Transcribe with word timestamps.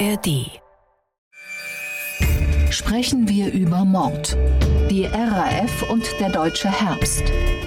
ARD. 0.00 0.50
Sprechen 2.70 3.28
wir 3.28 3.52
über 3.52 3.84
Mord. 3.84 4.36
Die 4.90 5.04
RAF 5.06 5.88
und 5.88 6.04
der 6.18 6.30
deutsche 6.30 6.68
Herbst. 6.68 7.22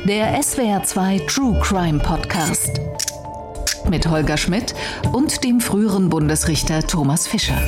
Der 0.05 0.37
SWR2 0.37 1.25
True 1.27 1.57
Crime 1.61 1.99
Podcast. 1.99 2.81
Mit 3.89 4.07
Holger 4.07 4.35
Schmidt 4.35 4.75
und 5.13 5.43
dem 5.45 5.61
früheren 5.61 6.09
Bundesrichter 6.09 6.85
Thomas 6.85 7.27
Fischer. 7.27 7.61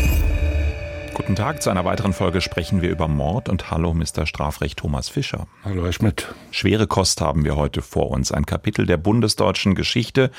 Guten 1.14 1.36
Tag, 1.36 1.62
zu 1.62 1.70
einer 1.70 1.86
weiteren 1.86 2.14
Folge 2.14 2.42
sprechen 2.42 2.82
wir 2.82 2.90
über 2.90 3.08
Mord 3.08 3.50
und 3.50 3.72
hallo 3.72 3.94
Mr. 3.94 4.26
Strafrecht 4.26 4.80
Thomas 4.80 5.10
Fischer. 5.10 5.48
Hallo 5.64 5.84
Herr 5.84 5.94
Schmidt. 5.94 6.34
Schwere 6.52 6.88
Kost 6.88 7.22
haben 7.22 7.44
wir 7.44 7.56
heute 7.56 7.82
vor 7.82 8.10
uns, 8.10 8.32
ein 8.32 8.46
Kapitel 8.46 8.86
der 8.86 8.98
bundesdeutschen 8.98 9.76
Geschichte 9.76 10.32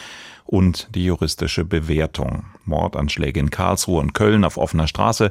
und 0.51 0.89
die 0.97 1.05
juristische 1.05 1.65
Bewertung. 1.65 2.45
Mordanschläge 2.65 3.39
in 3.39 3.51
Karlsruhe 3.51 4.01
und 4.01 4.15
Köln 4.15 4.45
auf 4.45 4.59
offener 4.59 4.89
Straße, 4.89 5.31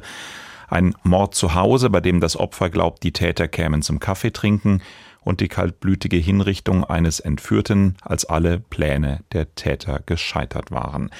ein 0.68 0.94
Mord 1.02 1.34
zu 1.34 1.54
Hause, 1.54 1.90
bei 1.90 2.00
dem 2.00 2.20
das 2.20 2.38
Opfer 2.38 2.70
glaubt, 2.70 3.02
die 3.02 3.12
Täter 3.12 3.46
kämen 3.46 3.82
zum 3.82 4.00
Kaffee 4.00 4.30
trinken 4.30 4.80
und 5.20 5.40
die 5.40 5.48
kaltblütige 5.48 6.16
Hinrichtung 6.16 6.84
eines 6.84 7.20
Entführten, 7.20 7.96
als 8.00 8.24
alle 8.24 8.60
Pläne 8.60 9.20
der 9.32 9.54
Täter 9.54 10.00
gescheitert 10.06 10.70
waren. 10.70 11.10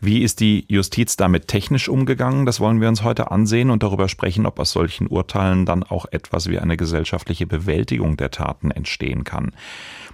Wie 0.00 0.22
ist 0.22 0.40
die 0.40 0.64
Justiz 0.68 1.16
damit 1.16 1.48
technisch 1.48 1.88
umgegangen? 1.88 2.46
Das 2.46 2.60
wollen 2.60 2.80
wir 2.80 2.88
uns 2.88 3.02
heute 3.02 3.30
ansehen 3.30 3.70
und 3.70 3.82
darüber 3.82 4.08
sprechen, 4.08 4.46
ob 4.46 4.58
aus 4.58 4.72
solchen 4.72 5.08
Urteilen 5.08 5.66
dann 5.66 5.82
auch 5.82 6.06
etwas 6.10 6.48
wie 6.48 6.58
eine 6.58 6.76
gesellschaftliche 6.76 7.46
Bewältigung 7.46 8.16
der 8.16 8.30
Taten 8.30 8.70
entstehen 8.70 9.24
kann. 9.24 9.52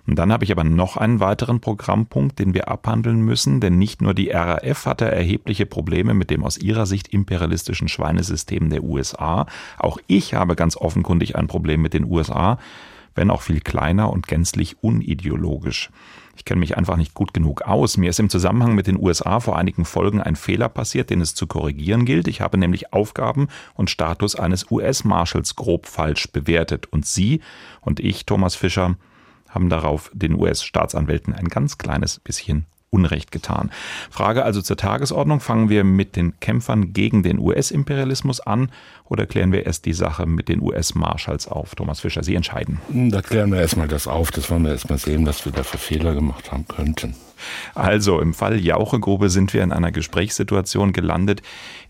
Und 0.07 0.19
dann 0.19 0.33
habe 0.33 0.45
ich 0.45 0.51
aber 0.51 0.65
noch 0.65 0.97
einen 0.97 1.21
weiteren 1.21 1.61
Programmpunkt, 1.61 2.39
den 2.39 2.55
wir 2.55 2.69
abhandeln 2.69 3.21
müssen, 3.21 3.61
denn 3.61 3.79
nicht 3.79 4.03
nur 4.03 4.15
die 4.15 4.31
RAF 4.31 4.87
hatte 4.87 5.11
erhebliche 5.11 5.65
Probleme 5.65 6.13
mit 6.13 6.31
dem 6.31 6.43
aus 6.45 6.59
ihrer 6.59 6.87
Sicht 6.87 7.09
imperialistischen 7.09 7.89
Schweinesystem 7.89 8.69
der 8.69 8.83
USA, 8.83 9.47
auch 9.79 9.99
ich 10.09 10.35
habe 10.35 10.57
ganz 10.57 10.77
offenkundig 10.77 11.37
ein 11.37 11.47
Problem 11.47 11.83
mit 11.83 11.95
den 11.95 12.05
USA, 12.05 12.59
wenn 13.15 13.31
auch 13.31 13.43
viel 13.43 13.61
kleiner 13.61 14.11
und 14.11 14.27
gänzlich 14.27 14.83
unideologisch. 14.83 15.91
Ich 16.35 16.47
kenne 16.47 16.61
mich 16.61 16.77
einfach 16.79 16.97
nicht 16.97 17.15
gut 17.15 17.35
genug 17.35 17.63
aus. 17.63 17.99
Mir 17.99 18.11
ist 18.11 18.19
im 18.19 18.31
Zusammenhang 18.31 18.75
mit 18.75 18.87
den 18.87 18.99
USA 18.99 19.39
vor 19.39 19.59
einigen 19.59 19.85
Folgen 19.85 20.21
ein 20.21 20.35
Fehler 20.35 20.69
passiert, 20.69 21.11
den 21.11 21.21
es 21.21 21.35
zu 21.35 21.47
korrigieren 21.47 22.07
gilt. 22.07 22.27
Ich 22.27 22.41
habe 22.41 22.57
nämlich 22.57 22.93
Aufgaben 22.93 23.49
und 23.75 23.91
Status 23.91 24.35
eines 24.35 24.71
US-Marshals 24.71 25.57
grob 25.57 25.87
falsch 25.87 26.33
bewertet. 26.33 26.87
Und 26.87 27.07
Sie 27.07 27.43
und 27.83 28.01
ich, 28.01 28.25
Thomas 28.25 28.55
Fischer, 28.55 28.97
haben 29.53 29.69
darauf 29.69 30.11
den 30.13 30.35
US-Staatsanwälten 30.35 31.35
ein 31.35 31.49
ganz 31.49 31.79
kleines 31.79 32.19
bisschen 32.19 32.67
Unrecht 32.93 33.33
getan. 33.33 33.71
Frage 34.11 34.45
also 34.45 34.61
zur 34.61 34.77
Tagesordnung. 34.77 35.41
Fangen 35.41 35.71
wir 35.71 35.83
mit 35.83 36.15
den 36.15 36.39
Kämpfern 36.41 36.93
gegen 36.93 37.23
den 37.23 37.39
US-Imperialismus 37.39 38.41
an 38.41 38.71
oder 39.07 39.25
klären 39.25 39.51
wir 39.51 39.65
erst 39.65 39.87
die 39.87 39.95
Sache 39.95 40.27
mit 40.27 40.51
den 40.51 40.61
US-Marshals 40.61 41.49
auf? 41.49 41.75
Thomas 41.75 42.01
Fischer, 42.01 42.23
Sie 42.23 42.35
entscheiden. 42.35 42.83
Hm, 42.91 43.11
da 43.11 43.23
klären 43.23 43.51
wir 43.51 43.61
erstmal 43.61 43.89
das 43.89 44.07
auf. 44.07 44.31
Das 44.31 44.51
wollen 44.51 44.65
wir 44.65 44.73
erstmal 44.73 44.99
sehen, 44.99 45.25
was 45.27 45.43
wir 45.47 45.53
da 45.53 45.63
für 45.63 45.79
Fehler 45.79 46.15
gemacht 46.15 46.53
haben 46.53 46.69
könnten. 46.69 47.17
Also 47.75 48.21
im 48.21 48.35
Fall 48.35 48.61
Jauchegrube 48.61 49.31
sind 49.31 49.55
wir 49.55 49.63
in 49.63 49.73
einer 49.73 49.91
Gesprächssituation 49.91 50.93
gelandet, 50.93 51.41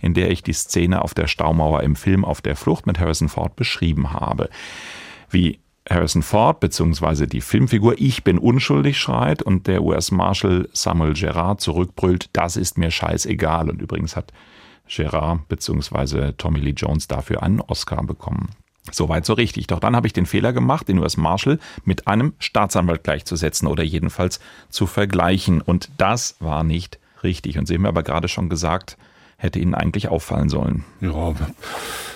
in 0.00 0.14
der 0.14 0.30
ich 0.30 0.44
die 0.44 0.52
Szene 0.52 1.02
auf 1.02 1.14
der 1.14 1.26
Staumauer 1.26 1.82
im 1.82 1.96
Film 1.96 2.24
Auf 2.24 2.42
der 2.42 2.54
Flucht 2.54 2.86
mit 2.86 3.00
Harrison 3.00 3.28
Ford 3.28 3.56
beschrieben 3.56 4.12
habe. 4.12 4.50
Wie 5.30 5.58
Harrison 5.88 6.22
Ford 6.22 6.60
bzw. 6.60 7.26
die 7.26 7.40
Filmfigur 7.40 7.94
Ich 7.98 8.24
bin 8.24 8.38
unschuldig 8.38 8.98
schreit 8.98 9.42
und 9.42 9.66
der 9.66 9.82
US-Marshal 9.82 10.68
Samuel 10.72 11.14
Gerard 11.14 11.60
zurückbrüllt, 11.60 12.30
das 12.32 12.56
ist 12.56 12.78
mir 12.78 12.90
scheißegal. 12.90 13.68
Und 13.68 13.82
übrigens 13.82 14.16
hat 14.16 14.32
Gerard 14.86 15.48
bzw. 15.48 16.32
Tommy 16.32 16.60
Lee 16.60 16.74
Jones 16.76 17.08
dafür 17.08 17.42
einen 17.42 17.60
Oscar 17.60 18.02
bekommen. 18.04 18.50
Soweit 18.90 19.24
so 19.24 19.34
richtig. 19.34 19.68
Doch 19.68 19.78
dann 19.78 19.94
habe 19.94 20.08
ich 20.08 20.12
den 20.12 20.26
Fehler 20.26 20.52
gemacht, 20.52 20.88
den 20.88 20.98
US-Marshal 20.98 21.58
mit 21.84 22.08
einem 22.08 22.34
Staatsanwalt 22.40 23.04
gleichzusetzen 23.04 23.68
oder 23.68 23.84
jedenfalls 23.84 24.40
zu 24.70 24.86
vergleichen. 24.86 25.60
Und 25.60 25.90
das 25.98 26.36
war 26.40 26.64
nicht 26.64 26.98
richtig. 27.22 27.58
Und 27.58 27.66
Sie 27.66 27.74
haben 27.74 27.82
mir 27.82 27.88
aber 27.88 28.02
gerade 28.02 28.28
schon 28.28 28.48
gesagt, 28.48 28.96
hätte 29.42 29.58
Ihnen 29.58 29.74
eigentlich 29.74 30.08
auffallen 30.08 30.48
sollen. 30.48 30.84
Ja, 31.00 31.34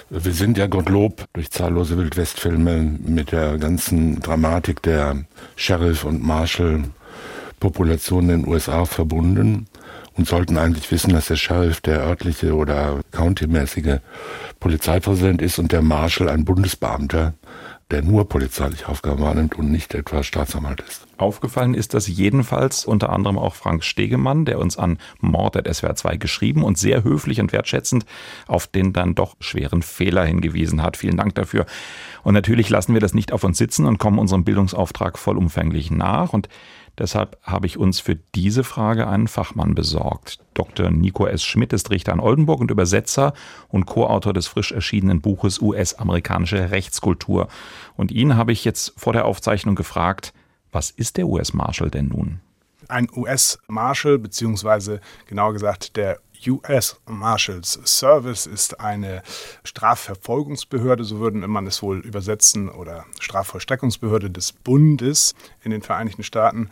wir 0.09 0.33
sind 0.33 0.57
ja 0.57 0.69
Gottlob 0.69 1.25
durch 1.33 1.51
zahllose 1.51 1.99
Wildwestfilme 1.99 2.99
mit 3.05 3.33
der 3.33 3.59
ganzen 3.59 4.21
Dramatik 4.21 4.81
der 4.83 5.25
Sheriff- 5.57 6.05
und 6.05 6.23
Marshal-Population 6.23 8.31
in 8.31 8.43
den 8.43 8.49
USA 8.49 8.85
verbunden 8.85 9.67
und 10.17 10.29
sollten 10.29 10.59
eigentlich 10.59 10.93
wissen, 10.93 11.13
dass 11.13 11.27
der 11.27 11.35
Sheriff 11.35 11.81
der 11.81 11.99
örtliche 12.01 12.55
oder 12.55 13.01
countymäßige 13.11 13.99
Polizeipräsident 14.61 15.43
ist 15.43 15.59
und 15.59 15.73
der 15.73 15.83
Marshal 15.83 16.29
ein 16.29 16.45
Bundesbeamter 16.45 17.35
der 17.91 18.03
nur 18.03 18.29
polizeiliche 18.29 18.89
Aufgaben 18.89 19.23
wahrnimmt 19.23 19.55
und 19.55 19.71
nicht 19.71 19.95
etwa 19.95 20.25
Staatsanwalt 20.25 20.81
ist. 20.81 21.07
Aufgefallen 21.19 21.75
ist 21.75 21.95
das 21.95 22.09
jedenfalls 22.09 22.85
unter 22.85 23.11
anderem 23.11 23.39
auch 23.39 23.55
Frank 23.55 23.85
Stegemann, 23.85 24.45
der 24.45 24.59
uns 24.59 24.77
an 24.77 24.99
Mord 25.21 25.57
at 25.57 25.73
SWR 25.73 25.95
2 25.95 26.17
geschrieben 26.17 26.65
und 26.65 26.79
sehr 26.79 27.05
höflich 27.05 27.41
und 27.41 27.53
wertschätzend 27.53 28.05
auf 28.49 28.67
den 28.67 28.93
dann 28.93 29.15
doch 29.15 29.37
schweren 29.39 29.83
Fehler 29.83 30.25
hingewiesen 30.25 30.83
hat. 30.83 30.97
Vielen 30.97 31.17
Dank 31.17 31.37
dafür. 31.37 31.65
Und 32.25 32.35
natürlich 32.35 32.69
lassen 32.71 32.93
wir 32.93 33.01
das 33.01 33.15
nicht 33.15 33.33
auf 33.33 33.45
uns 33.45 33.57
sitzen 33.57 33.87
und 33.87 33.99
kommen 33.99 34.19
unserem 34.19 34.43
Bildungsauftrag 34.43 35.17
vollumfänglich 35.17 35.93
nach 35.93 36.33
und 36.33 36.49
Deshalb 36.99 37.39
habe 37.43 37.67
ich 37.67 37.77
uns 37.77 38.01
für 38.01 38.17
diese 38.35 38.65
Frage 38.65 39.07
einen 39.07 39.29
Fachmann 39.29 39.75
besorgt. 39.75 40.39
Dr. 40.55 40.91
Nico 40.91 41.27
S. 41.27 41.45
Schmidt 41.45 41.73
ist 41.73 41.91
Richter 41.91 42.13
in 42.13 42.21
Oldenburg 42.21 42.61
und 42.61 42.71
Übersetzer 42.71 43.35
und 43.69 43.85
Co-Autor 43.85 44.33
des 44.33 44.47
frisch 44.47 44.73
erschienenen 44.73 45.21
Buches 45.21 45.61
US-amerikanische 45.61 46.71
Rechtskultur. 46.71 47.49
Und 47.97 48.13
ihn 48.13 48.37
habe 48.37 48.53
ich 48.53 48.65
jetzt 48.65 48.95
vor 48.97 49.13
der 49.13 49.27
Aufzeichnung 49.27 49.75
gefragt, 49.75 50.33
was 50.73 50.91
ist 50.91 51.19
der 51.19 51.27
US-Marshal 51.27 51.91
denn 51.91 52.09
nun? 52.09 52.41
Ein 52.89 53.09
US-Marshal, 53.15 54.19
beziehungsweise 54.19 55.01
genauer 55.27 55.53
gesagt 55.53 55.97
der 55.97 56.21
US 56.47 57.01
Marshals 57.07 57.79
Service 57.85 58.47
ist 58.47 58.81
eine 58.81 59.23
Strafverfolgungsbehörde, 59.65 61.05
so 61.05 61.19
würde 61.19 61.39
man 61.47 61.67
es 61.67 61.83
wohl 61.83 61.99
übersetzen, 62.01 62.69
oder 62.69 63.05
Strafvollstreckungsbehörde 63.21 64.31
des 64.31 64.53
Bundes 64.53 65.35
in 65.63 65.71
den 65.71 65.83
Vereinigten 65.83 66.23
Staaten. 66.23 66.71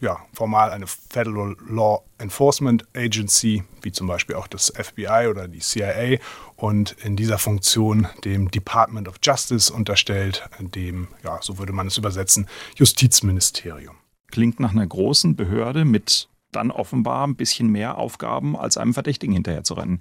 Ja, 0.00 0.18
formal 0.32 0.70
eine 0.70 0.88
Federal 0.88 1.56
Law 1.68 2.02
Enforcement 2.18 2.84
Agency, 2.96 3.62
wie 3.82 3.92
zum 3.92 4.08
Beispiel 4.08 4.34
auch 4.34 4.48
das 4.48 4.72
FBI 4.74 5.28
oder 5.30 5.46
die 5.46 5.60
CIA, 5.60 6.18
und 6.56 6.96
in 7.04 7.14
dieser 7.14 7.38
Funktion 7.38 8.08
dem 8.24 8.50
Department 8.50 9.06
of 9.06 9.16
Justice 9.22 9.72
unterstellt, 9.72 10.48
dem, 10.58 11.08
ja, 11.22 11.38
so 11.40 11.58
würde 11.58 11.72
man 11.72 11.86
es 11.86 11.98
übersetzen, 11.98 12.48
Justizministerium. 12.74 13.94
Klingt 14.32 14.58
nach 14.58 14.72
einer 14.72 14.86
großen 14.86 15.36
Behörde 15.36 15.84
mit 15.84 16.28
dann 16.52 16.70
offenbar 16.70 17.26
ein 17.26 17.36
bisschen 17.36 17.68
mehr 17.68 17.98
Aufgaben, 17.98 18.56
als 18.56 18.76
einem 18.76 18.94
Verdächtigen 18.94 19.34
hinterher 19.34 19.64
zu 19.64 19.74
rennen. 19.74 20.00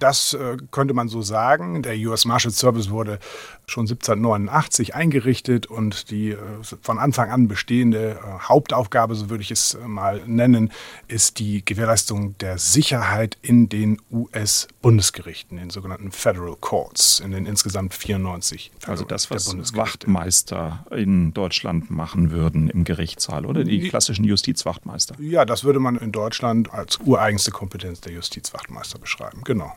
Das 0.00 0.34
äh, 0.34 0.56
könnte 0.70 0.94
man 0.94 1.08
so 1.08 1.22
sagen. 1.22 1.82
Der 1.82 1.94
US 2.08 2.24
Marshal 2.24 2.50
Service 2.50 2.90
wurde 2.90 3.18
schon 3.66 3.82
1789 3.82 4.94
eingerichtet 4.94 5.66
und 5.66 6.10
die 6.10 6.30
äh, 6.30 6.36
von 6.82 6.98
Anfang 6.98 7.30
an 7.30 7.48
bestehende 7.48 8.18
äh, 8.18 8.48
Hauptaufgabe, 8.48 9.14
so 9.14 9.30
würde 9.30 9.42
ich 9.42 9.50
es 9.50 9.74
äh, 9.74 9.86
mal 9.86 10.22
nennen, 10.26 10.72
ist 11.06 11.38
die 11.38 11.64
Gewährleistung 11.64 12.36
der 12.38 12.58
Sicherheit 12.58 13.36
in 13.42 13.68
den 13.68 14.00
US-Bundesgerichten, 14.10 15.58
den 15.58 15.70
sogenannten 15.70 16.10
Federal 16.10 16.56
Courts, 16.60 17.20
in 17.20 17.30
den 17.30 17.46
insgesamt 17.46 17.94
94. 17.94 18.72
Federal 18.74 18.90
also 18.90 19.04
das, 19.04 19.30
was 19.30 19.76
Wachtmeister 19.76 20.84
in 20.90 21.32
Deutschland 21.32 21.90
machen 21.90 22.30
würden 22.30 22.68
im 22.70 22.84
Gerichtssaal, 22.84 23.46
oder? 23.46 23.64
Die 23.64 23.88
klassischen 23.88 24.24
Justizwachtmeister. 24.24 25.14
Ja, 25.20 25.44
das 25.44 25.62
würde 25.64 25.78
man 25.78 25.96
in 25.96 26.10
Deutschland 26.10 26.72
als 26.72 26.98
ureigenste 26.98 27.50
Kompetenz 27.50 28.00
der 28.00 28.12
Justizwachtmeister 28.12 28.98
beschreiben. 28.98 29.42
Genau. 29.44 29.72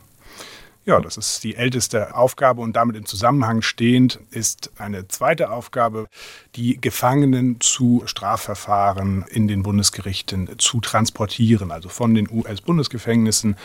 Ja, 0.85 1.00
das 1.00 1.15
ist 1.15 1.45
die 1.45 1.56
älteste 1.56 2.13
Aufgabe 2.13 2.59
und 2.59 2.75
damit 2.75 2.97
im 2.97 3.06
Zusammenhang 3.06 3.62
stehend 3.62 4.19
ist 4.31 4.69
eine 4.77 5.07
zweite 5.07 5.50
Aufgabe, 5.50 6.07
die 6.57 6.75
Gefangenen 6.75 7.62
zu 7.62 8.03
Strafverfahren 8.06 9.24
in 9.30 9.47
den 9.47 9.63
Bundesgerichten 9.63 10.50
zu 10.57 10.81
transportieren, 10.81 11.71
also 11.71 11.88
von 11.88 12.13
den 12.13 12.30
US-Bundesgefängnissen 12.30 13.56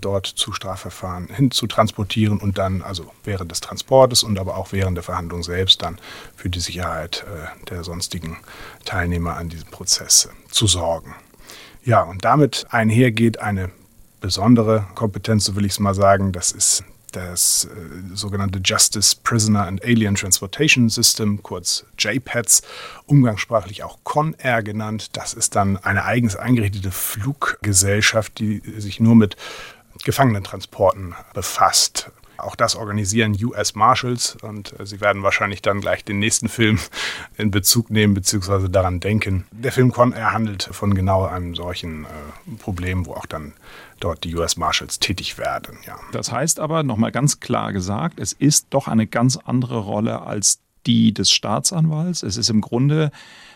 dort 0.00 0.26
zu 0.26 0.52
Strafverfahren 0.52 1.28
hin 1.28 1.52
zu 1.52 1.68
transportieren 1.68 2.38
und 2.38 2.58
dann 2.58 2.82
also 2.82 3.08
während 3.22 3.52
des 3.52 3.60
Transportes 3.60 4.24
und 4.24 4.36
aber 4.36 4.56
auch 4.56 4.72
während 4.72 4.96
der 4.96 5.04
Verhandlung 5.04 5.44
selbst 5.44 5.80
dann 5.80 5.98
für 6.34 6.50
die 6.50 6.58
Sicherheit 6.58 7.24
äh, 7.28 7.66
der 7.70 7.84
sonstigen 7.84 8.38
Teilnehmer 8.84 9.36
an 9.36 9.48
diesem 9.48 9.70
Prozess 9.70 10.28
zu 10.50 10.66
sorgen. 10.66 11.14
Ja, 11.84 12.02
und 12.02 12.24
damit 12.24 12.66
einhergeht 12.70 13.38
eine 13.38 13.70
besondere 14.24 14.86
Kompetenz, 14.94 15.44
so 15.44 15.54
will 15.54 15.66
ich 15.66 15.72
es 15.72 15.80
mal 15.80 15.94
sagen. 15.94 16.32
Das 16.32 16.50
ist 16.50 16.82
das 17.12 17.66
äh, 17.66 18.16
sogenannte 18.16 18.58
Justice 18.64 19.14
Prisoner 19.22 19.66
and 19.66 19.84
Alien 19.84 20.14
Transportation 20.14 20.88
System, 20.88 21.42
kurz 21.42 21.84
JPATS, 21.98 22.62
umgangssprachlich 23.04 23.84
auch 23.84 23.98
CONAIR 24.02 24.62
genannt. 24.62 25.14
Das 25.14 25.34
ist 25.34 25.56
dann 25.56 25.76
eine 25.76 26.06
eigens 26.06 26.36
eingerichtete 26.36 26.90
Fluggesellschaft, 26.90 28.38
die 28.38 28.62
sich 28.78 28.98
nur 28.98 29.14
mit 29.14 29.36
Gefangenentransporten 30.04 31.14
befasst. 31.34 32.10
Auch 32.44 32.56
das 32.56 32.76
organisieren 32.76 33.36
US 33.42 33.74
Marshals 33.74 34.36
und 34.42 34.78
äh, 34.78 34.86
Sie 34.86 35.00
werden 35.00 35.22
wahrscheinlich 35.22 35.62
dann 35.62 35.80
gleich 35.80 36.04
den 36.04 36.18
nächsten 36.18 36.48
Film 36.48 36.78
in 37.36 37.50
Bezug 37.50 37.90
nehmen 37.90 38.14
bzw. 38.14 38.68
daran 38.68 39.00
denken. 39.00 39.46
Der 39.50 39.72
Film 39.72 39.92
er 40.12 40.32
handelt 40.32 40.68
von 40.70 40.94
genau 40.94 41.24
einem 41.24 41.54
solchen 41.54 42.04
äh, 42.04 42.08
Problem, 42.58 43.06
wo 43.06 43.14
auch 43.14 43.26
dann 43.26 43.54
dort 44.00 44.24
die 44.24 44.34
US 44.34 44.56
Marshals 44.56 44.98
tätig 44.98 45.38
werden. 45.38 45.78
Ja. 45.86 45.96
Das 46.12 46.30
heißt 46.30 46.60
aber 46.60 46.82
nochmal 46.82 47.12
ganz 47.12 47.40
klar 47.40 47.72
gesagt, 47.72 48.20
es 48.20 48.32
ist 48.32 48.66
doch 48.70 48.88
eine 48.88 49.06
ganz 49.06 49.36
andere 49.36 49.78
Rolle 49.78 50.22
als 50.22 50.60
die 50.86 51.14
des 51.14 51.30
Staatsanwalts. 51.30 52.22
Es 52.22 52.36
ist 52.36 52.50
im 52.50 52.60
Grunde 52.60 53.10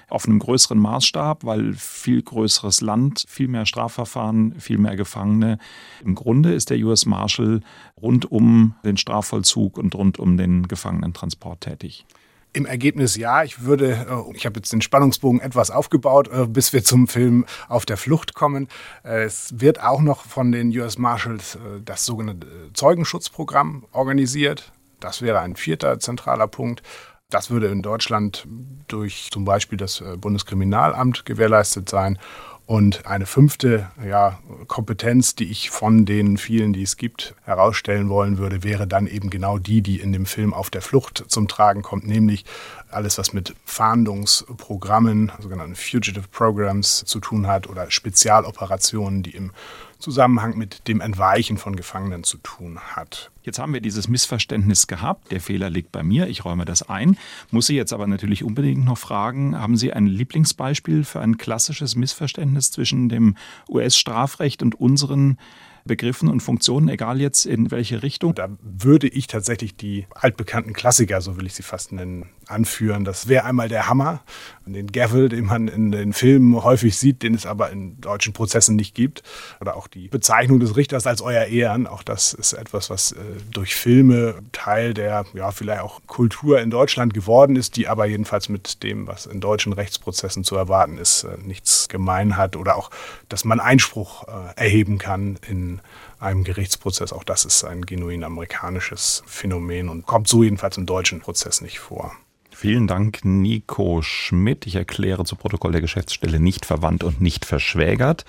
auf 0.08 0.26
einem 0.26 0.38
größeren 0.38 0.78
Maßstab, 0.78 1.44
weil 1.44 1.74
viel 1.74 2.22
größeres 2.22 2.80
Land, 2.80 3.24
viel 3.28 3.48
mehr 3.48 3.66
Strafverfahren, 3.66 4.58
viel 4.60 4.78
mehr 4.78 4.96
Gefangene. 4.96 5.58
Im 6.04 6.14
Grunde 6.14 6.54
ist 6.54 6.70
der 6.70 6.78
US 6.78 7.06
Marshal 7.06 7.60
rund 8.00 8.30
um 8.30 8.74
den 8.84 8.96
Strafvollzug 8.96 9.78
und 9.78 9.94
rund 9.94 10.18
um 10.18 10.36
den 10.36 10.68
Gefangenentransport 10.68 11.60
tätig. 11.60 12.06
Im 12.54 12.64
Ergebnis 12.64 13.16
ja. 13.16 13.42
Ich 13.42 13.62
würde, 13.62 14.06
äh, 14.08 14.36
ich 14.36 14.46
habe 14.46 14.58
jetzt 14.58 14.72
den 14.72 14.80
Spannungsbogen 14.80 15.40
etwas 15.40 15.70
aufgebaut, 15.70 16.28
äh, 16.28 16.46
bis 16.46 16.72
wir 16.72 16.82
zum 16.82 17.06
Film 17.06 17.44
Auf 17.68 17.84
der 17.84 17.96
Flucht 17.96 18.34
kommen. 18.34 18.68
Äh, 19.04 19.24
es 19.24 19.60
wird 19.60 19.82
auch 19.82 20.00
noch 20.00 20.24
von 20.24 20.50
den 20.52 20.76
US 20.78 20.98
Marshals 20.98 21.58
das 21.84 22.04
sogenannte 22.04 22.46
Zeugenschutzprogramm 22.72 23.84
organisiert. 23.92 24.72
Das 25.00 25.22
wäre 25.22 25.40
ein 25.40 25.56
vierter 25.56 26.00
zentraler 26.00 26.48
Punkt. 26.48 26.82
Das 27.30 27.50
würde 27.50 27.66
in 27.66 27.82
Deutschland 27.82 28.48
durch 28.88 29.28
zum 29.30 29.44
Beispiel 29.44 29.76
das 29.76 30.00
äh, 30.00 30.16
Bundeskriminalamt 30.16 31.26
gewährleistet 31.26 31.86
sein. 31.86 32.18
Und 32.64 33.06
eine 33.06 33.26
fünfte 33.26 33.90
ja, 34.02 34.38
Kompetenz, 34.66 35.34
die 35.34 35.50
ich 35.50 35.68
von 35.68 36.06
den 36.06 36.38
vielen, 36.38 36.72
die 36.72 36.82
es 36.82 36.96
gibt, 36.96 37.34
herausstellen 37.44 38.08
wollen 38.08 38.38
würde, 38.38 38.62
wäre 38.62 38.86
dann 38.86 39.06
eben 39.06 39.28
genau 39.28 39.58
die, 39.58 39.82
die 39.82 40.00
in 40.00 40.12
dem 40.12 40.24
Film 40.24 40.54
Auf 40.54 40.70
der 40.70 40.80
Flucht 40.80 41.24
zum 41.28 41.48
Tragen 41.48 41.82
kommt, 41.82 42.06
nämlich 42.06 42.46
alles, 42.90 43.18
was 43.18 43.32
mit 43.32 43.54
Fahndungsprogrammen, 43.64 45.32
sogenannten 45.40 45.76
Fugitive 45.76 46.28
Programs 46.30 47.04
zu 47.04 47.20
tun 47.20 47.46
hat 47.46 47.68
oder 47.68 47.90
Spezialoperationen, 47.90 49.22
die 49.22 49.30
im 49.30 49.52
Zusammenhang 49.98 50.56
mit 50.56 50.86
dem 50.86 51.00
Entweichen 51.00 51.58
von 51.58 51.74
Gefangenen 51.74 52.22
zu 52.22 52.38
tun 52.38 52.78
hat. 52.78 53.32
Jetzt 53.42 53.58
haben 53.58 53.74
wir 53.74 53.80
dieses 53.80 54.06
Missverständnis 54.06 54.86
gehabt. 54.86 55.32
Der 55.32 55.40
Fehler 55.40 55.70
liegt 55.70 55.90
bei 55.90 56.02
mir. 56.02 56.28
Ich 56.28 56.44
räume 56.44 56.64
das 56.64 56.88
ein. 56.88 57.16
Muss 57.50 57.66
Sie 57.66 57.74
jetzt 57.74 57.92
aber 57.92 58.06
natürlich 58.06 58.44
unbedingt 58.44 58.84
noch 58.84 58.98
fragen, 58.98 59.58
haben 59.58 59.76
Sie 59.76 59.92
ein 59.92 60.06
Lieblingsbeispiel 60.06 61.02
für 61.02 61.20
ein 61.20 61.36
klassisches 61.36 61.96
Missverständnis 61.96 62.70
zwischen 62.70 63.08
dem 63.08 63.36
US-Strafrecht 63.68 64.62
und 64.62 64.78
unseren 64.78 65.38
Begriffen 65.84 66.28
und 66.28 66.40
Funktionen, 66.40 66.88
egal 66.88 67.20
jetzt 67.20 67.46
in 67.46 67.72
welche 67.72 68.02
Richtung? 68.04 68.34
Da 68.34 68.48
würde 68.60 69.08
ich 69.08 69.26
tatsächlich 69.26 69.74
die 69.74 70.06
altbekannten 70.14 70.74
Klassiker, 70.74 71.20
so 71.20 71.36
will 71.36 71.46
ich 71.46 71.54
sie 71.54 71.62
fast 71.64 71.90
nennen, 71.90 72.28
anführen. 72.48 73.04
Das 73.04 73.28
wäre 73.28 73.44
einmal 73.44 73.68
der 73.68 73.88
Hammer, 73.88 74.20
den 74.66 74.92
Gavel, 74.92 75.28
den 75.28 75.46
man 75.46 75.68
in 75.68 75.92
den 75.92 76.12
Filmen 76.12 76.62
häufig 76.62 76.98
sieht, 76.98 77.22
den 77.22 77.34
es 77.34 77.46
aber 77.46 77.70
in 77.70 78.00
deutschen 78.00 78.32
Prozessen 78.32 78.76
nicht 78.76 78.94
gibt. 78.94 79.22
Oder 79.60 79.76
auch 79.76 79.86
die 79.86 80.08
Bezeichnung 80.08 80.60
des 80.60 80.76
Richters 80.76 81.06
als 81.06 81.20
euer 81.20 81.44
Ehren. 81.44 81.86
Auch 81.86 82.02
das 82.02 82.32
ist 82.32 82.52
etwas, 82.52 82.90
was 82.90 83.12
äh, 83.12 83.16
durch 83.50 83.74
Filme 83.74 84.36
Teil 84.52 84.94
der, 84.94 85.24
ja, 85.34 85.50
vielleicht 85.50 85.82
auch 85.82 86.00
Kultur 86.06 86.60
in 86.60 86.70
Deutschland 86.70 87.14
geworden 87.14 87.56
ist, 87.56 87.76
die 87.76 87.88
aber 87.88 88.06
jedenfalls 88.06 88.48
mit 88.48 88.82
dem, 88.82 89.06
was 89.06 89.26
in 89.26 89.40
deutschen 89.40 89.72
Rechtsprozessen 89.72 90.44
zu 90.44 90.56
erwarten 90.56 90.98
ist, 90.98 91.24
äh, 91.24 91.36
nichts 91.42 91.88
gemein 91.88 92.36
hat. 92.36 92.56
Oder 92.56 92.76
auch, 92.76 92.90
dass 93.28 93.44
man 93.44 93.60
Einspruch 93.60 94.28
äh, 94.28 94.56
erheben 94.56 94.98
kann 94.98 95.38
in 95.48 95.80
einem 96.20 96.44
Gerichtsprozess. 96.44 97.12
Auch 97.12 97.24
das 97.24 97.44
ist 97.44 97.64
ein 97.64 97.82
genuin 97.82 98.24
amerikanisches 98.24 99.22
Phänomen 99.26 99.88
und 99.88 100.06
kommt 100.06 100.28
so 100.28 100.42
jedenfalls 100.42 100.76
im 100.76 100.86
deutschen 100.86 101.20
Prozess 101.20 101.60
nicht 101.60 101.78
vor. 101.78 102.12
Vielen 102.60 102.88
Dank, 102.88 103.24
Nico 103.24 104.02
Schmidt. 104.02 104.66
Ich 104.66 104.74
erkläre 104.74 105.24
zu 105.24 105.36
Protokoll 105.36 105.70
der 105.70 105.80
Geschäftsstelle 105.80 106.40
nicht 106.40 106.66
verwandt 106.66 107.04
und 107.04 107.20
nicht 107.20 107.44
verschwägert. 107.44 108.24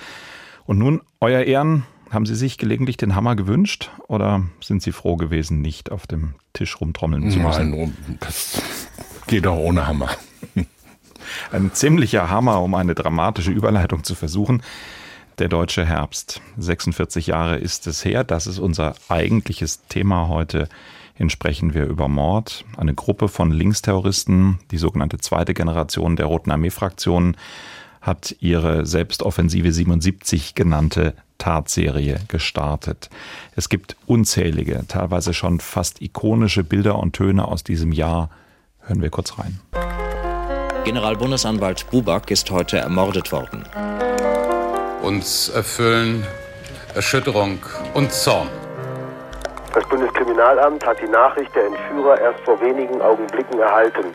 Und 0.68 0.78
nun, 0.78 1.02
Euer 1.20 1.42
Ehren, 1.42 1.88
haben 2.12 2.28
Sie 2.28 2.36
sich 2.36 2.60
gelegentlich 2.60 2.96
den 2.96 3.16
Hammer 3.16 3.36
gewünscht 3.36 3.90
oder 4.08 4.44
sind 4.62 4.84
Sie 4.84 4.92
froh 4.92 5.16
gewesen, 5.16 5.62
nicht 5.62 5.92
auf 5.92 6.06
dem 6.06 6.36
Tisch 6.54 6.80
rumtrommeln 6.80 7.32
zu 7.32 7.40
müssen? 7.40 7.72
Nein, 7.72 7.96
das 8.20 8.62
geht 9.26 9.48
auch 9.48 9.58
ohne 9.58 9.88
Hammer. 9.88 10.12
Ein 11.52 11.74
ziemlicher 11.74 12.30
Hammer, 12.30 12.62
um 12.62 12.76
eine 12.76 12.94
dramatische 12.94 13.50
Überleitung 13.50 14.04
zu 14.04 14.14
versuchen. 14.14 14.62
Der 15.40 15.48
deutsche 15.48 15.88
Herbst. 15.88 16.40
46 16.60 17.26
Jahre 17.26 17.58
ist 17.58 17.88
es 17.88 18.06
her. 18.06 18.24
Das 18.24 18.46
ist 18.46 18.60
unser 18.60 18.94
eigentliches 19.08 19.88
Thema 19.88 20.28
heute 20.28 20.70
Hin 21.20 21.30
sprechen 21.30 21.74
wir 21.74 21.86
über 21.86 22.08
Mord. 22.08 22.64
Eine 22.78 22.94
Gruppe 22.94 23.28
von 23.28 23.52
Linksterroristen, 23.52 24.58
die 24.72 24.78
sogenannte 24.78 25.18
zweite 25.18 25.54
Generation 25.54 26.16
der 26.16 26.28
Roten 26.28 26.50
Armee-Fraktion, 26.50 27.36
hat 28.00 28.38
ihre 28.40 28.86
Selbstoffensive 28.86 29.70
77 29.70 30.56
genannte 30.56 31.14
Tatserie 31.38 32.22
gestartet. 32.30 33.10
Es 33.58 33.68
gibt 33.68 33.98
unzählige, 34.06 34.86
teilweise 34.88 35.34
schon 35.34 35.60
fast 35.60 36.02
ikonische 36.02 36.64
Bilder 36.64 36.98
und 36.98 37.18
Töne 37.18 37.50
aus 37.50 37.66
diesem 37.66 37.92
Jahr. 37.92 38.30
Hören 38.80 39.02
wir 39.02 39.10
kurz 39.10 39.38
rein. 39.38 39.60
Generalbundesanwalt 40.86 41.86
Buback 41.92 42.32
ist 42.32 42.50
heute 42.50 42.78
ermordet 42.78 43.34
worden. 43.34 43.66
Uns 45.02 45.50
erfüllen 45.50 46.26
Erschütterung 46.96 47.60
und 47.94 48.14
Zorn. 48.14 48.48
Das 49.74 49.88
Bundeskriminalamt 49.88 50.84
hat 50.84 50.98
die 51.00 51.08
Nachricht 51.08 51.56
der 51.56 51.68
Entführer 51.68 52.20
erst 52.20 52.40
vor 52.42 52.60
wenigen 52.60 53.02
Augenblicken 53.02 53.60
erhalten. 53.60 54.06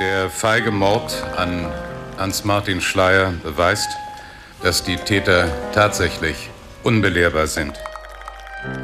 Der 0.00 0.30
feige 0.30 0.70
Mord 0.70 1.24
an 1.36 1.70
Hans-Martin 2.18 2.80
Schleier 2.80 3.32
beweist, 3.42 3.88
dass 4.62 4.82
die 4.82 4.96
Täter 4.96 5.48
tatsächlich 5.74 6.50
unbelehrbar 6.84 7.46
sind. 7.46 7.78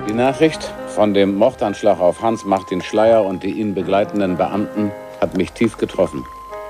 Die 0.07 0.13
Nachricht 0.13 0.71
von 0.89 1.15
dem 1.15 1.37
Mordanschlag 1.37 1.99
auf 2.01 2.21
Hans-Martin 2.21 2.83
Schleier 2.83 3.25
und 3.25 3.43
die 3.43 3.53
ihn 3.53 3.75
begleitenden 3.75 4.37
Beamten 4.37 4.93
hat 5.21 5.37
mich 5.37 5.53
tief 5.53 5.79
getroffen. 5.79 6.25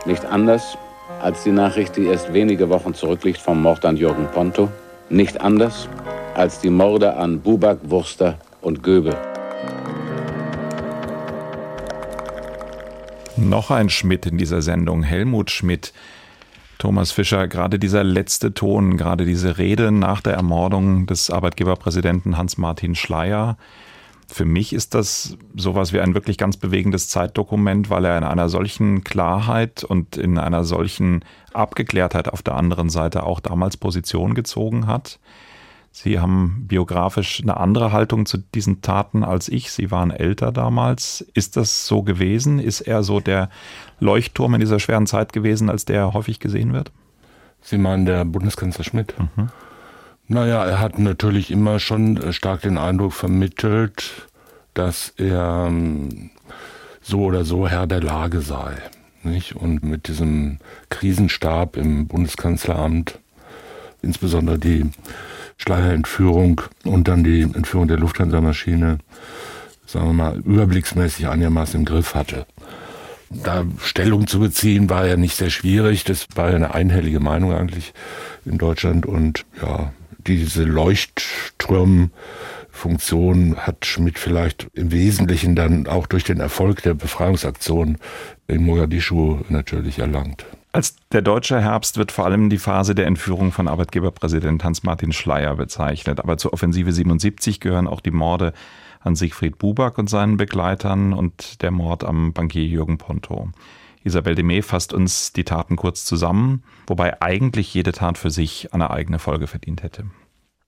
Nicht 0.05 0.25
anders 0.25 0.79
als 1.21 1.43
die 1.43 1.51
Nachricht, 1.51 1.97
die 1.97 2.07
erst 2.07 2.33
wenige 2.33 2.69
Wochen 2.69 2.95
zurückliegt 2.95 3.41
vom 3.41 3.63
Mord 3.63 3.85
an 3.85 3.97
Jürgen 3.97 4.29
Ponto. 4.29 4.69
Nicht 5.09 5.41
anders 5.41 5.89
als 6.35 6.61
die 6.61 6.71
Morde 6.71 7.17
an 7.17 7.41
Bubak 7.41 7.79
Wurster 7.83 8.39
und 8.63 8.83
Göbel. 8.83 9.17
Noch 13.37 13.71
ein 13.71 13.91
Schmidt 13.91 14.27
in 14.27 14.39
dieser 14.39 14.63
Sendung, 14.63 15.03
Helmut 15.03 15.51
Schmidt. 15.51 15.93
Thomas 16.79 17.13
Fischer, 17.13 17.47
gerade 17.47 17.79
dieser 17.79 18.03
letzte 18.03 18.55
Ton, 18.55 18.97
gerade 18.97 19.25
diese 19.25 19.59
Rede 19.59 19.93
nach 19.93 20.21
der 20.21 20.35
Ermordung 20.35 21.07
des 21.07 21.31
Arbeitgeberpräsidenten 21.31 22.37
Hans-Martin 22.37 22.95
Schleier, 22.95 23.57
für 24.33 24.45
mich 24.45 24.73
ist 24.73 24.95
das 24.95 25.37
sowas 25.55 25.93
wie 25.93 26.01
ein 26.01 26.15
wirklich 26.15 26.39
ganz 26.39 26.57
bewegendes 26.57 27.09
Zeitdokument, 27.09 27.91
weil 27.91 28.05
er 28.07 28.17
in 28.17 28.25
einer 28.25 28.49
solchen 28.49 29.05
Klarheit 29.05 29.85
und 29.85 30.17
in 30.17 30.39
einer 30.39 30.65
solchen 30.65 31.25
Abgeklärtheit 31.53 32.29
auf 32.29 32.43
der 32.43 32.55
anderen 32.57 32.89
Seite 32.89 33.25
auch 33.25 33.41
damals 33.41 33.77
Position 33.77 34.35
gezogen 34.35 34.87
hat. 34.87 35.21
Sie 35.95 36.19
haben 36.19 36.65
biografisch 36.67 37.43
eine 37.43 37.59
andere 37.59 37.93
Haltung 37.93 38.25
zu 38.25 38.39
diesen 38.39 38.81
Taten 38.81 39.23
als 39.23 39.49
ich. 39.49 39.71
Sie 39.71 39.91
waren 39.91 40.11
älter 40.11 40.51
damals. 40.51 41.21
Ist 41.35 41.59
das 41.59 41.87
so 41.87 42.03
gewesen? 42.03 42.59
Ist 42.59 42.81
er 42.81 43.03
so 43.03 43.21
der 43.21 43.51
Leuchtturm 44.01 44.55
in 44.55 44.61
dieser 44.61 44.81
schweren 44.81 45.07
Zeit 45.07 45.35
gewesen, 45.35 45.69
als 45.69 45.85
der 45.85 46.15
häufig 46.15 46.41
gesehen 46.41 46.73
wird? 46.73 46.91
Sie 47.61 47.77
meinen 47.77 48.07
der 48.07 48.25
Bundeskanzler 48.25 48.85
Schmidt? 48.85 49.15
Mhm. 49.19 49.51
Naja, 50.29 50.65
er 50.65 50.81
hat 50.81 50.99
natürlich 50.99 51.51
immer 51.51 51.79
schon 51.79 52.33
stark 52.33 52.63
den 52.63 52.79
Eindruck 52.79 53.13
vermittelt, 53.13 54.29
dass 54.73 55.13
er 55.19 55.67
ähm, 55.69 56.31
so 57.03 57.25
oder 57.25 57.45
so 57.45 57.69
Herr 57.69 57.87
der 57.87 58.01
Lage 58.01 58.41
sei. 58.41 58.77
Nicht? 59.25 59.55
Und 59.57 59.85
mit 59.85 60.09
diesem 60.09 60.59
Krisenstab 60.89 61.77
im 61.77 62.07
Bundeskanzleramt, 62.07 63.19
insbesondere 64.01 64.59
die 64.59 64.91
Schleierentführung 65.63 66.61
und 66.85 67.09
dann 67.09 67.25
die 67.25 67.41
Entführung 67.43 67.89
der 67.89 67.99
Lufthansa-Maschine, 67.99 68.99
sagen 69.87 70.07
wir 70.07 70.13
mal, 70.13 70.37
überblicksmäßig 70.39 71.27
einigermaßen 71.29 71.81
im 71.81 71.87
Griff 71.87 72.15
hatte. 72.15 72.47
Da 73.31 73.65
Stellung 73.83 74.27
zu 74.27 74.41
beziehen 74.41 74.91
war 74.91 75.07
ja 75.07 75.17
nicht 75.17 75.37
sehr 75.37 75.51
schwierig. 75.51 76.03
Das 76.05 76.27
war 76.35 76.51
ja 76.51 76.57
eine 76.57 76.75
einhellige 76.75 77.21
Meinung 77.21 77.53
eigentlich 77.53 77.95
in 78.45 78.59
Deutschland. 78.59 79.07
Und 79.07 79.47
ja, 79.63 79.93
diese 80.27 80.65
Leuchtturmfunktion 80.65 83.57
hat 83.57 83.87
Schmidt 83.87 84.19
vielleicht 84.19 84.67
im 84.75 84.91
Wesentlichen 84.91 85.55
dann 85.55 85.87
auch 85.87 86.09
durch 86.09 86.25
den 86.25 86.41
Erfolg 86.41 86.83
der 86.83 86.95
Befreiungsaktion 86.95 87.99
in 88.49 88.65
Mogadischu 88.65 89.39
natürlich 89.49 90.01
erlangt. 90.01 90.45
Als 90.75 90.97
der 91.13 91.21
deutsche 91.21 91.61
Herbst 91.61 91.99
wird 91.99 92.13
vor 92.13 92.25
allem 92.25 92.49
die 92.49 92.57
Phase 92.57 92.95
der 92.95 93.07
Entführung 93.07 93.53
von 93.53 93.69
Arbeitgeberpräsident 93.69 94.65
Hans-Martin 94.65 95.13
Schleyer 95.13 95.57
bezeichnet. 95.57 96.19
Aber 96.19 96.39
zur 96.39 96.55
Offensive 96.55 96.91
77 96.91 97.61
gehören 97.61 97.87
auch 97.87 98.01
die 98.01 98.11
Morde 98.11 98.55
an 99.01 99.15
Siegfried 99.15 99.59
Buback 99.59 99.99
und 99.99 100.09
seinen 100.09 100.39
Begleitern 100.39 101.13
und 101.13 101.61
der 101.61 101.73
Mord 101.73 102.05
am 102.05 102.33
Bankier 102.33 102.65
Jürgen 102.65 102.97
Ponto. 102.97 103.51
Isabel 104.03 104.35
Demey 104.35 104.63
fasst 104.63 104.95
uns 104.95 105.35
die 105.35 105.45
Taten 105.45 105.77
kurz 105.77 106.07
zusammen, 106.07 106.63
wobei 106.87 107.21
eigentlich 107.21 107.75
jede 107.75 107.93
Tat 107.93 108.17
für 108.17 108.31
sich 108.31 108.73
eine 108.73 108.91
eigene 108.91 109.19
Folge 109.19 109.49
verdient 109.49 109.83
hätte. 109.83 110.07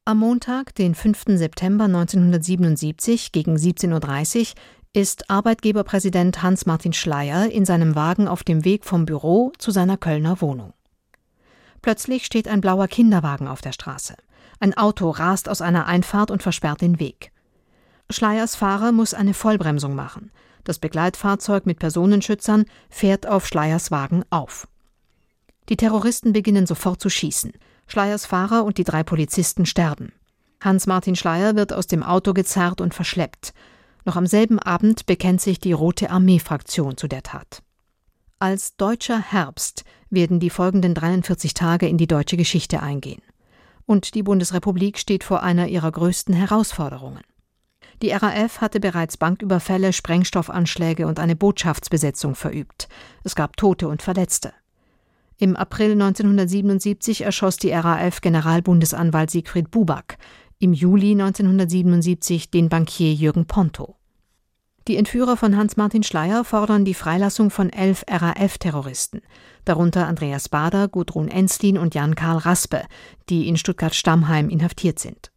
Am 0.07 0.19
Montag, 0.19 0.75
den 0.75 0.95
5. 0.95 1.25
September 1.29 1.85
1977 1.85 3.33
gegen 3.33 3.57
17.30 3.57 4.39
Uhr 4.41 4.47
ist 4.95 5.29
Arbeitgeberpräsident 5.29 6.41
Hans-Martin 6.43 6.93
Schleyer 6.93 7.51
in 7.51 7.65
seinem 7.65 7.97
Wagen 7.97 8.29
auf 8.29 8.45
dem 8.45 8.65
Weg 8.65 8.85
vom 8.85 9.07
Büro 9.07 9.53
zu 9.59 9.73
seiner 9.73 9.97
Kölner 9.97 10.41
Wohnung. 10.41 10.73
Plötzlich 11.83 12.25
steht 12.25 12.47
ein 12.47 12.61
blauer 12.61 12.87
Kinderwagen 12.87 13.49
auf 13.49 13.61
der 13.61 13.73
Straße. 13.73 14.15
Ein 14.61 14.73
Auto 14.75 15.11
rast 15.11 15.49
aus 15.49 15.61
einer 15.61 15.87
Einfahrt 15.87 16.31
und 16.31 16.45
versperrt 16.45 16.81
den 16.81 17.01
Weg. 17.01 17.33
Schleiers 18.09 18.55
Fahrer 18.55 18.93
muss 18.93 19.15
eine 19.15 19.35
Vollbremsung 19.35 19.97
machen. 19.97 20.31
Das 20.63 20.79
Begleitfahrzeug 20.79 21.67
mit 21.67 21.81
Personenschützern 21.81 22.65
fährt 22.89 23.27
auf 23.27 23.49
Schleiers 23.49 23.91
Wagen 23.91 24.23
auf. 24.31 24.69
Die 25.69 25.77
Terroristen 25.77 26.33
beginnen 26.33 26.67
sofort 26.67 27.01
zu 27.03 27.11
schießen. 27.11 27.53
Schleiers 27.89 28.27
Fahrer 28.27 28.65
und 28.65 28.79
die 28.79 28.85
drei 28.85 29.03
Polizisten 29.03 29.67
sterben. 29.67 30.13
Hans-Martin 30.63 31.17
Schleier 31.17 31.57
wird 31.57 31.73
aus 31.73 31.89
dem 31.89 32.05
Auto 32.05 32.33
gezerrt 32.33 32.81
und 32.81 32.95
verschleppt. 32.95 33.53
Noch 34.05 34.17
am 34.17 34.27
selben 34.27 34.59
Abend 34.59 35.07
bekennt 35.07 35.41
sich 35.41 35.59
die 35.59 35.73
Rote 35.73 36.11
Armee-Fraktion 36.11 36.97
zu 36.97 37.09
der 37.09 37.23
Tat. 37.23 37.63
Als 38.39 38.77
deutscher 38.77 39.19
Herbst 39.19 39.85
werden 40.11 40.41
die 40.41 40.51
folgenden 40.51 40.95
43 40.95 41.55
Tage 41.55 41.89
in 41.89 41.97
die 41.97 42.07
deutsche 42.07 42.37
Geschichte 42.37 42.83
eingehen. 42.83 43.23
Und 43.87 44.15
die 44.15 44.23
Bundesrepublik 44.23 44.99
steht 44.99 45.25
vor 45.25 45.43
einer 45.43 45.69
ihrer 45.69 45.91
größten 45.91 46.35
Herausforderungen. 46.35 47.23
Die 48.03 48.11
RAF 48.11 48.61
hatte 48.61 48.81
bereits 48.81 49.17
Banküberfälle, 49.17 49.93
Sprengstoffanschläge 49.93 51.07
und 51.07 51.19
eine 51.19 51.37
Botschaftsbesetzung 51.37 52.35
verübt. 52.35 52.89
Es 53.23 53.35
gab 53.35 53.57
Tote 53.57 53.89
und 53.89 54.03
Verletzte. 54.03 54.53
Im 55.39 55.57
April 55.57 55.93
1977 55.93 57.23
erschoss 57.23 57.57
die 57.57 57.71
RAF 57.71 58.21
Generalbundesanwalt 58.21 59.31
Siegfried 59.31 59.71
Buback, 59.71 60.19
im 60.65 60.73
Juli 60.73 61.13
1977 61.13 62.51
den 62.51 62.71
Bankier 62.71 63.13
Jürgen 63.13 63.45
Ponto. 63.45 63.97
Die 64.89 64.97
Entführer 64.97 65.37
von 65.37 65.59
Hans-Martin 65.59 66.03
Schleyer 66.03 66.43
fordern 66.43 66.87
die 66.87 66.95
Freilassung 66.95 67.51
von 67.51 67.69
elf 67.69 68.03
RAF-Terroristen, 68.09 69.21
darunter 69.67 70.07
Andreas 70.07 70.49
Bader, 70.49 70.89
Gudrun 70.89 71.29
Enslin 71.29 71.77
und 71.77 71.95
Jan-Karl 71.95 72.39
Raspe, 72.39 72.85
die 73.29 73.47
in 73.47 73.59
Stuttgart-Stammheim 73.59 74.49
inhaftiert 74.49 74.99
sind. 74.99 75.31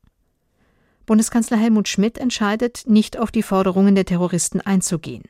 Bundeskanzler 1.06 1.58
Helmut 1.58 1.90
Schmidt 1.90 2.18
entscheidet, 2.18 2.84
nicht 2.88 3.20
auf 3.20 3.30
die 3.30 3.44
Forderungen 3.44 3.96
der 3.96 4.06
Terroristen 4.06 4.62
einzugehen. 4.62 5.26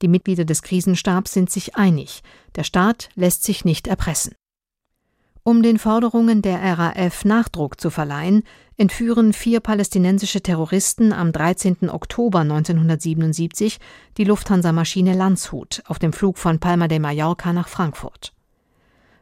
Die 0.00 0.08
Mitglieder 0.08 0.46
des 0.46 0.62
Krisenstabs 0.62 1.34
sind 1.34 1.50
sich 1.50 1.76
einig, 1.76 2.22
der 2.54 2.64
Staat 2.64 3.10
lässt 3.16 3.44
sich 3.44 3.66
nicht 3.66 3.86
erpressen. 3.86 4.32
Um 5.46 5.62
den 5.62 5.78
Forderungen 5.78 6.42
der 6.42 6.60
RAF 6.60 7.24
Nachdruck 7.24 7.80
zu 7.80 7.90
verleihen, 7.90 8.42
entführen 8.76 9.32
vier 9.32 9.60
palästinensische 9.60 10.40
Terroristen 10.40 11.12
am 11.12 11.30
13. 11.30 11.88
Oktober 11.88 12.40
1977 12.40 13.78
die 14.16 14.24
Lufthansa-Maschine 14.24 15.14
Landshut 15.14 15.84
auf 15.86 16.00
dem 16.00 16.12
Flug 16.12 16.38
von 16.38 16.58
Palma 16.58 16.88
de 16.88 16.98
Mallorca 16.98 17.52
nach 17.52 17.68
Frankfurt. 17.68 18.32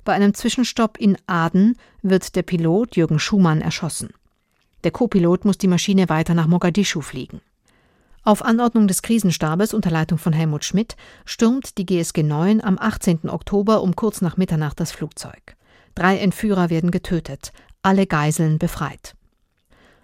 Bei 0.02 0.14
einem 0.14 0.32
Zwischenstopp 0.32 0.96
in 0.96 1.18
Aden 1.26 1.76
wird 2.00 2.34
der 2.36 2.42
Pilot 2.42 2.96
Jürgen 2.96 3.18
Schumann 3.18 3.60
erschossen. 3.60 4.08
Der 4.82 4.92
Copilot 4.92 5.44
muss 5.44 5.58
die 5.58 5.68
Maschine 5.68 6.08
weiter 6.08 6.32
nach 6.32 6.46
Mogadischu 6.46 7.02
fliegen. 7.02 7.42
Auf 8.22 8.42
Anordnung 8.42 8.88
des 8.88 9.02
Krisenstabes 9.02 9.74
unter 9.74 9.90
Leitung 9.90 10.16
von 10.16 10.32
Helmut 10.32 10.64
Schmidt 10.64 10.96
stürmt 11.26 11.76
die 11.76 11.84
GSG 11.84 12.22
9 12.22 12.64
am 12.64 12.78
18. 12.78 13.28
Oktober 13.28 13.82
um 13.82 13.94
kurz 13.94 14.22
nach 14.22 14.38
Mitternacht 14.38 14.80
das 14.80 14.90
Flugzeug. 14.90 15.54
Drei 15.94 16.18
Entführer 16.18 16.70
werden 16.70 16.90
getötet, 16.90 17.52
alle 17.82 18.06
Geiseln 18.06 18.58
befreit. 18.58 19.14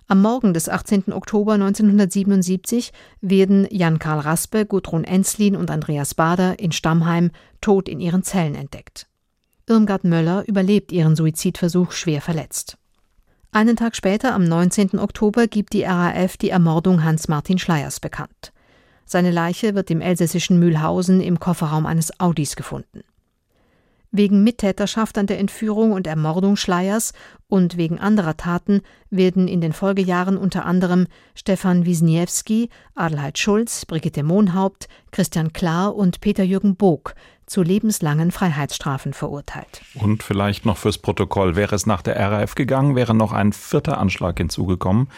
Am 0.06 0.22
Morgen 0.22 0.54
des 0.54 0.68
18. 0.68 1.12
Oktober 1.12 1.52
1977 1.54 2.92
werden 3.20 3.66
Jan-Karl 3.70 4.18
Raspe, 4.18 4.66
Gudrun 4.66 5.04
Enslin 5.04 5.54
und 5.54 5.70
Andreas 5.70 6.14
Bader 6.14 6.58
in 6.58 6.72
Stammheim 6.72 7.30
tot 7.60 7.88
in 7.88 8.00
ihren 8.00 8.24
Zellen 8.24 8.56
entdeckt. 8.56 9.06
Irmgard 9.68 10.02
Möller 10.02 10.42
überlebt 10.48 10.90
ihren 10.90 11.14
Suizidversuch 11.14 11.92
schwer 11.92 12.20
verletzt. 12.20 12.76
Einen 13.52 13.76
Tag 13.76 13.94
später, 13.94 14.34
am 14.34 14.44
19. 14.44 14.98
Oktober, 14.98 15.46
gibt 15.46 15.72
die 15.72 15.82
RAF 15.82 16.36
die 16.36 16.50
Ermordung 16.50 17.04
Hans-Martin 17.04 17.58
Schleiers 17.58 18.00
bekannt. 18.00 18.52
Seine 19.06 19.30
Leiche 19.30 19.74
wird 19.74 19.90
im 19.90 20.00
elsässischen 20.00 20.58
Mühlhausen 20.58 21.20
im 21.20 21.40
Kofferraum 21.40 21.86
eines 21.86 22.18
Audis 22.20 22.54
gefunden. 22.56 23.02
Wegen 24.12 24.42
Mittäterschaft 24.42 25.18
an 25.18 25.26
der 25.26 25.38
Entführung 25.38 25.92
und 25.92 26.06
Ermordung 26.08 26.56
Schleiers 26.56 27.12
und 27.46 27.76
wegen 27.76 28.00
anderer 28.00 28.36
Taten 28.36 28.82
werden 29.08 29.46
in 29.46 29.60
den 29.60 29.72
Folgejahren 29.72 30.36
unter 30.36 30.64
anderem 30.64 31.06
Stefan 31.36 31.86
Wisniewski, 31.86 32.70
Adelheid 32.96 33.38
Schulz, 33.38 33.86
Brigitte 33.86 34.24
Mohnhaupt, 34.24 34.88
Christian 35.12 35.52
Klar 35.52 35.94
und 35.94 36.20
Peter-Jürgen 36.20 36.74
Bog 36.74 37.14
zu 37.46 37.62
lebenslangen 37.62 38.30
Freiheitsstrafen 38.30 39.12
verurteilt. 39.12 39.82
Und 39.94 40.22
vielleicht 40.22 40.66
noch 40.66 40.76
fürs 40.76 40.98
Protokoll, 40.98 41.56
wäre 41.56 41.74
es 41.74 41.86
nach 41.86 42.02
der 42.02 42.16
RAF 42.16 42.54
gegangen, 42.54 42.96
wäre 42.96 43.14
noch 43.14 43.32
ein 43.32 43.52
vierter 43.52 43.98
Anschlag 43.98 44.38
hinzugekommen. 44.38 45.08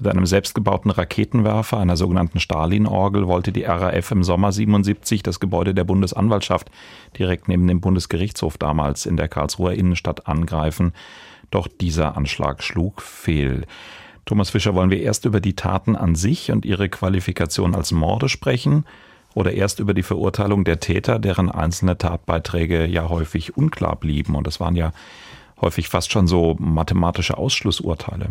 Mit 0.00 0.06
einem 0.06 0.26
selbstgebauten 0.26 0.92
Raketenwerfer, 0.92 1.78
einer 1.78 1.96
sogenannten 1.96 2.38
Stalin-Orgel, 2.38 3.26
wollte 3.26 3.50
die 3.50 3.64
RAF 3.64 4.12
im 4.12 4.22
Sommer 4.22 4.52
77 4.52 5.24
das 5.24 5.40
Gebäude 5.40 5.74
der 5.74 5.82
Bundesanwaltschaft 5.82 6.70
direkt 7.18 7.48
neben 7.48 7.66
dem 7.66 7.80
Bundesgerichtshof 7.80 8.58
damals 8.58 9.06
in 9.06 9.16
der 9.16 9.26
Karlsruher 9.26 9.72
Innenstadt 9.72 10.28
angreifen. 10.28 10.92
Doch 11.50 11.66
dieser 11.66 12.16
Anschlag 12.16 12.62
schlug 12.62 13.02
fehl. 13.02 13.64
Thomas 14.24 14.50
Fischer, 14.50 14.76
wollen 14.76 14.90
wir 14.90 15.02
erst 15.02 15.24
über 15.24 15.40
die 15.40 15.56
Taten 15.56 15.96
an 15.96 16.14
sich 16.14 16.52
und 16.52 16.64
ihre 16.64 16.88
Qualifikation 16.88 17.74
als 17.74 17.90
Morde 17.90 18.28
sprechen 18.28 18.84
oder 19.34 19.52
erst 19.52 19.80
über 19.80 19.94
die 19.94 20.04
Verurteilung 20.04 20.62
der 20.62 20.78
Täter, 20.78 21.18
deren 21.18 21.50
einzelne 21.50 21.98
Tatbeiträge 21.98 22.86
ja 22.86 23.08
häufig 23.08 23.56
unklar 23.56 23.96
blieben? 23.96 24.36
Und 24.36 24.46
das 24.46 24.60
waren 24.60 24.76
ja 24.76 24.92
häufig 25.60 25.88
fast 25.88 26.12
schon 26.12 26.28
so 26.28 26.54
mathematische 26.60 27.36
Ausschlussurteile 27.36 28.28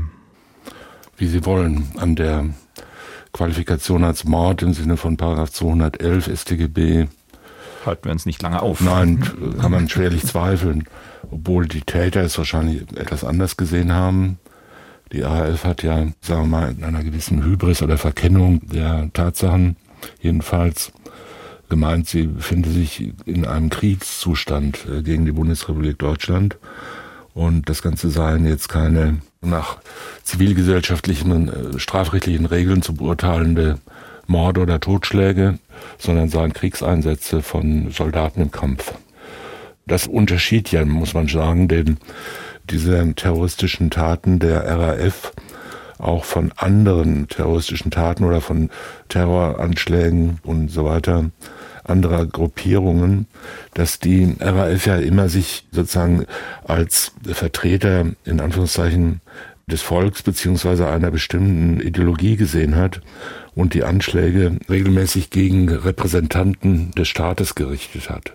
wie 1.17 1.27
Sie 1.27 1.45
wollen, 1.45 1.87
an 1.97 2.15
der 2.15 2.45
Qualifikation 3.33 4.03
als 4.03 4.23
Mord 4.23 4.61
im 4.61 4.73
Sinne 4.73 4.97
von 4.97 5.17
Paragraph 5.17 5.51
211 5.51 6.39
StGB. 6.39 7.07
Halten 7.85 8.05
wir 8.05 8.11
uns 8.11 8.25
nicht 8.25 8.41
lange 8.41 8.61
auf. 8.61 8.81
Nein, 8.81 9.23
kann 9.59 9.71
man 9.71 9.89
schwerlich 9.89 10.25
zweifeln. 10.25 10.85
Obwohl 11.29 11.67
die 11.67 11.81
Täter 11.81 12.21
es 12.21 12.37
wahrscheinlich 12.37 12.81
etwas 12.97 13.23
anders 13.23 13.57
gesehen 13.57 13.93
haben. 13.93 14.39
Die 15.11 15.23
ARF 15.23 15.63
hat 15.63 15.83
ja, 15.83 16.07
sagen 16.21 16.41
wir 16.41 16.45
mal, 16.45 16.71
in 16.71 16.83
einer 16.83 17.03
gewissen 17.03 17.43
Hybris 17.43 17.81
oder 17.81 17.97
Verkennung 17.97 18.61
der 18.67 19.09
Tatsachen 19.13 19.77
jedenfalls 20.21 20.91
gemeint, 21.69 22.07
sie 22.07 22.23
befinde 22.27 22.69
sich 22.69 23.13
in 23.25 23.45
einem 23.45 23.69
Kriegszustand 23.69 24.85
äh, 24.85 25.01
gegen 25.01 25.25
die 25.25 25.31
Bundesrepublik 25.31 25.97
Deutschland 25.99 26.57
und 27.33 27.69
das 27.69 27.81
Ganze 27.81 28.09
seien 28.09 28.45
jetzt 28.45 28.69
keine 28.69 29.17
nach 29.41 29.77
zivilgesellschaftlichen, 30.23 31.49
äh, 31.49 31.79
strafrechtlichen 31.79 32.45
Regeln 32.45 32.81
zu 32.81 32.93
beurteilende 32.93 33.79
Morde 34.27 34.61
oder 34.61 34.79
Totschläge, 34.79 35.59
sondern 35.97 36.29
seien 36.29 36.53
Kriegseinsätze 36.53 37.41
von 37.41 37.91
Soldaten 37.91 38.41
im 38.41 38.51
Kampf. 38.51 38.93
Das 39.85 40.05
unterschied 40.05 40.71
ja, 40.71 40.83
muss 40.83 41.13
man 41.13 41.27
sagen, 41.27 41.67
denn 41.69 41.97
diese 42.69 43.13
terroristischen 43.15 43.89
Taten 43.89 44.39
der 44.39 44.65
RAF 44.65 45.31
auch 45.97 46.25
von 46.25 46.51
anderen 46.55 47.27
terroristischen 47.27 47.89
Taten 47.91 48.23
oder 48.23 48.41
von 48.41 48.69
Terroranschlägen 49.07 50.39
und 50.43 50.69
so 50.69 50.85
weiter 50.85 51.31
anderer 51.89 52.25
Gruppierungen, 52.25 53.27
dass 53.73 53.99
die 53.99 54.35
RAF 54.39 54.85
ja 54.85 54.97
immer 54.97 55.29
sich 55.29 55.67
sozusagen 55.71 56.25
als 56.65 57.13
Vertreter 57.23 58.07
in 58.25 58.39
Anführungszeichen 58.39 59.21
des 59.69 59.81
Volks 59.81 60.23
beziehungsweise 60.23 60.87
einer 60.87 61.11
bestimmten 61.11 61.81
Ideologie 61.81 62.37
gesehen 62.37 62.75
hat 62.75 63.01
und 63.53 63.73
die 63.73 63.83
Anschläge 63.83 64.57
regelmäßig 64.69 65.29
gegen 65.29 65.67
Repräsentanten 65.69 66.91
des 66.91 67.09
Staates 67.09 67.55
gerichtet 67.55 68.09
hat. 68.09 68.33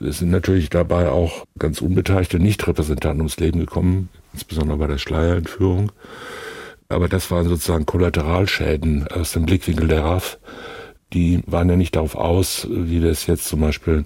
Es 0.00 0.18
sind 0.18 0.30
natürlich 0.30 0.70
dabei 0.70 1.10
auch 1.10 1.44
ganz 1.58 1.80
unbeteiligte 1.82 2.38
Nichtrepräsentanten 2.38 3.20
ums 3.20 3.38
Leben 3.38 3.60
gekommen, 3.60 4.08
insbesondere 4.32 4.78
bei 4.78 4.86
der 4.86 4.98
Schleierentführung. 4.98 5.92
Aber 6.88 7.08
das 7.08 7.30
waren 7.30 7.48
sozusagen 7.48 7.86
Kollateralschäden 7.86 9.06
aus 9.08 9.32
dem 9.32 9.46
Blickwinkel 9.46 9.88
der 9.88 10.04
RAF 10.04 10.38
die 11.12 11.40
waren 11.46 11.68
ja 11.68 11.76
nicht 11.76 11.96
darauf 11.96 12.14
aus, 12.14 12.66
wie 12.70 13.00
das 13.00 13.26
jetzt 13.26 13.46
zum 13.46 13.60
Beispiel 13.60 14.04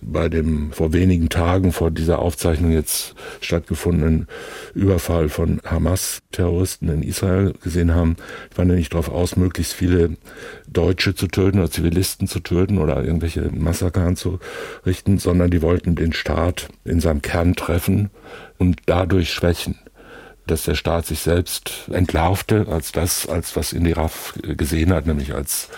bei 0.00 0.28
dem 0.28 0.72
vor 0.72 0.92
wenigen 0.92 1.28
Tagen 1.28 1.72
vor 1.72 1.90
dieser 1.90 2.18
Aufzeichnung 2.18 2.72
jetzt 2.72 3.14
stattgefundenen 3.40 4.26
Überfall 4.74 5.28
von 5.28 5.60
Hamas-Terroristen 5.64 6.88
in 6.88 7.02
Israel 7.02 7.54
gesehen 7.62 7.94
haben, 7.94 8.16
die 8.52 8.58
waren 8.58 8.68
ja 8.68 8.76
nicht 8.76 8.92
darauf 8.92 9.08
aus, 9.08 9.36
möglichst 9.36 9.72
viele 9.72 10.16
Deutsche 10.68 11.14
zu 11.14 11.26
töten 11.28 11.58
oder 11.58 11.70
Zivilisten 11.70 12.28
zu 12.28 12.40
töten 12.40 12.78
oder 12.78 13.02
irgendwelche 13.02 13.50
Massaker 13.50 14.02
anzurichten, 14.02 15.18
sondern 15.18 15.50
die 15.50 15.62
wollten 15.62 15.94
den 15.94 16.12
Staat 16.12 16.68
in 16.84 17.00
seinem 17.00 17.22
Kern 17.22 17.54
treffen 17.54 18.10
und 18.58 18.78
dadurch 18.86 19.32
schwächen 19.32 19.76
dass 20.46 20.64
der 20.64 20.74
Staat 20.74 21.06
sich 21.06 21.20
selbst 21.20 21.88
entlarvte 21.92 22.66
als 22.68 22.90
das, 22.90 23.28
als 23.28 23.54
was 23.54 23.72
in 23.72 23.86
Iraf 23.86 24.34
gesehen 24.42 24.92
hat, 24.92 25.06
nämlich 25.06 25.34
als 25.34 25.68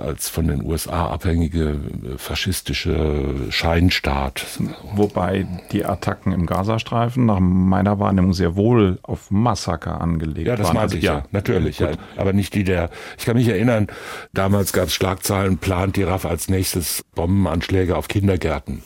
als 0.00 0.28
von 0.28 0.46
den 0.46 0.64
USA 0.64 1.08
abhängige 1.08 1.70
äh, 1.70 2.18
faschistische 2.18 3.34
Scheinstaat. 3.50 4.46
Wobei 4.94 5.46
die 5.72 5.84
Attacken 5.84 6.32
im 6.32 6.46
Gazastreifen 6.46 7.26
nach 7.26 7.40
meiner 7.40 7.98
Wahrnehmung 7.98 8.32
sehr 8.32 8.56
wohl 8.56 8.98
auf 9.02 9.30
Massaker 9.30 10.00
angelegt 10.00 10.48
waren. 10.48 10.56
Ja, 10.56 10.56
das 10.56 10.72
meinte 10.72 10.96
ich 10.96 11.04
ja, 11.04 11.24
natürlich. 11.30 11.78
Ja, 11.78 11.90
aber 12.16 12.32
nicht 12.32 12.54
die 12.54 12.64
der, 12.64 12.90
ich 13.18 13.24
kann 13.24 13.36
mich 13.36 13.48
erinnern, 13.48 13.88
damals 14.32 14.72
gab 14.72 14.86
es 14.86 14.94
Schlagzeilen, 14.94 15.58
plant 15.58 15.96
die 15.96 16.02
RAF 16.02 16.24
als 16.24 16.48
nächstes 16.48 17.04
Bombenanschläge 17.14 17.96
auf 17.96 18.08
Kindergärten 18.08 18.82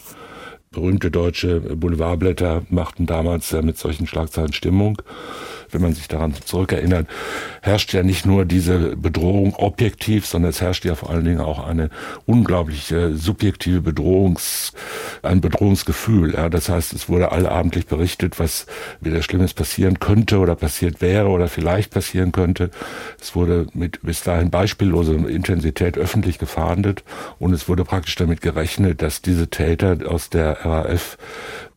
berühmte 0.75 1.11
deutsche 1.11 1.61
Boulevardblätter 1.61 2.62
machten 2.68 3.06
damals 3.06 3.52
mit 3.52 3.78
solchen 3.78 4.06
Schlagzeilen 4.06 4.52
Stimmung 4.52 5.00
wenn 5.75 5.83
man 5.83 5.93
sich 5.93 6.09
daran 6.09 6.35
zurückerinnert, 6.45 7.09
herrscht 7.61 7.93
ja 7.93 8.02
nicht 8.02 8.25
nur 8.25 8.45
diese 8.45 8.97
Bedrohung 8.97 9.54
objektiv, 9.54 10.26
sondern 10.26 10.50
es 10.50 10.61
herrscht 10.61 10.85
ja 10.85 10.95
vor 10.95 11.11
allen 11.11 11.25
Dingen 11.25 11.40
auch 11.40 11.66
eine 11.66 11.90
unglaubliche 12.26 13.16
subjektive 13.16 13.81
Bedrohungs, 13.81 14.73
ein 15.23 15.40
Bedrohungsgefühl. 15.40 16.35
Ja, 16.35 16.49
das 16.49 16.69
heißt, 16.69 16.93
es 16.93 17.09
wurde 17.09 17.33
allabendlich 17.33 17.87
berichtet, 17.87 18.38
was 18.38 18.66
wieder 19.00 19.23
Schlimmes 19.23 19.54
passieren 19.54 19.99
könnte 19.99 20.38
oder 20.38 20.54
passiert 20.54 21.00
wäre 21.00 21.28
oder 21.28 21.49
vielleicht 21.49 21.93
passieren 21.93 22.33
könnte. 22.33 22.71
Es 23.21 23.35
wurde 23.35 23.66
mit 23.75 24.00
bis 24.02 24.23
dahin 24.23 24.50
beispielloser 24.50 25.28
Intensität 25.28 25.99
öffentlich 25.99 26.38
gefahndet 26.38 27.02
und 27.38 27.52
es 27.52 27.69
wurde 27.69 27.85
praktisch 27.85 28.16
damit 28.16 28.40
gerechnet, 28.40 29.02
dass 29.02 29.23
diese 29.23 29.49
Täter 29.49 29.99
aus 30.09 30.31
der 30.31 30.64
RAF 30.64 31.19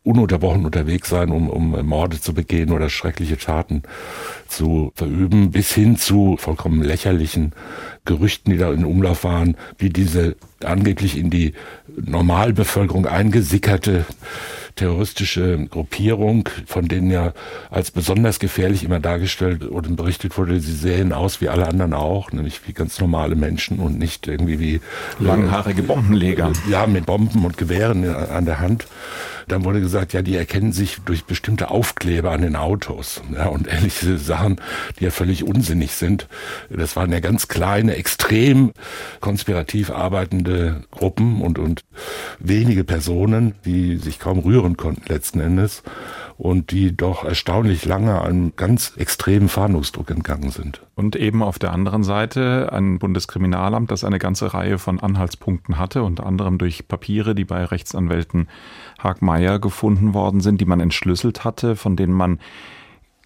ununterbrochen 0.07 0.65
unterwegs 0.65 1.09
sein, 1.09 1.31
um, 1.31 1.49
um 1.49 1.85
Morde 1.85 2.19
zu 2.21 2.33
begehen 2.33 2.71
oder 2.71 2.89
schreckliche 2.89 3.37
Taten 3.37 3.83
zu 4.47 4.91
verüben, 4.95 5.51
bis 5.51 5.73
hin 5.73 5.97
zu 5.97 6.37
vollkommen 6.37 6.81
lächerlichen 6.81 7.51
Gerüchten, 8.05 8.51
die 8.51 8.57
da 8.57 8.71
in 8.71 8.85
Umlauf 8.85 9.25
waren, 9.25 9.57
wie 9.77 9.89
diese 9.89 10.37
angeblich 10.63 11.17
in 11.17 11.29
die 11.29 11.53
Normalbevölkerung 11.97 13.05
eingesickerte 13.05 14.05
terroristische 14.77 15.67
Gruppierung, 15.69 16.47
von 16.65 16.87
denen 16.87 17.11
ja 17.11 17.33
als 17.69 17.91
besonders 17.91 18.39
gefährlich 18.39 18.83
immer 18.83 18.99
dargestellt 18.99 19.69
oder 19.69 19.89
berichtet 19.89 20.37
wurde, 20.37 20.59
sie 20.59 20.73
sehen 20.73 21.11
aus 21.11 21.41
wie 21.41 21.49
alle 21.49 21.67
anderen 21.67 21.93
auch, 21.93 22.31
nämlich 22.31 22.67
wie 22.67 22.73
ganz 22.73 22.99
normale 22.99 23.35
Menschen 23.35 23.79
und 23.79 23.99
nicht 23.99 24.27
irgendwie 24.27 24.59
wie 24.59 24.81
langhaarige 25.19 25.83
Bombenleger. 25.83 26.53
Ja, 26.69 26.87
mit 26.87 27.05
Bomben 27.05 27.43
und 27.45 27.57
Gewehren 27.57 28.07
an 28.07 28.45
der 28.45 28.59
Hand. 28.59 28.87
Dann 29.47 29.63
wurde 29.63 29.79
gesagt, 29.79 30.11
ja, 30.11 30.21
die 30.21 30.35
erkennen 30.35 30.73
sich 30.73 30.97
durch 31.05 31.23
bestimmte 31.23 31.71
Aufkleber 31.71 32.31
an 32.31 32.41
den 32.41 32.57
Autos. 32.57 33.21
Ja, 33.33 33.47
und 33.47 33.71
ähnliche 33.71 34.17
Sachen, 34.17 34.59
die 34.99 35.05
ja 35.05 35.09
völlig 35.09 35.45
unsinnig 35.45 35.93
sind. 35.93 36.27
Das 36.69 36.97
waren 36.97 37.13
ja 37.13 37.21
ganz 37.21 37.47
kleine, 37.47 37.95
extrem 37.95 38.73
konspirativ 39.21 39.89
arbeitende 39.89 40.83
Gruppen 40.91 41.41
und, 41.41 41.59
und 41.59 41.85
wenige 42.39 42.83
Personen, 42.83 43.55
die 43.63 43.95
sich 43.95 44.19
kaum 44.19 44.39
rühren 44.39 44.66
konnten 44.75 45.03
letzten 45.07 45.39
Endes 45.39 45.83
und 46.37 46.71
die 46.71 46.95
doch 46.95 47.23
erstaunlich 47.23 47.85
lange 47.85 48.21
einem 48.21 48.53
ganz 48.55 48.93
extremen 48.97 49.49
Fahndungsdruck 49.49 50.11
entgangen 50.11 50.49
sind. 50.49 50.81
Und 50.95 51.15
eben 51.15 51.41
auf 51.41 51.57
der 51.59 51.71
anderen 51.71 52.03
Seite 52.03 52.69
ein 52.71 52.99
Bundeskriminalamt, 52.99 53.89
das 53.89 54.03
eine 54.03 54.19
ganze 54.19 54.53
Reihe 54.53 54.77
von 54.77 54.99
Anhaltspunkten 54.99 55.77
hatte, 55.77 56.03
unter 56.03 56.25
anderem 56.25 56.57
durch 56.57 56.87
Papiere, 56.87 57.33
die 57.33 57.45
bei 57.45 57.63
Rechtsanwälten 57.63 58.49
Hagmeier 59.01 59.59
gefunden 59.59 60.13
worden 60.13 60.41
sind, 60.41 60.59
die 60.61 60.65
man 60.65 60.79
entschlüsselt 60.79 61.43
hatte, 61.43 61.75
von 61.75 61.95
denen 61.95 62.13
man 62.13 62.39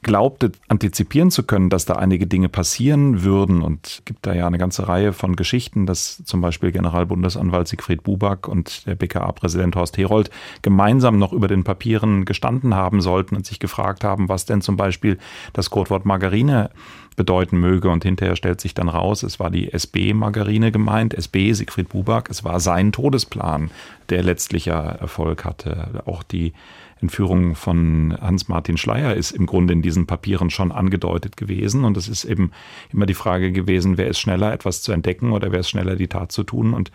glaubte, 0.03 0.51
antizipieren 0.67 1.29
zu 1.29 1.43
können, 1.43 1.69
dass 1.69 1.85
da 1.85 1.93
einige 1.93 2.25
Dinge 2.25 2.49
passieren 2.49 3.23
würden. 3.23 3.61
Und 3.61 4.01
gibt 4.05 4.25
da 4.25 4.33
ja 4.33 4.47
eine 4.47 4.57
ganze 4.57 4.87
Reihe 4.87 5.13
von 5.13 5.35
Geschichten, 5.35 5.85
dass 5.85 6.23
zum 6.23 6.41
Beispiel 6.41 6.71
Generalbundesanwalt 6.71 7.67
Siegfried 7.67 8.03
Buback 8.03 8.47
und 8.47 8.87
der 8.87 8.95
BKA-Präsident 8.95 9.75
Horst 9.75 9.97
Herold 9.97 10.31
gemeinsam 10.61 11.19
noch 11.19 11.33
über 11.33 11.47
den 11.47 11.63
Papieren 11.63 12.25
gestanden 12.25 12.73
haben 12.73 13.01
sollten 13.01 13.35
und 13.35 13.45
sich 13.45 13.59
gefragt 13.59 14.03
haben, 14.03 14.27
was 14.27 14.45
denn 14.45 14.61
zum 14.61 14.75
Beispiel 14.75 15.19
das 15.53 15.69
Codewort 15.69 16.05
Margarine 16.05 16.71
bedeuten 17.15 17.59
möge. 17.59 17.89
Und 17.89 18.03
hinterher 18.03 18.35
stellt 18.35 18.59
sich 18.59 18.73
dann 18.73 18.89
raus, 18.89 19.21
es 19.21 19.39
war 19.39 19.51
die 19.51 19.71
SB-Margarine 19.71 20.71
gemeint, 20.71 21.13
SB 21.13 21.53
Siegfried 21.53 21.89
Buback, 21.89 22.29
es 22.29 22.43
war 22.43 22.59
sein 22.59 22.91
Todesplan, 22.91 23.69
der 24.09 24.23
letztlich 24.23 24.65
ja 24.65 24.79
Erfolg 24.79 25.45
hatte. 25.45 26.01
Auch 26.05 26.23
die 26.23 26.53
Entführung 27.01 27.55
von 27.55 28.17
Hans-Martin 28.19 28.77
Schleier 28.77 29.15
ist 29.15 29.31
im 29.31 29.45
Grunde 29.45 29.73
in 29.73 29.81
diesen 29.81 30.05
Papieren 30.05 30.49
schon 30.49 30.71
angedeutet 30.71 31.37
gewesen. 31.37 31.83
Und 31.83 31.97
es 31.97 32.07
ist 32.07 32.25
eben 32.25 32.51
immer 32.91 33.05
die 33.05 33.13
Frage 33.13 33.51
gewesen, 33.51 33.97
wer 33.97 34.07
ist 34.07 34.19
schneller, 34.19 34.53
etwas 34.53 34.81
zu 34.81 34.91
entdecken 34.91 35.31
oder 35.31 35.51
wer 35.51 35.61
ist 35.61 35.69
schneller, 35.69 35.95
die 35.95 36.07
Tat 36.07 36.31
zu 36.31 36.43
tun. 36.43 36.73
Und 36.73 36.91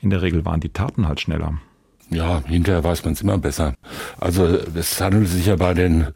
in 0.00 0.10
der 0.10 0.22
Regel 0.22 0.44
waren 0.44 0.60
die 0.60 0.70
Taten 0.70 1.08
halt 1.08 1.20
schneller. 1.20 1.58
Ja, 2.14 2.42
hinterher 2.46 2.84
weiß 2.84 3.04
man 3.04 3.14
es 3.14 3.22
immer 3.22 3.38
besser. 3.38 3.74
Also 4.20 4.46
es 4.74 5.00
handelt 5.00 5.28
sich 5.28 5.46
ja 5.46 5.56
bei 5.56 5.74
den 5.74 6.06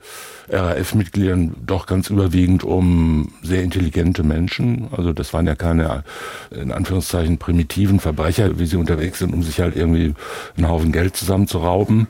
RAF-Mitgliedern 0.51 1.57
doch 1.67 1.87
ganz 1.87 2.09
überwiegend 2.09 2.65
um 2.65 3.33
sehr 3.43 3.63
intelligente 3.63 4.23
Menschen. 4.23 4.89
Also 4.97 5.13
das 5.13 5.35
waren 5.35 5.47
ja 5.47 5.55
keine, 5.55 6.05
in 6.51 6.73
Anführungszeichen, 6.73 7.39
primitiven 7.39 8.01
Verbrecher, 8.01 8.59
wie 8.59 8.67
sie 8.67 8.77
unterwegs 8.77 9.19
sind, 9.19 9.35
um 9.35 9.43
sich 9.43 9.61
halt 9.61 9.77
irgendwie 9.77 10.15
einen 10.57 10.69
Haufen 10.69 10.93
Geld 10.93 11.17
zusammenzurauben, 11.17 12.07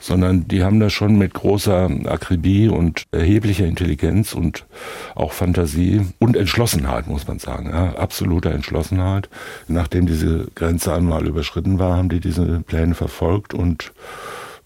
sondern 0.00 0.46
die 0.46 0.62
haben 0.62 0.78
das 0.78 0.92
schon 0.92 1.16
mit 1.16 1.34
großer 1.34 1.90
Akribie 2.04 2.68
und 2.68 3.04
erheblicher 3.10 3.64
Intelligenz 3.66 4.34
und 4.34 4.66
auch 5.14 5.32
Fantasie 5.32 6.06
und 6.18 6.36
Entschlossenheit, 6.36 7.06
muss 7.08 7.26
man 7.26 7.38
sagen. 7.38 7.70
Ja, 7.70 7.96
absoluter 7.96 8.52
Entschlossenheit. 8.52 9.28
Nachdem 9.66 10.06
diese 10.06 10.46
Grenze 10.54 10.92
einmal 10.92 11.26
überschritten 11.26 11.78
war, 11.78 11.96
haben 11.96 12.08
die 12.08 12.20
diese 12.20 12.60
Pläne 12.60 12.94
verfolgt 12.94 13.29
und 13.38 13.92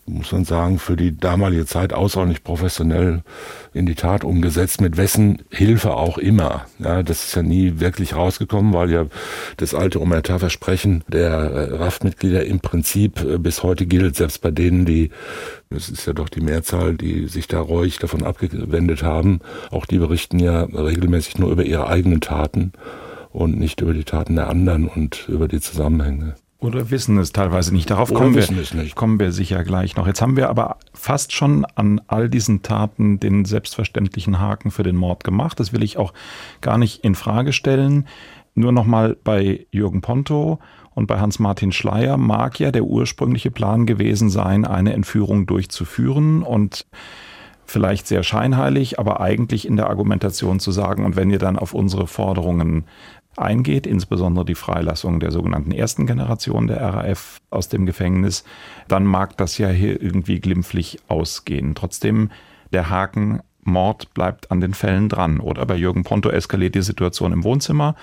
muss 0.07 0.33
man 0.33 0.45
sagen, 0.45 0.79
für 0.79 0.97
die 0.97 1.17
damalige 1.17 1.65
Zeit 1.67 1.93
außerordentlich 1.93 2.45
professionell 2.45 3.23
in 3.73 3.87
die 3.87 3.95
Tat 3.95 4.25
umgesetzt, 4.25 4.81
mit 4.81 4.97
wessen 4.97 5.43
Hilfe 5.51 5.95
auch 5.95 6.19
immer. 6.19 6.67
Ja, 6.79 7.03
das 7.03 7.25
ist 7.25 7.35
ja 7.37 7.43
nie 7.43 7.81
wirklich 7.81 8.15
rausgekommen, 8.15 8.75
weil 8.75 8.91
ja 8.91 9.07
das 9.57 9.75
alte 9.75 10.01
Omerta-Versprechen 10.01 11.05
der 11.09 11.31
äh, 11.31 11.75
RAF-Mitglieder 11.77 12.45
im 12.45 12.61
Prinzip 12.61 13.25
äh, 13.25 13.39
bis 13.39 13.63
heute 13.63 13.87
gilt, 13.87 14.17
selbst 14.17 14.43
bei 14.43 14.51
denen, 14.51 14.85
die, 14.85 15.11
es 15.71 15.89
ist 15.89 16.07
ja 16.07 16.13
doch 16.13 16.29
die 16.29 16.43
Mehrzahl, 16.43 16.95
die 16.95 17.27
sich 17.27 17.49
da 17.49 17.61
reuig 17.61 17.99
davon 17.99 18.25
abgewendet 18.25 19.03
haben, 19.03 19.41
auch 19.71 19.87
die 19.87 19.99
berichten 19.99 20.39
ja 20.39 20.65
regelmäßig 20.65 21.39
nur 21.39 21.51
über 21.51 21.65
ihre 21.65 21.89
eigenen 21.89 22.21
Taten 22.21 22.73
und 23.33 23.59
nicht 23.59 23.81
über 23.81 23.95
die 23.95 24.05
Taten 24.05 24.37
der 24.37 24.49
anderen 24.49 24.87
und 24.87 25.29
über 25.29 25.49
die 25.49 25.61
Zusammenhänge. 25.61 26.37
Oder 26.65 26.91
wissen 26.91 27.19
es 27.19 27.31
teilweise 27.31 27.75
nicht. 27.75 27.91
Darauf 27.91 28.15
kommen 28.15 28.35
wir, 28.35 28.95
kommen 28.95 29.21
wir 29.21 29.33
sicher 29.33 29.65
gleich 29.65 29.97
noch. 29.97 30.07
Jetzt 30.07 30.23
haben 30.23 30.39
wir 30.39 30.49
aber 30.49 30.79
fast 30.95 31.35
schon 31.35 31.67
an 31.75 32.01
all 32.07 32.31
diesen 32.31 32.63
Taten 32.63 33.21
den 33.21 33.45
selbstverständlichen 33.45 34.41
Haken 34.41 34.71
für 34.71 34.83
den 34.83 34.97
Mord 34.97 35.25
gemacht. 35.25 35.61
Das 35.61 35.75
will 35.75 35.83
ich 35.83 35.99
auch 35.99 36.15
gar 36.63 36.79
nicht 36.79 37.05
in 37.05 37.17
Frage 37.17 37.53
stellen. 37.53 38.09
Nur 38.55 38.73
noch 38.73 38.87
mal 38.87 39.15
bei 39.23 39.67
Jürgen 39.73 40.01
Ponto 40.01 40.59
und 40.95 41.07
bei 41.07 41.21
Hans-Martin 41.21 41.71
Schleier 41.71 42.17
mag 42.17 42.59
ja 42.59 42.71
der 42.71 42.85
ursprüngliche 42.85 43.51
Plan 43.51 43.85
gewesen 43.85 44.31
sein, 44.31 44.65
eine 44.65 44.95
Entführung 44.95 45.45
durchzuführen 45.45 46.43
und 46.43 46.87
vielleicht 47.67 48.07
sehr 48.07 48.23
scheinheilig, 48.23 48.99
aber 48.99 49.21
eigentlich 49.21 49.67
in 49.67 49.77
der 49.77 49.91
Argumentation 49.91 50.61
zu 50.61 50.73
sagen, 50.73 51.05
und 51.05 51.15
wenn 51.15 51.29
ihr 51.29 51.39
dann 51.39 51.59
auf 51.59 51.75
unsere 51.75 52.07
Forderungen 52.07 52.85
eingeht, 53.37 53.87
insbesondere 53.87 54.45
die 54.45 54.55
Freilassung 54.55 55.21
der 55.21 55.31
sogenannten 55.31 55.73
ersten 55.73 56.07
Generation 56.07 56.67
der 56.67 56.81
RAF 56.81 57.41
aus 57.51 57.69
dem 57.69 57.87
Gefängnis, 57.87 58.45
dann 58.89 59.05
mag 59.05 59.37
das 59.37 59.59
ja 59.59 59.69
hier 59.69 60.01
irgendwie 60.01 60.41
glimpflich 60.41 60.99
ausgehen. 61.09 61.75
Trotzdem, 61.75 62.31
der 62.73 62.91
Haken 62.91 63.41
Mord 63.65 64.13
bleibt 64.15 64.51
an 64.51 64.61
den 64.61 64.75
Fällen 64.75 65.09
dran. 65.09 65.41
Oder 65.41 65.67
bei 65.67 65.77
Jürgen 65.77 66.05
Ponto 66.05 66.29
eskaliert 66.29 66.75
die 66.75 66.83
Situation 66.83 67.33
im 67.33 67.45
Wohnzimmer. 67.45 67.97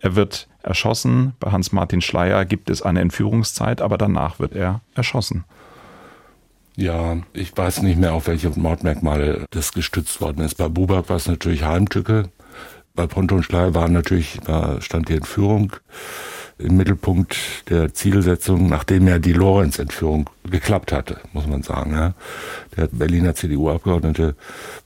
Er 0.00 0.16
wird 0.16 0.48
erschossen. 0.62 1.34
Bei 1.40 1.50
Hans-Martin 1.50 2.00
Schleier 2.00 2.44
gibt 2.44 2.70
es 2.70 2.82
eine 2.82 3.00
Entführungszeit, 3.00 3.80
aber 3.80 3.98
danach 3.98 4.38
wird 4.38 4.54
er 4.54 4.80
erschossen. 4.94 5.44
Ja, 6.76 7.18
ich 7.34 7.56
weiß 7.56 7.82
nicht 7.82 7.98
mehr, 7.98 8.14
auf 8.14 8.26
welche 8.26 8.48
Mordmerkmale 8.50 9.44
das 9.50 9.72
gestützt 9.72 10.20
worden 10.20 10.42
ist. 10.42 10.56
Bei 10.56 10.68
Buback 10.68 11.08
war 11.08 11.16
es 11.16 11.28
natürlich 11.28 11.64
Heimtücke. 11.64 12.30
Bei 12.94 13.06
Ponto 13.06 13.34
und 13.36 13.42
Schleier 13.42 13.74
war 13.74 13.88
natürlich, 13.88 14.38
da 14.44 14.80
stand 14.80 15.08
die 15.08 15.14
Entführung 15.14 15.72
im 16.58 16.76
Mittelpunkt 16.76 17.36
der 17.70 17.92
Zielsetzung, 17.94 18.68
nachdem 18.68 19.08
ja 19.08 19.18
die 19.18 19.32
Lorenz-Entführung 19.32 20.30
geklappt 20.48 20.92
hatte, 20.92 21.18
muss 21.32 21.46
man 21.46 21.62
sagen. 21.62 21.92
Ja. 21.92 22.14
Der 22.76 22.88
Berliner 22.88 23.34
CDU-Abgeordnete 23.34 24.36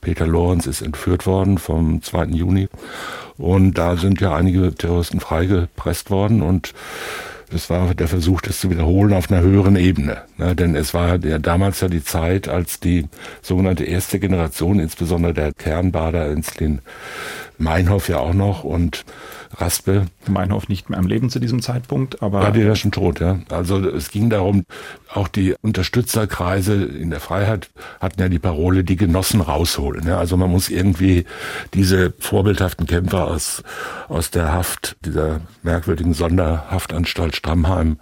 Peter 0.01 0.25
Lorenz 0.25 0.65
ist 0.65 0.81
entführt 0.81 1.25
worden 1.25 1.57
vom 1.57 2.01
2. 2.01 2.25
Juni. 2.27 2.69
Und 3.37 3.77
da 3.77 3.97
sind 3.97 4.21
ja 4.21 4.35
einige 4.35 4.73
Terroristen 4.73 5.19
freigepresst 5.19 6.09
worden 6.09 6.41
und 6.41 6.73
das 7.49 7.69
war 7.69 7.93
der 7.93 8.09
Versuch, 8.09 8.41
das 8.41 8.59
zu 8.59 8.69
wiederholen 8.69 9.13
auf 9.13 9.31
einer 9.31 9.41
höheren 9.41 9.77
Ebene. 9.77 10.23
Ne? 10.37 10.53
Denn 10.53 10.75
es 10.75 10.93
war 10.93 11.23
ja 11.23 11.39
damals 11.39 11.79
ja 11.79 11.87
die 11.87 12.03
Zeit, 12.03 12.49
als 12.49 12.81
die 12.81 13.07
sogenannte 13.41 13.85
erste 13.85 14.19
Generation, 14.19 14.79
insbesondere 14.79 15.33
der 15.33 15.53
Kernbader 15.53 16.29
Enzlin 16.29 16.79
Meinhof 17.57 18.09
ja 18.09 18.19
auch 18.19 18.33
noch 18.33 18.63
und 18.63 19.05
Raspe. 19.55 20.05
Meinhof 20.27 20.67
nicht 20.67 20.89
mehr 20.89 20.99
am 20.99 21.07
Leben 21.07 21.29
zu 21.29 21.39
diesem 21.39 21.61
Zeitpunkt, 21.61 22.21
aber. 22.21 22.41
War 22.41 22.51
die 22.51 22.61
ja 22.61 22.75
schon 22.75 22.91
tot, 22.91 23.19
ja. 23.19 23.39
Also 23.49 23.79
es 23.79 24.11
ging 24.11 24.29
darum, 24.29 24.63
auch 25.13 25.27
die 25.27 25.55
Unterstützerkreise 25.61 26.83
in 26.83 27.09
der 27.09 27.19
Freiheit 27.19 27.69
hatten 27.99 28.21
ja 28.21 28.29
die 28.29 28.39
Parole, 28.39 28.83
die 28.83 28.95
Genossen 28.95 29.41
rausholen. 29.41 30.07
Ja. 30.07 30.17
Also 30.17 30.37
man 30.37 30.51
muss 30.51 30.69
irgendwie 30.69 31.25
diese 31.73 32.13
vorbildhaften 32.19 32.85
Kämpfer 32.85 33.27
aus, 33.27 33.63
aus 34.09 34.31
der 34.31 34.51
Haft, 34.51 34.97
dieser 35.05 35.41
merkwürdigen 35.63 36.13
Sonderhaftanstalt 36.13 37.35
Stammheim 37.35 37.99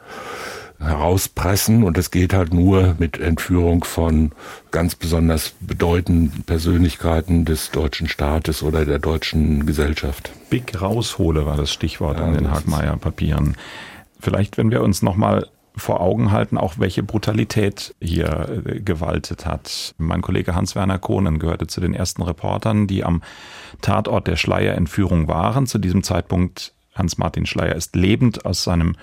herauspressen 0.79 1.83
und 1.83 1.97
das 1.97 2.11
geht 2.11 2.33
halt 2.33 2.53
nur 2.53 2.95
mit 2.99 3.19
Entführung 3.19 3.83
von 3.83 4.31
ganz 4.71 4.95
besonders 4.95 5.53
bedeutenden 5.59 6.43
Persönlichkeiten 6.43 7.45
des 7.45 7.71
deutschen 7.71 8.07
Staates 8.07 8.61
oder 8.61 8.85
der 8.85 8.99
deutschen 8.99 9.65
Gesellschaft. 9.65 10.31
Big 10.49 10.81
raushole 10.81 11.45
war 11.45 11.57
das 11.57 11.71
Stichwort 11.71 12.19
ja, 12.19 12.27
in 12.27 12.33
den 12.33 12.51
Hagmeier 12.51 12.97
Papieren. 12.97 13.55
Vielleicht, 14.19 14.57
wenn 14.57 14.71
wir 14.71 14.81
uns 14.81 15.01
nochmal 15.01 15.47
vor 15.77 16.01
Augen 16.01 16.31
halten, 16.31 16.57
auch 16.57 16.75
welche 16.77 17.03
Brutalität 17.03 17.95
hier 17.99 18.61
äh, 18.65 18.79
gewaltet 18.79 19.45
hat. 19.45 19.93
Mein 19.97 20.21
Kollege 20.21 20.55
Hans-Werner 20.55 20.99
Kohnen 20.99 21.39
gehörte 21.39 21.67
zu 21.67 21.81
den 21.81 21.93
ersten 21.93 22.21
Reportern, 22.21 22.87
die 22.87 23.03
am 23.03 23.21
Tatort 23.81 24.27
der 24.27 24.37
Schleierentführung 24.37 25.27
waren. 25.27 25.67
Zu 25.67 25.77
diesem 25.77 26.03
Zeitpunkt 26.03 26.73
Hans-Martin 26.95 27.45
Schleier 27.45 27.75
ist 27.75 27.95
lebend 27.95 28.45
aus 28.45 28.63
seinem 28.63 28.95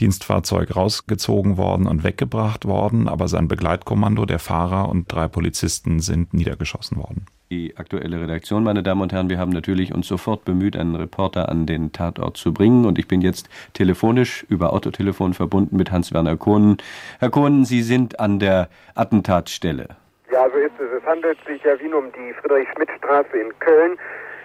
Dienstfahrzeug 0.00 0.74
rausgezogen 0.74 1.56
worden 1.56 1.86
und 1.86 2.04
weggebracht 2.04 2.64
worden, 2.66 3.08
aber 3.08 3.28
sein 3.28 3.48
Begleitkommando, 3.48 4.24
der 4.24 4.38
Fahrer 4.38 4.88
und 4.88 5.12
drei 5.12 5.28
Polizisten 5.28 6.00
sind 6.00 6.32
niedergeschossen 6.32 6.96
worden. 6.96 7.26
Die 7.50 7.76
aktuelle 7.76 8.18
Redaktion, 8.18 8.64
meine 8.64 8.82
Damen 8.82 9.02
und 9.02 9.12
Herren, 9.12 9.28
wir 9.28 9.38
haben 9.38 9.52
natürlich 9.52 9.92
uns 9.92 10.08
sofort 10.08 10.46
bemüht, 10.46 10.74
einen 10.74 10.94
Reporter 10.94 11.50
an 11.50 11.66
den 11.66 11.92
Tatort 11.92 12.38
zu 12.38 12.54
bringen 12.54 12.86
und 12.86 12.98
ich 12.98 13.08
bin 13.08 13.20
jetzt 13.20 13.50
telefonisch 13.74 14.46
über 14.48 14.72
Autotelefon 14.72 15.34
verbunden 15.34 15.76
mit 15.76 15.92
Hans-Werner 15.92 16.38
Kohnen. 16.38 16.78
Herr 17.18 17.28
Kohnen, 17.28 17.66
Sie 17.66 17.82
sind 17.82 18.18
an 18.18 18.38
der 18.38 18.70
Attentatstelle. 18.94 19.88
Ja, 20.32 20.48
so 20.48 20.56
ist 20.56 20.72
es. 20.78 21.02
Es 21.02 21.04
handelt 21.06 21.36
sich 21.46 21.62
ja 21.62 21.78
wie 21.78 21.88
nur 21.88 21.98
um 21.98 22.12
die 22.12 22.32
Friedrich-Schmidt-Straße 22.40 23.36
in 23.36 23.52
Köln 23.58 23.98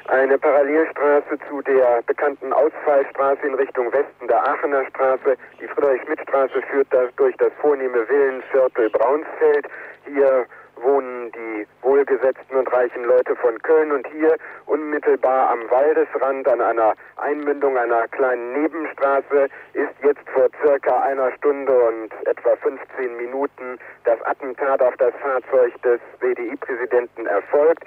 eine 0.07 0.37
Parallelstraße 0.37 1.37
zu 1.49 1.61
der 1.61 2.01
bekannten 2.05 2.53
Ausfallstraße 2.53 3.45
in 3.45 3.55
Richtung 3.55 3.91
Westen 3.91 4.27
der 4.27 4.41
Aachener 4.47 4.85
Straße. 4.87 5.35
Die 5.59 5.67
Friedrich-Schmidt-Straße 5.67 6.61
führt 6.71 6.87
da 6.91 7.05
durch 7.17 7.35
das 7.37 7.51
vornehme 7.61 8.07
Villenviertel 8.07 8.89
Braunsfeld. 8.89 9.67
Hier 10.05 10.45
wohnen 10.81 11.31
die 11.31 11.67
wohlgesetzten 11.81 12.57
und 12.57 12.71
reichen 12.71 13.03
Leute 13.03 13.35
von 13.35 13.61
Köln 13.61 13.91
und 13.91 14.07
hier 14.07 14.35
unmittelbar 14.65 15.49
am 15.49 15.69
Waldesrand 15.69 16.47
an 16.47 16.61
einer 16.61 16.93
Einmündung 17.17 17.77
einer 17.77 18.07
kleinen 18.09 18.61
Nebenstraße 18.61 19.49
ist 19.73 19.93
jetzt 20.03 20.29
vor 20.33 20.49
circa 20.61 21.01
einer 21.01 21.31
Stunde 21.37 21.73
und 21.73 22.09
etwa 22.27 22.55
15 22.55 23.17
Minuten 23.17 23.79
das 24.03 24.21
Attentat 24.23 24.81
auf 24.81 24.95
das 24.97 25.13
Fahrzeug 25.21 25.73
des 25.81 25.99
BDI-Präsidenten 26.19 27.25
erfolgt. 27.25 27.83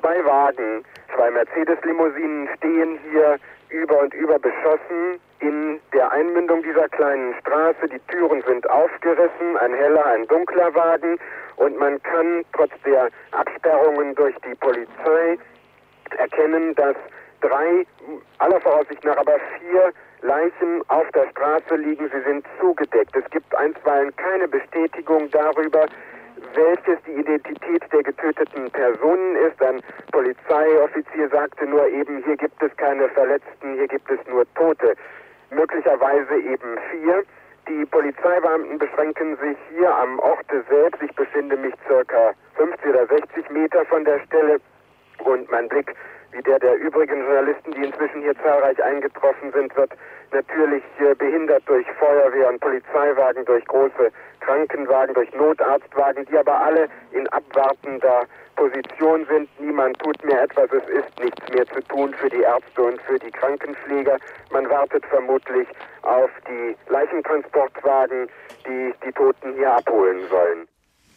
Zwei 0.00 0.24
Wagen, 0.24 0.84
zwei 1.14 1.30
Mercedes-Limousinen 1.30 2.48
stehen 2.56 2.98
hier 3.10 3.38
über 3.70 4.00
und 4.00 4.14
über 4.14 4.38
beschossen 4.38 5.20
in 5.44 5.80
der 5.92 6.10
Einmündung 6.10 6.62
dieser 6.62 6.88
kleinen 6.88 7.34
Straße. 7.40 7.88
Die 7.88 8.00
Türen 8.10 8.42
sind 8.46 8.68
aufgerissen, 8.70 9.56
ein 9.60 9.74
heller, 9.74 10.06
ein 10.06 10.26
dunkler 10.26 10.74
Wagen 10.74 11.18
und 11.56 11.78
man 11.78 12.02
kann 12.02 12.44
trotz 12.54 12.72
der 12.84 13.08
Absperrungen 13.32 14.14
durch 14.14 14.34
die 14.46 14.54
Polizei 14.54 15.38
erkennen, 16.16 16.74
dass 16.76 16.96
drei, 17.40 17.84
aller 18.38 18.60
Voraussicht 18.60 19.04
nach 19.04 19.18
aber 19.18 19.38
vier 19.60 19.92
Leichen 20.22 20.82
auf 20.88 21.04
der 21.14 21.28
Straße 21.30 21.76
liegen. 21.76 22.10
Sie 22.10 22.22
sind 22.22 22.46
zugedeckt. 22.58 23.14
Es 23.14 23.28
gibt 23.30 23.54
einstweilen 23.54 24.14
keine 24.16 24.48
Bestätigung 24.48 25.30
darüber, 25.30 25.86
welches 26.54 26.98
die 27.06 27.20
Identität 27.20 27.82
der 27.92 28.02
getöteten 28.02 28.70
Personen 28.70 29.36
ist. 29.36 29.62
Ein 29.62 29.82
Polizeioffizier 30.10 31.28
sagte 31.28 31.66
nur 31.66 31.86
eben, 31.88 32.24
hier 32.24 32.36
gibt 32.36 32.62
es 32.62 32.74
keine 32.78 33.08
Verletzten, 33.10 33.74
hier 33.74 33.88
gibt 33.88 34.10
es 34.10 34.18
nur 34.26 34.46
Tote. 34.54 34.94
Möglicherweise 35.54 36.36
eben 36.36 36.78
vier. 36.90 37.24
Die 37.68 37.86
Polizeibeamten 37.86 38.78
beschränken 38.78 39.36
sich 39.38 39.56
hier 39.70 39.94
am 39.94 40.18
Orte 40.18 40.64
selbst. 40.68 41.02
Ich 41.02 41.14
befinde 41.14 41.56
mich 41.56 41.74
circa 41.86 42.34
50 42.56 42.86
oder 42.90 43.06
60 43.06 43.50
Meter 43.50 43.84
von 43.86 44.04
der 44.04 44.20
Stelle 44.20 44.60
und 45.24 45.50
mein 45.50 45.68
Blick 45.68 45.94
wie 46.34 46.42
der 46.42 46.58
der 46.58 46.74
übrigen 46.76 47.20
Journalisten, 47.20 47.72
die 47.72 47.84
inzwischen 47.84 48.22
hier 48.22 48.34
zahlreich 48.42 48.82
eingetroffen 48.82 49.52
sind, 49.52 49.74
wird 49.76 49.92
natürlich 50.32 50.82
äh, 50.98 51.14
behindert 51.14 51.62
durch 51.66 51.86
Feuerwehr 51.98 52.48
und 52.48 52.60
Polizeiwagen, 52.60 53.44
durch 53.44 53.64
große 53.66 54.10
Krankenwagen, 54.40 55.14
durch 55.14 55.32
Notarztwagen, 55.32 56.26
die 56.26 56.36
aber 56.36 56.60
alle 56.60 56.88
in 57.12 57.28
abwartender 57.28 58.26
Position 58.56 59.24
sind. 59.26 59.48
Niemand 59.60 59.98
tut 60.00 60.22
mehr 60.24 60.42
etwas, 60.42 60.70
es 60.72 60.88
ist 60.88 61.20
nichts 61.20 61.48
mehr 61.52 61.66
zu 61.66 61.80
tun 61.88 62.12
für 62.14 62.28
die 62.28 62.42
Ärzte 62.42 62.82
und 62.82 63.00
für 63.02 63.18
die 63.18 63.30
Krankenpfleger. 63.30 64.18
Man 64.50 64.68
wartet 64.68 65.06
vermutlich 65.06 65.68
auf 66.02 66.30
die 66.48 66.76
Leichentransportwagen, 66.88 68.28
die 68.66 68.92
die 69.04 69.12
Toten 69.12 69.54
hier 69.54 69.72
abholen 69.72 70.26
sollen 70.28 70.66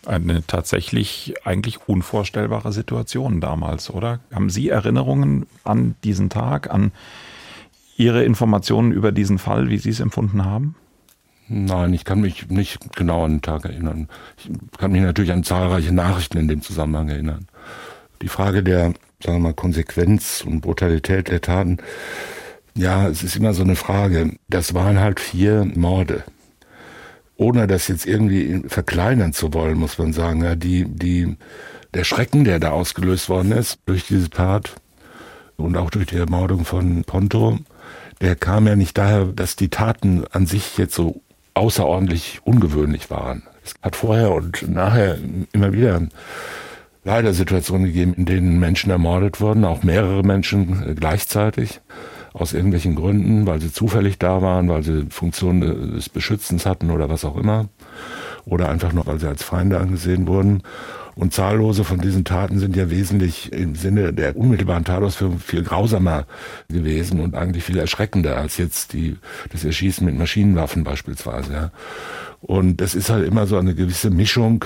eine 0.05 0.45
tatsächlich 0.45 1.35
eigentlich 1.43 1.79
unvorstellbare 1.87 2.71
Situation 2.71 3.41
damals, 3.41 3.89
oder? 3.89 4.19
Haben 4.33 4.49
Sie 4.49 4.69
Erinnerungen 4.69 5.45
an 5.63 5.95
diesen 6.03 6.29
Tag, 6.29 6.69
an 6.71 6.91
Ihre 7.97 8.23
Informationen 8.23 8.91
über 8.91 9.11
diesen 9.11 9.39
Fall, 9.39 9.69
wie 9.69 9.77
Sie 9.77 9.89
es 9.89 9.99
empfunden 9.99 10.45
haben? 10.45 10.75
Nein, 11.49 11.93
ich 11.93 12.03
kann 12.03 12.21
mich 12.21 12.49
nicht 12.49 12.95
genau 12.95 13.23
an 13.23 13.35
den 13.35 13.41
Tag 13.41 13.65
erinnern. 13.65 14.09
Ich 14.37 14.49
kann 14.77 14.91
mich 14.91 15.01
natürlich 15.01 15.31
an 15.31 15.43
zahlreiche 15.43 15.93
Nachrichten 15.93 16.37
in 16.37 16.47
dem 16.47 16.61
Zusammenhang 16.61 17.09
erinnern. 17.09 17.47
Die 18.21 18.27
Frage 18.27 18.63
der, 18.63 18.93
sagen 19.23 19.37
wir 19.37 19.39
mal, 19.39 19.53
Konsequenz 19.53 20.43
und 20.45 20.61
Brutalität 20.61 21.29
der 21.29 21.41
Taten, 21.41 21.77
ja, 22.75 23.07
es 23.07 23.23
ist 23.23 23.35
immer 23.35 23.53
so 23.53 23.63
eine 23.63 23.75
Frage. 23.75 24.35
Das 24.49 24.73
waren 24.73 24.99
halt 24.99 25.19
vier 25.19 25.65
Morde 25.65 26.23
ohne 27.37 27.67
das 27.67 27.87
jetzt 27.87 28.05
irgendwie 28.05 28.63
verkleinern 28.67 29.33
zu 29.33 29.53
wollen, 29.53 29.77
muss 29.77 29.97
man 29.97 30.13
sagen, 30.13 30.43
ja, 30.43 30.55
die, 30.55 30.85
die, 30.85 31.37
der 31.93 32.03
Schrecken, 32.03 32.43
der 32.43 32.59
da 32.59 32.71
ausgelöst 32.71 33.29
worden 33.29 33.51
ist 33.51 33.79
durch 33.85 34.07
diese 34.07 34.29
Tat 34.29 34.75
und 35.55 35.77
auch 35.77 35.89
durch 35.89 36.07
die 36.07 36.17
Ermordung 36.17 36.65
von 36.65 37.03
Ponto, 37.03 37.59
der 38.21 38.35
kam 38.35 38.67
ja 38.67 38.75
nicht 38.75 38.97
daher, 38.97 39.25
dass 39.25 39.55
die 39.55 39.69
Taten 39.69 40.25
an 40.31 40.47
sich 40.47 40.77
jetzt 40.77 40.95
so 40.95 41.21
außerordentlich 41.53 42.41
ungewöhnlich 42.43 43.09
waren. 43.09 43.43
Es 43.63 43.73
hat 43.81 43.95
vorher 43.95 44.31
und 44.31 44.67
nachher 44.67 45.17
immer 45.51 45.73
wieder 45.73 46.01
leider 47.03 47.33
Situationen 47.33 47.87
gegeben, 47.87 48.13
in 48.15 48.25
denen 48.25 48.59
Menschen 48.59 48.91
ermordet 48.91 49.39
wurden, 49.39 49.65
auch 49.65 49.83
mehrere 49.83 50.23
Menschen 50.23 50.95
gleichzeitig 50.95 51.81
aus 52.39 52.53
irgendwelchen 52.53 52.95
Gründen, 52.95 53.47
weil 53.47 53.59
sie 53.59 53.71
zufällig 53.71 54.19
da 54.19 54.41
waren, 54.41 54.69
weil 54.69 54.83
sie 54.83 55.07
Funktion 55.09 55.61
des 55.61 56.09
Beschützens 56.09 56.65
hatten 56.65 56.91
oder 56.91 57.09
was 57.09 57.25
auch 57.25 57.35
immer. 57.35 57.67
Oder 58.45 58.69
einfach 58.69 58.93
nur, 58.93 59.05
weil 59.07 59.19
sie 59.19 59.27
als 59.27 59.43
Feinde 59.43 59.79
angesehen 59.79 60.27
wurden. 60.27 60.63
Und 61.15 61.33
zahllose 61.33 61.83
von 61.83 61.99
diesen 61.99 62.25
Taten 62.25 62.59
sind 62.59 62.75
ja 62.75 62.91
wesentlich 62.91 63.51
im 63.51 63.73
Sinne 63.73 64.13
der 64.13 64.37
unmittelbaren 64.37 64.83
Tatausführung 64.83 65.39
viel 65.39 65.63
grausamer 65.63 66.25
gewesen 66.69 67.19
und 67.19 67.33
eigentlich 67.33 67.63
viel 67.63 67.79
erschreckender 67.79 68.37
als 68.37 68.57
jetzt 68.57 68.93
die, 68.93 69.17
das 69.51 69.65
Erschießen 69.65 70.05
mit 70.05 70.15
Maschinenwaffen 70.15 70.83
beispielsweise. 70.83 71.71
Und 72.39 72.81
das 72.81 72.93
ist 72.93 73.09
halt 73.09 73.27
immer 73.27 73.47
so 73.47 73.57
eine 73.57 73.73
gewisse 73.73 74.11
Mischung 74.11 74.63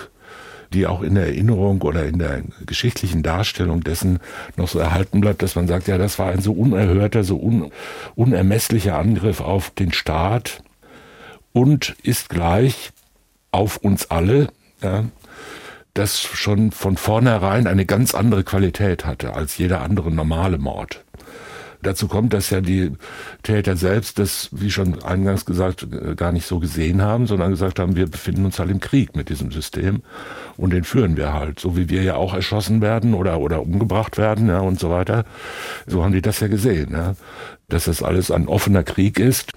die 0.74 0.88
auch 0.88 1.02
in 1.02 1.16
der 1.16 1.28
Erinnerung 1.28 1.82
oder 1.82 2.06
in 2.06 2.20
der 2.20 2.42
geschichtlichen 2.66 3.24
Darstellung 3.24 3.82
dessen 3.82 4.20
noch 4.56 4.68
so 4.68 4.80
erhalten 4.80 5.22
bleibt, 5.22 5.42
dass 5.42 5.56
man 5.56 5.68
sagt, 5.68 5.88
ja, 5.88 5.98
das 5.98 6.18
war 6.20 6.32
ein 6.32 6.42
so 6.42 6.54
unerhörter, 6.54 7.24
so 7.24 7.38
un 7.38 7.72
unermesslicher 8.16 8.98
Angriff 8.98 9.42
auf 9.42 9.70
den 9.72 9.92
Staat 9.92 10.64
und 11.54 11.96
ist 12.04 12.30
gleich 12.30 12.92
auf 13.52 13.78
uns 13.78 14.10
alle, 14.12 14.48
ja, 14.82 15.06
das 15.94 16.22
schon 16.22 16.72
von 16.72 16.96
vornherein 16.96 17.68
eine 17.68 17.86
ganz 17.86 18.16
andere 18.16 18.44
Qualität 18.44 19.06
hatte 19.06 19.34
als 19.34 19.58
jeder 19.58 19.82
andere 19.82 20.10
normale 20.10 20.58
Mord. 20.58 21.04
Dazu 21.84 22.08
kommt, 22.08 22.34
dass 22.34 22.50
ja 22.50 22.62
die 22.62 22.92
Täter 23.44 23.76
selbst 23.76 24.20
das, 24.20 24.50
wie 24.52 24.70
schon 24.70 25.02
eingangs 25.04 25.46
gesagt, 25.46 25.88
äh, 25.92 26.16
gar 26.16 26.32
nicht 26.32 26.46
so 26.46 26.60
gesehen 26.60 27.02
haben, 27.02 27.28
sondern 27.28 27.52
gesagt 27.52 27.80
haben, 27.80 27.96
wir 27.96 28.08
befinden 28.08 28.46
uns 28.46 28.60
halt 28.60 28.70
im 28.70 28.80
Krieg 28.80 29.16
mit 29.16 29.30
diesem 29.30 29.52
System 29.52 30.04
und 30.58 30.74
den 30.74 30.84
führen 30.84 31.18
wir 31.18 31.34
halt, 31.34 31.60
so 31.60 31.76
wie 31.76 31.90
wir 31.90 32.04
ja 32.04 32.16
auch 32.16 32.34
erschossen 32.34 32.82
werden 32.82 33.14
oder, 33.14 33.40
oder 33.40 33.62
umgebracht 33.62 34.18
werden 34.18 34.48
ja, 34.48 34.60
und 34.60 34.80
so 34.80 34.90
weiter. 34.90 35.26
So 35.88 36.04
haben 36.04 36.14
die 36.14 36.22
das 36.22 36.40
ja 36.40 36.48
gesehen, 36.48 36.92
ja, 36.92 37.16
dass 37.70 37.86
das 37.86 38.04
alles 38.04 38.30
ein 38.32 38.48
offener 38.48 38.84
Krieg 38.84 39.20
ist. 39.20 39.52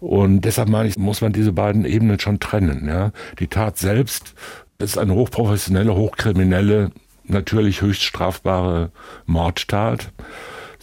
Und 0.00 0.40
deshalb 0.40 0.68
meine 0.68 0.88
ich, 0.88 0.98
muss 0.98 1.20
man 1.20 1.32
diese 1.32 1.52
beiden 1.52 1.84
Ebenen 1.84 2.18
schon 2.18 2.40
trennen. 2.40 2.88
Ja. 2.88 3.12
Die 3.38 3.46
Tat 3.46 3.78
selbst 3.78 4.34
ist 4.78 4.98
eine 4.98 5.14
hochprofessionelle, 5.14 5.94
hochkriminelle, 5.94 6.90
natürlich 7.24 7.82
höchst 7.82 8.02
strafbare 8.02 8.90
Mordtat. 9.26 10.12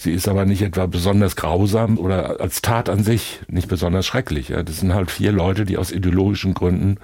Sie 0.01 0.13
ist 0.13 0.29
aber 0.29 0.45
nicht 0.45 0.61
etwa 0.61 0.85
besonders 0.85 1.35
grausam 1.35 1.97
oder 1.97 2.39
als 2.39 2.61
Tat 2.61 2.87
an 2.87 3.03
sich 3.03 3.41
nicht 3.49 3.67
besonders 3.67 4.05
schrecklich. 4.05 4.47
Ja. 4.47 4.63
Das 4.63 4.79
sind 4.79 4.93
halt 4.93 5.11
vier 5.11 5.33
Leute, 5.33 5.65
die 5.65 5.75
aus 5.75 5.91
ideologischen 5.91 6.53
Gründen 6.53 6.99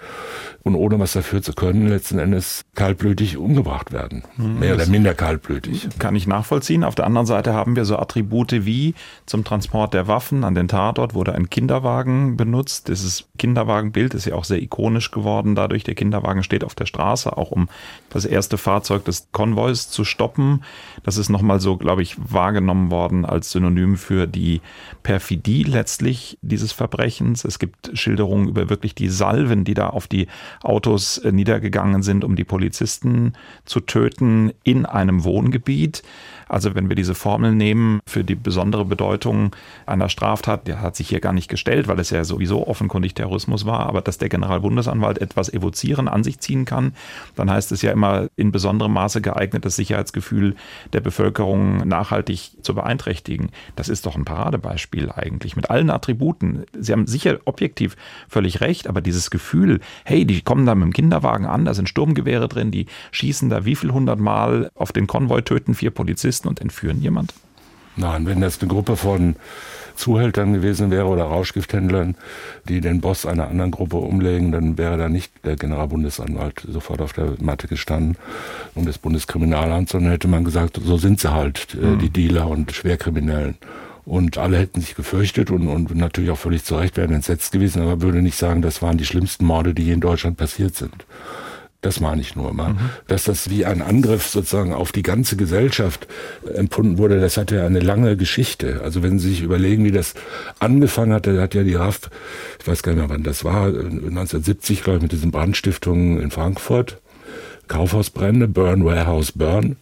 und 0.64 0.76
ohne 0.76 0.98
was 0.98 1.12
dafür 1.12 1.42
zu 1.42 1.52
können, 1.52 1.90
letzten 1.90 2.20
Endes 2.20 2.64
kaltblütig 2.74 3.36
umgebracht 3.36 3.92
werden. 3.92 4.24
Mhm. 4.38 4.60
Mehr 4.60 4.76
oder 4.76 4.86
minder 4.88 5.14
kaltblütig. 5.14 5.90
Kann 6.00 6.16
ich 6.16 6.26
nachvollziehen. 6.26 6.86
Auf 6.86 6.96
der 6.96 7.06
anderen 7.06 7.28
Seite 7.28 7.54
haben 7.54 7.76
wir 7.76 7.84
so 7.84 8.00
Attribute 8.00 8.66
wie 8.66 8.96
zum 9.26 9.44
Transport 9.44 9.94
der 9.94 10.08
Waffen 10.08 10.46
an 10.46 10.56
den 10.56 10.70
Tatort 10.70 11.14
wurde 11.14 11.36
ein 11.36 11.50
Kinderwagen 11.50 12.38
benutzt. 12.38 12.88
Dieses 12.88 13.26
Kinderwagenbild 13.38 14.14
ist 14.14 14.24
ja 14.24 14.36
auch 14.36 14.46
sehr 14.46 14.62
ikonisch 14.62 15.12
geworden. 15.12 15.56
Dadurch, 15.56 15.84
der 15.84 15.96
Kinderwagen 15.96 16.44
steht 16.44 16.64
auf 16.64 16.76
der 16.76 16.86
Straße, 16.86 17.36
auch 17.36 17.52
um 17.52 17.68
das 18.10 18.24
erste 18.24 18.58
Fahrzeug 18.58 19.04
des 19.04 19.28
Konvois 19.34 19.90
zu 19.90 20.06
stoppen. 20.06 20.64
Das 21.04 21.18
ist 21.18 21.28
nochmal 21.28 21.60
so, 21.60 21.76
glaube 21.76 22.02
ich, 22.02 22.16
wahrgenommen 22.18 22.85
genommen 22.86 22.92
worden 22.92 23.26
als 23.26 23.52
Synonym 23.52 23.98
für 23.98 24.28
die 24.28 24.62
Perfidie 25.04 25.64
letztlich 25.64 26.38
dieses 26.42 26.72
Verbrechens. 26.72 27.46
Es 27.46 27.60
gibt 27.60 27.92
Schilderungen 27.94 28.48
über 28.48 28.70
wirklich 28.70 28.96
die 28.96 29.10
Salven, 29.10 29.64
die 29.64 29.74
da 29.74 29.90
auf 29.90 30.08
die 30.08 30.28
Autos 30.62 31.18
äh, 31.20 31.32
niedergegangen 31.32 32.04
sind, 32.04 32.24
um 32.24 32.36
die 32.36 32.44
Polizisten 32.44 33.34
zu 33.66 33.80
töten 33.80 34.52
in 34.64 34.86
einem 34.86 35.24
Wohngebiet. 35.24 36.04
Also 36.48 36.76
wenn 36.76 36.90
wir 36.90 36.96
diese 36.96 37.16
Formel 37.16 37.54
nehmen 37.54 38.00
für 38.06 38.24
die 38.24 38.36
besondere 38.36 38.86
Bedeutung 38.86 39.56
einer 39.86 40.10
Straftat, 40.10 40.68
der 40.68 40.82
hat 40.82 40.96
sich 40.96 41.10
hier 41.10 41.20
gar 41.20 41.34
nicht 41.34 41.50
gestellt, 41.50 41.88
weil 41.88 42.00
es 42.00 42.12
ja 42.12 42.24
sowieso 42.24 42.68
offenkundig 42.68 43.16
Terrorismus 43.16 43.66
war, 43.66 43.88
aber 43.88 44.02
dass 44.02 44.20
der 44.20 44.30
Generalbundesanwalt 44.30 45.20
etwas 45.20 45.52
evozieren, 45.52 46.08
an 46.08 46.24
sich 46.24 46.40
ziehen 46.40 46.66
kann, 46.66 46.94
dann 47.36 47.50
heißt 47.50 47.72
es 47.72 47.82
ja 47.82 47.92
immer 47.92 48.28
in 48.36 48.52
besonderem 48.52 48.94
Maße 48.94 49.22
geeignet, 49.22 49.66
das 49.66 49.76
Sicherheitsgefühl 49.76 50.56
der 50.94 51.02
Bevölkerung 51.02 51.88
nachhaltig 51.88 52.52
zu 52.62 52.75
beeinträchtigen. 52.76 53.50
Das 53.76 53.90
ist 53.90 54.06
doch 54.06 54.16
ein 54.16 54.26
Paradebeispiel 54.26 55.12
eigentlich 55.12 55.56
mit 55.56 55.70
allen 55.70 55.90
Attributen. 55.90 56.66
Sie 56.78 56.92
haben 56.92 57.08
sicher 57.08 57.40
objektiv 57.46 57.96
völlig 58.30 58.62
recht, 58.62 58.88
aber 58.88 59.02
dieses 59.02 59.30
Gefühl, 59.32 59.80
hey, 60.04 60.26
die 60.26 60.42
kommen 60.42 60.66
da 60.66 60.76
mit 60.76 60.86
dem 60.86 60.94
Kinderwagen 60.94 61.46
an, 61.46 61.66
da 61.66 61.74
sind 61.74 61.90
Sturmgewehre 61.90 62.48
drin, 62.48 62.72
die 62.72 62.86
schießen 63.12 63.50
da 63.50 63.66
wie 63.66 63.76
viel 63.76 63.92
hundertmal 63.92 64.70
auf 64.76 64.92
den 64.92 65.08
Konvoi, 65.08 65.42
töten 65.42 65.74
vier 65.74 65.92
Polizisten, 65.92 66.48
und 66.48 66.62
entführen 66.62 67.02
jemand? 67.02 67.34
Nein, 67.96 68.26
wenn 68.26 68.42
das 68.42 68.60
eine 68.60 68.70
Gruppe 68.70 68.98
von 68.98 69.36
Zuhältern 69.96 70.54
gewesen 70.54 70.92
wäre 70.92 71.06
oder 71.06 71.24
Rauschgifthändlern, 71.24 72.16
die 72.68 72.82
den 72.82 73.02
Boss 73.02 73.26
einer 73.26 73.48
anderen 73.48 73.72
Gruppe 73.72 73.98
umlegen, 73.98 74.52
dann 74.52 74.78
wäre 74.78 74.98
da 74.98 75.10
nicht 75.10 75.32
der 75.46 75.56
Generalbundesanwalt 75.56 76.66
sofort 76.70 77.02
auf 77.02 77.14
der 77.14 77.34
Matte 77.40 77.68
gestanden 77.68 78.18
und 78.76 78.88
das 78.88 78.98
Bundeskriminalamt, 78.98 79.90
sondern 79.90 80.12
hätte 80.12 80.28
man 80.28 80.44
gesagt, 80.44 80.80
so 80.84 80.98
sind 80.98 81.20
sie 81.20 81.32
halt, 81.32 81.78
mhm. 81.80 82.00
die 82.00 82.10
Dealer 82.10 82.48
und 82.48 82.72
Schwerkriminellen. 82.72 83.58
Und 84.06 84.38
alle 84.38 84.58
hätten 84.60 84.82
sich 84.82 84.96
gefürchtet 84.96 85.50
und, 85.50 85.68
und 85.68 85.96
natürlich 85.96 86.30
auch 86.30 86.38
völlig 86.38 86.64
zu 86.64 86.76
Recht 86.76 86.96
wären 86.96 87.12
entsetzt 87.12 87.52
gewesen, 87.52 87.82
aber 87.82 88.02
würde 88.02 88.22
nicht 88.22 88.38
sagen, 88.38 88.62
das 88.62 88.84
waren 88.84 88.98
die 88.98 89.06
schlimmsten 89.06 89.46
Morde, 89.46 89.74
die 89.74 89.84
hier 89.84 89.96
in 89.96 90.02
Deutschland 90.02 90.38
passiert 90.38 90.76
sind. 90.76 91.06
Das 91.86 92.00
meine 92.00 92.20
ich 92.20 92.36
nur 92.36 92.52
mal. 92.52 92.74
Mhm. 92.74 92.80
Dass 93.06 93.26
das 93.26 93.52
wie 93.52 93.64
ein 93.64 93.84
Angriff 93.84 94.28
sozusagen 94.28 94.74
auf 94.74 94.92
die 94.92 95.04
ganze 95.04 95.36
Gesellschaft 95.36 96.08
empfunden 96.56 96.98
wurde, 96.98 97.22
das 97.22 97.38
hat 97.38 97.52
ja 97.52 97.64
eine 97.64 97.80
lange 97.80 98.18
Geschichte. 98.18 98.82
Also 98.84 99.04
wenn 99.04 99.20
Sie 99.20 99.30
sich 99.30 99.44
überlegen, 99.44 99.84
wie 99.84 99.92
das 99.92 100.16
angefangen 100.58 101.14
hat, 101.14 101.28
hat 101.28 101.54
ja 101.54 101.62
die 101.62 101.76
RAF, 101.76 102.10
ich 102.60 102.68
weiß 102.68 102.82
gar 102.82 102.94
nicht 102.94 103.02
mehr 103.02 103.10
wann 103.10 103.22
das 103.22 103.44
war, 103.44 103.68
1970, 103.68 104.84
glaube 104.84 104.98
ich, 104.98 105.04
mit 105.04 105.12
diesen 105.12 105.30
Brandstiftungen 105.30 106.20
in 106.20 106.32
Frankfurt, 106.32 106.98
Kaufhausbrände, 107.68 108.48
Burn, 108.48 108.84
Warehouse, 108.84 109.32
Burn. 109.34 109.76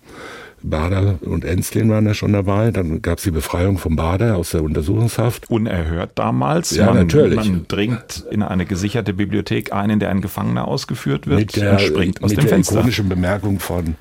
Bader 0.64 1.20
und 1.22 1.46
Ensslin 1.46 1.90
waren 1.90 2.06
ja 2.06 2.14
schon 2.14 2.34
dabei. 2.34 2.72
Dann 2.72 3.02
gab 3.02 3.18
es 3.18 3.24
die 3.24 3.32
Befreiung 3.32 3.78
von 3.78 3.96
Bader 3.96 4.38
aus 4.38 4.52
der 4.52 4.64
Untersuchungshaft. 4.64 5.50
Unerhört 5.50 6.12
damals. 6.16 6.72
Ja, 6.72 6.88
man, 6.88 6.98
natürlich. 6.98 7.38
Man 7.38 7.66
dringt 7.68 8.26
in 8.32 8.42
eine 8.42 8.66
gesicherte 8.66 9.14
Bibliothek 9.14 9.74
ein, 9.74 9.90
in 9.90 10.00
der 10.00 10.10
ein 10.10 10.22
Gefangener 10.22 10.68
ausgeführt 10.68 11.28
wird 11.28 11.40
mit 11.40 11.56
der, 11.56 11.74
und 11.74 11.82
springt 11.82 12.24
aus 12.24 12.32
mit 12.32 12.40
dem 12.40 12.46
der 12.46 12.54
Fenster. 12.56 12.76
ikonischen 12.76 13.10
Bemerkung 13.10 13.60
von 13.60 13.96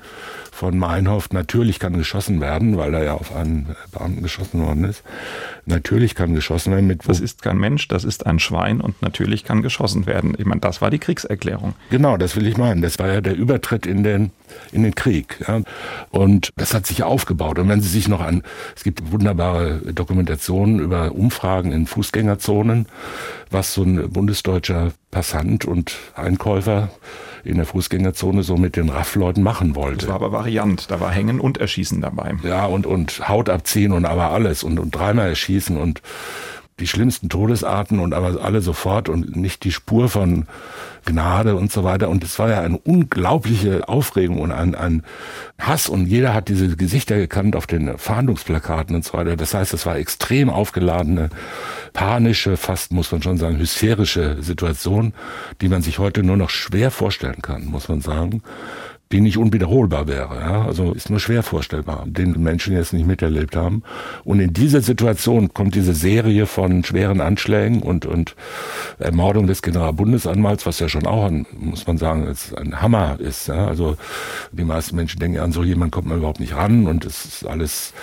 von 0.53 0.77
Meinhof, 0.77 1.31
natürlich 1.31 1.79
kann 1.79 1.97
geschossen 1.97 2.39
werden, 2.39 2.77
weil 2.77 2.91
da 2.91 3.03
ja 3.03 3.15
auf 3.15 3.35
einen 3.35 3.75
Beamten 3.91 4.21
geschossen 4.21 4.61
worden 4.61 4.83
ist. 4.83 5.03
Natürlich 5.65 6.13
kann 6.13 6.35
geschossen 6.35 6.71
werden 6.71 6.85
mit. 6.85 7.01
Das 7.07 7.19
ist 7.19 7.41
kein 7.41 7.57
Mensch, 7.57 7.87
das 7.87 8.03
ist 8.03 8.27
ein 8.27 8.37
Schwein 8.37 8.79
und 8.79 9.01
natürlich 9.01 9.45
kann 9.45 9.63
geschossen 9.63 10.05
werden. 10.05 10.35
Ich 10.37 10.45
meine, 10.45 10.61
das 10.61 10.79
war 10.79 10.91
die 10.91 10.99
Kriegserklärung. 10.99 11.73
Genau, 11.89 12.17
das 12.17 12.35
will 12.35 12.45
ich 12.45 12.55
meinen. 12.55 12.83
Das 12.83 12.99
war 12.99 13.11
ja 13.11 13.19
der 13.19 13.35
Übertritt 13.35 13.87
in 13.87 14.03
den, 14.03 14.29
in 14.71 14.83
den 14.83 14.95
Krieg. 14.95 15.43
Ja. 15.47 15.61
Und 16.11 16.49
das 16.55 16.73
hat 16.73 16.85
sich 16.85 17.03
aufgebaut. 17.03 17.59
Und 17.59 17.69
wenn 17.69 17.81
Sie 17.81 17.89
sich 17.89 18.07
noch 18.07 18.21
an, 18.21 18.43
es 18.75 18.83
gibt 18.83 19.11
wunderbare 19.11 19.81
Dokumentationen 19.93 20.79
über 20.79 21.11
Umfragen 21.13 21.71
in 21.71 21.85
Fußgängerzonen, 21.85 22.87
was 23.49 23.73
so 23.73 23.83
ein 23.83 24.09
bundesdeutscher 24.09 24.91
Passant 25.11 25.65
und 25.65 25.95
Einkäufer 26.15 26.89
in 27.43 27.57
der 27.57 27.65
Fußgängerzone 27.65 28.43
so 28.43 28.57
mit 28.57 28.75
den 28.75 28.89
Raffleuten 28.89 29.43
machen 29.43 29.75
wollte. 29.75 30.05
Das 30.05 30.07
war 30.07 30.15
aber 30.15 30.31
Variant, 30.31 30.89
da 30.89 30.99
war 30.99 31.11
Hängen 31.11 31.39
und 31.39 31.57
Erschießen 31.57 32.01
dabei. 32.01 32.35
Ja, 32.43 32.65
und, 32.65 32.85
und 32.85 33.27
Haut 33.27 33.49
abziehen 33.49 33.91
und 33.91 34.05
aber 34.05 34.31
alles 34.31 34.63
und, 34.63 34.79
und 34.79 34.91
dreimal 34.91 35.29
erschießen 35.29 35.77
und 35.77 36.01
die 36.79 36.87
schlimmsten 36.87 37.29
Todesarten 37.29 37.99
und 37.99 38.13
aber 38.13 38.43
alle 38.43 38.61
sofort 38.61 39.09
und 39.09 39.35
nicht 39.35 39.63
die 39.63 39.71
Spur 39.71 40.09
von 40.09 40.47
Gnade 41.05 41.55
und 41.55 41.71
so 41.71 41.83
weiter. 41.83 42.09
Und 42.09 42.23
es 42.23 42.39
war 42.39 42.49
ja 42.49 42.61
eine 42.61 42.77
unglaubliche 42.77 43.87
Aufregung 43.87 44.39
und 44.39 44.51
ein, 44.51 44.73
ein 44.73 45.03
Hass 45.59 45.89
und 45.89 46.07
jeder 46.07 46.33
hat 46.33 46.47
diese 46.47 46.75
Gesichter 46.75 47.17
gekannt 47.17 47.55
auf 47.55 47.67
den 47.67 47.97
Fahndungsplakaten 47.97 48.95
und 48.95 49.05
so 49.05 49.13
weiter. 49.13 49.35
Das 49.35 49.53
heißt, 49.53 49.73
es 49.73 49.85
war 49.85 49.97
extrem 49.97 50.49
aufgeladene, 50.49 51.29
panische, 51.93 52.57
fast 52.57 52.91
muss 52.91 53.11
man 53.11 53.21
schon 53.21 53.37
sagen, 53.37 53.57
hysterische 53.57 54.41
Situation, 54.41 55.13
die 55.61 55.69
man 55.69 55.81
sich 55.81 55.99
heute 55.99 56.23
nur 56.23 56.37
noch 56.37 56.49
schwer 56.49 56.89
vorstellen 56.89 57.41
kann, 57.41 57.65
muss 57.65 57.87
man 57.87 58.01
sagen 58.01 58.41
die 59.11 59.21
nicht 59.21 59.37
unwiederholbar 59.37 60.07
wäre. 60.07 60.39
Ja? 60.39 60.65
Also 60.65 60.91
ist 60.93 61.09
nur 61.09 61.19
schwer 61.19 61.43
vorstellbar, 61.43 62.03
den 62.07 62.41
Menschen 62.41 62.75
jetzt 62.75 62.93
nicht 62.93 63.05
miterlebt 63.05 63.55
haben. 63.55 63.83
Und 64.23 64.39
in 64.39 64.53
dieser 64.53 64.81
Situation 64.81 65.53
kommt 65.53 65.75
diese 65.75 65.93
Serie 65.93 66.47
von 66.47 66.83
schweren 66.83 67.21
Anschlägen 67.21 67.83
und, 67.83 68.05
und 68.05 68.35
Ermordung 68.97 69.45
des 69.45 69.61
Generalbundesanwalts, 69.61 70.65
was 70.65 70.79
ja 70.79 70.89
schon 70.89 71.05
auch, 71.05 71.25
ein, 71.25 71.45
muss 71.57 71.85
man 71.85 71.97
sagen, 71.99 72.33
ein 72.57 72.81
Hammer 72.81 73.19
ist. 73.19 73.47
Ja? 73.47 73.67
Also 73.67 73.97
die 74.51 74.63
meisten 74.63 74.95
Menschen 74.95 75.19
denken, 75.19 75.39
an 75.39 75.51
so 75.51 75.63
jemand 75.63 75.91
kommt 75.91 76.07
man 76.07 76.17
überhaupt 76.17 76.39
nicht 76.39 76.55
ran 76.55 76.87
und 76.87 77.05
es 77.05 77.25
ist 77.25 77.45
alles, 77.45 77.93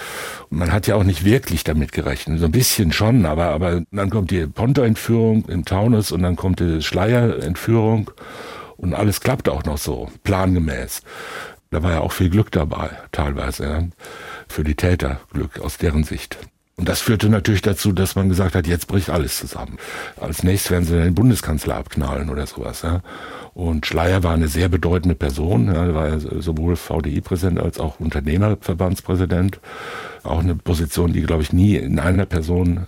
man 0.49 0.73
hat 0.73 0.87
ja 0.87 0.95
auch 0.95 1.05
nicht 1.05 1.25
wirklich 1.25 1.65
damit 1.65 1.91
gerechnet. 1.91 2.39
So 2.39 2.45
ein 2.45 2.53
bisschen 2.53 2.93
schon, 2.93 3.27
aber, 3.27 3.47
aber 3.47 3.83
dann 3.91 4.11
kommt 4.11 4.31
die 4.31 4.47
Ponto-Entführung 4.47 5.45
im 5.49 5.65
Taunus 5.65 6.13
und 6.13 6.23
dann 6.23 6.37
kommt 6.37 6.61
die 6.61 6.83
Schleier-Entführung. 6.83 8.13
Und 8.81 8.95
alles 8.95 9.21
klappt 9.21 9.49
auch 9.51 9.65
noch 9.65 9.77
so, 9.77 10.11
plangemäß. 10.25 11.03
Da 11.71 11.83
war 11.83 11.93
ja 11.93 12.01
auch 12.01 12.13
viel 12.13 12.31
Glück 12.31 12.51
dabei, 12.51 12.91
teilweise, 13.13 13.65
ja, 13.65 13.83
für 14.49 14.65
die 14.65 14.75
Täter 14.75 15.21
Glück 15.33 15.61
aus 15.61 15.77
deren 15.77 16.03
Sicht. 16.03 16.39
Und 16.81 16.89
das 16.89 17.03
führte 17.03 17.29
natürlich 17.29 17.61
dazu, 17.61 17.93
dass 17.93 18.17
man 18.17 18.31
gesagt 18.31 18.55
hat, 18.55 18.67
jetzt 18.67 18.87
bricht 18.87 19.11
alles 19.11 19.37
zusammen. 19.37 19.77
Als 20.19 20.43
nächstes 20.43 20.71
werden 20.71 20.87
sie 20.87 20.95
den 20.95 21.15
Bundeskanzler 21.15 21.77
abknallen 21.77 22.31
oder 22.31 22.47
sowas. 22.47 22.81
Ja. 22.81 23.03
Und 23.53 23.85
Schleier 23.85 24.23
war 24.23 24.33
eine 24.33 24.49
sehr 24.49 24.71
bedeutende 24.71 25.15
Person. 25.15 25.67
Ja, 25.67 25.85
er 25.85 25.95
war 25.95 26.09
ja 26.09 26.19
sowohl 26.19 26.77
VDI-Präsident 26.77 27.61
als 27.61 27.79
auch 27.79 28.01
Unternehmerverbandspräsident. 28.01 29.61
Auch 30.23 30.41
eine 30.41 30.55
Position, 30.55 31.13
die, 31.13 31.21
glaube 31.21 31.43
ich, 31.43 31.53
nie 31.53 31.77
in 31.77 31.99
einer 31.99 32.25
Person 32.25 32.87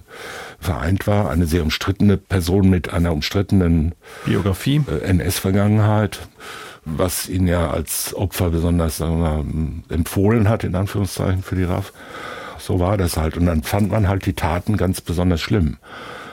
vereint 0.59 1.07
war. 1.07 1.29
Eine 1.29 1.45
sehr 1.45 1.63
umstrittene 1.63 2.17
Person 2.17 2.71
mit 2.71 2.95
einer 2.95 3.13
umstrittenen 3.13 3.95
Biografie, 4.25 4.81
äh, 4.91 5.05
NS-Vergangenheit 5.05 6.21
was 6.85 7.29
ihn 7.29 7.47
ja 7.47 7.71
als 7.71 8.13
Opfer 8.13 8.51
besonders 8.51 8.97
sagen 8.97 9.21
wir, 9.21 9.95
empfohlen 9.95 10.49
hat, 10.49 10.65
in 10.65 10.75
Anführungszeichen, 10.75 11.45
für 11.45 11.55
die 11.55 11.63
RAF. 11.63 11.93
So 12.63 12.79
war 12.79 12.97
das 12.97 13.17
halt. 13.17 13.37
Und 13.37 13.47
dann 13.47 13.63
fand 13.63 13.91
man 13.91 14.09
halt 14.09 14.25
die 14.25 14.35
Taten 14.35 14.77
ganz 14.77 15.01
besonders 15.01 15.41
schlimm. 15.41 15.79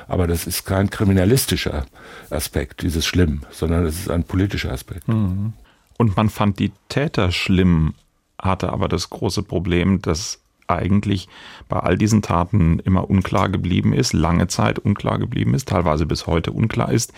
Aber 0.07 0.27
das 0.27 0.45
ist 0.45 0.65
kein 0.65 0.89
kriminalistischer 0.89 1.85
Aspekt, 2.29 2.83
dieses 2.83 3.05
Schlimm, 3.05 3.41
sondern 3.49 3.85
es 3.85 3.99
ist 3.99 4.11
ein 4.11 4.23
politischer 4.23 4.71
Aspekt. 4.71 5.07
Mhm. 5.07 5.53
Und 5.97 6.15
man 6.15 6.29
fand 6.29 6.59
die 6.59 6.71
Täter 6.87 7.31
schlimm, 7.31 7.95
hatte 8.39 8.71
aber 8.71 8.87
das 8.87 9.09
große 9.09 9.43
Problem, 9.43 10.01
dass 10.01 10.39
eigentlich 10.67 11.27
bei 11.67 11.79
all 11.79 11.97
diesen 11.97 12.21
Taten 12.21 12.79
immer 12.79 13.09
unklar 13.09 13.49
geblieben 13.49 13.91
ist, 13.91 14.13
lange 14.13 14.47
Zeit 14.47 14.77
unklar 14.77 15.17
geblieben 15.17 15.55
ist, 15.55 15.67
teilweise 15.67 16.05
bis 16.05 16.27
heute 16.27 16.51
unklar 16.51 16.91
ist, 16.91 17.11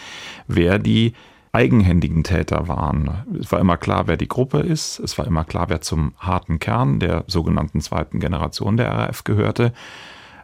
wer 0.47 0.79
die 0.79 1.13
eigenhändigen 1.53 2.23
Täter 2.23 2.67
waren. 2.67 3.25
Es 3.39 3.51
war 3.51 3.59
immer 3.59 3.77
klar, 3.77 4.07
wer 4.07 4.17
die 4.17 4.27
Gruppe 4.27 4.59
ist. 4.59 4.99
Es 4.99 5.17
war 5.17 5.27
immer 5.27 5.43
klar, 5.43 5.69
wer 5.69 5.81
zum 5.81 6.13
harten 6.17 6.59
Kern 6.59 6.99
der 6.99 7.25
sogenannten 7.27 7.81
zweiten 7.81 8.19
Generation 8.19 8.77
der 8.77 8.91
RAF 8.91 9.23
gehörte. 9.23 9.73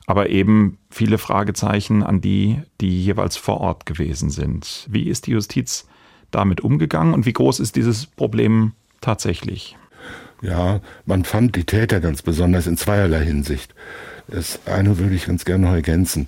Aber 0.05 0.29
eben 0.29 0.77
viele 0.89 1.17
Fragezeichen 1.17 2.03
an 2.03 2.21
die, 2.21 2.61
die 2.81 3.03
jeweils 3.03 3.37
vor 3.37 3.59
Ort 3.61 3.85
gewesen 3.85 4.29
sind. 4.29 4.87
Wie 4.89 5.03
ist 5.03 5.27
die 5.27 5.31
Justiz 5.31 5.87
damit 6.31 6.61
umgegangen 6.61 7.13
und 7.13 7.25
wie 7.25 7.33
groß 7.33 7.59
ist 7.59 7.75
dieses 7.75 8.05
Problem 8.05 8.73
tatsächlich? 9.01 9.77
Ja, 10.41 10.81
man 11.05 11.23
fand 11.23 11.55
die 11.55 11.63
Täter 11.63 11.99
ganz 11.99 12.21
besonders 12.21 12.67
in 12.67 12.77
zweierlei 12.77 13.23
Hinsicht. 13.23 13.73
Das 14.27 14.59
eine 14.65 14.97
würde 14.99 15.15
ich 15.15 15.25
ganz 15.25 15.45
gerne 15.45 15.67
noch 15.67 15.73
ergänzen. 15.73 16.27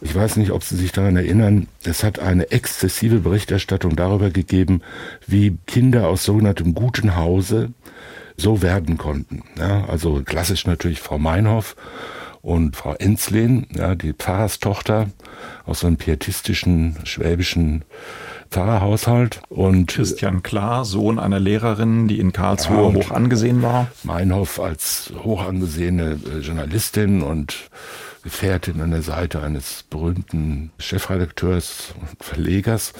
Ich 0.00 0.14
weiß 0.14 0.36
nicht, 0.36 0.52
ob 0.52 0.62
Sie 0.62 0.76
sich 0.76 0.92
daran 0.92 1.16
erinnern, 1.16 1.66
es 1.84 2.04
hat 2.04 2.18
eine 2.18 2.50
exzessive 2.50 3.18
Berichterstattung 3.18 3.96
darüber 3.96 4.30
gegeben, 4.30 4.82
wie 5.26 5.56
Kinder 5.66 6.08
aus 6.08 6.24
sogenanntem 6.24 6.74
guten 6.74 7.16
Hause 7.16 7.70
so 8.36 8.62
werden 8.62 8.96
konnten. 8.96 9.42
Ja, 9.58 9.86
also 9.86 10.22
klassisch 10.24 10.66
natürlich 10.66 11.00
Frau 11.00 11.18
Meinhoff 11.18 11.74
und 12.40 12.76
Frau 12.76 12.94
Enzlin, 12.94 13.66
ja, 13.74 13.96
die 13.96 14.12
Pfarrerstochter 14.12 15.10
aus 15.66 15.80
so 15.80 15.88
einem 15.88 15.96
pietistischen 15.96 16.96
schwäbischen 17.04 17.84
Pfarrerhaushalt. 18.50 19.40
Und 19.48 19.88
Christian 19.88 20.42
Klar, 20.42 20.84
Sohn 20.84 21.18
einer 21.18 21.40
Lehrerin, 21.40 22.08
die 22.08 22.20
in 22.20 22.32
Karlsruhe 22.32 22.92
ja, 22.92 22.94
hoch 22.94 23.10
angesehen 23.10 23.62
war. 23.62 23.88
Meinhoff 24.04 24.60
als 24.60 25.12
hoch 25.24 25.44
angesehene 25.44 26.18
äh, 26.24 26.38
Journalistin 26.38 27.22
und 27.22 27.68
Gefährtin 28.22 28.80
an 28.80 28.90
der 28.90 29.02
Seite 29.02 29.42
eines 29.42 29.84
berühmten 29.88 30.70
Chefredakteurs 30.78 31.94
und 32.00 32.22
Verlegers 32.22 32.92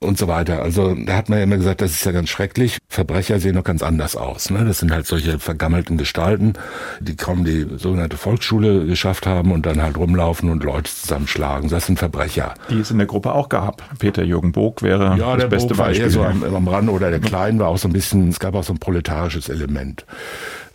und 0.00 0.16
so 0.16 0.28
weiter. 0.28 0.62
Also 0.62 0.94
da 0.94 1.14
hat 1.14 1.28
man 1.28 1.38
ja 1.38 1.44
immer 1.44 1.58
gesagt, 1.58 1.82
das 1.82 1.90
ist 1.90 2.04
ja 2.04 2.12
ganz 2.12 2.30
schrecklich. 2.30 2.78
Verbrecher 2.88 3.38
sehen 3.38 3.54
doch 3.54 3.64
ganz 3.64 3.82
anders 3.82 4.16
aus. 4.16 4.50
Ne? 4.50 4.64
Das 4.64 4.78
sind 4.78 4.90
halt 4.90 5.06
solche 5.06 5.38
vergammelten 5.38 5.98
Gestalten, 5.98 6.54
die 7.00 7.16
kaum 7.16 7.44
die 7.44 7.66
sogenannte 7.76 8.16
Volksschule 8.16 8.86
geschafft 8.86 9.26
haben 9.26 9.52
und 9.52 9.66
dann 9.66 9.82
halt 9.82 9.98
rumlaufen 9.98 10.50
und 10.50 10.64
Leute 10.64 10.90
zusammenschlagen. 10.90 11.68
Das 11.68 11.86
sind 11.86 11.98
Verbrecher. 11.98 12.54
Die 12.70 12.80
es 12.80 12.90
in 12.90 12.96
der 12.96 13.06
Gruppe 13.06 13.34
auch 13.34 13.50
gab. 13.50 13.82
Peter 13.98 14.24
Jürgen 14.24 14.52
Bog 14.52 14.82
wäre 14.82 15.16
ja, 15.18 15.36
das 15.36 15.50
beste 15.50 15.68
Bog 15.68 15.78
war 15.78 15.86
Beispiel. 15.88 16.06
Eher 16.06 16.10
so 16.10 16.24
am, 16.24 16.42
am 16.42 16.66
Rand 16.66 16.88
oder 16.88 17.10
der 17.10 17.20
Klein 17.20 17.58
war 17.58 17.68
auch 17.68 17.78
so 17.78 17.86
ein 17.86 17.92
bisschen, 17.92 18.30
es 18.30 18.40
gab 18.40 18.54
auch 18.54 18.64
so 18.64 18.72
ein 18.72 18.78
proletarisches 18.78 19.50
Element. 19.50 20.06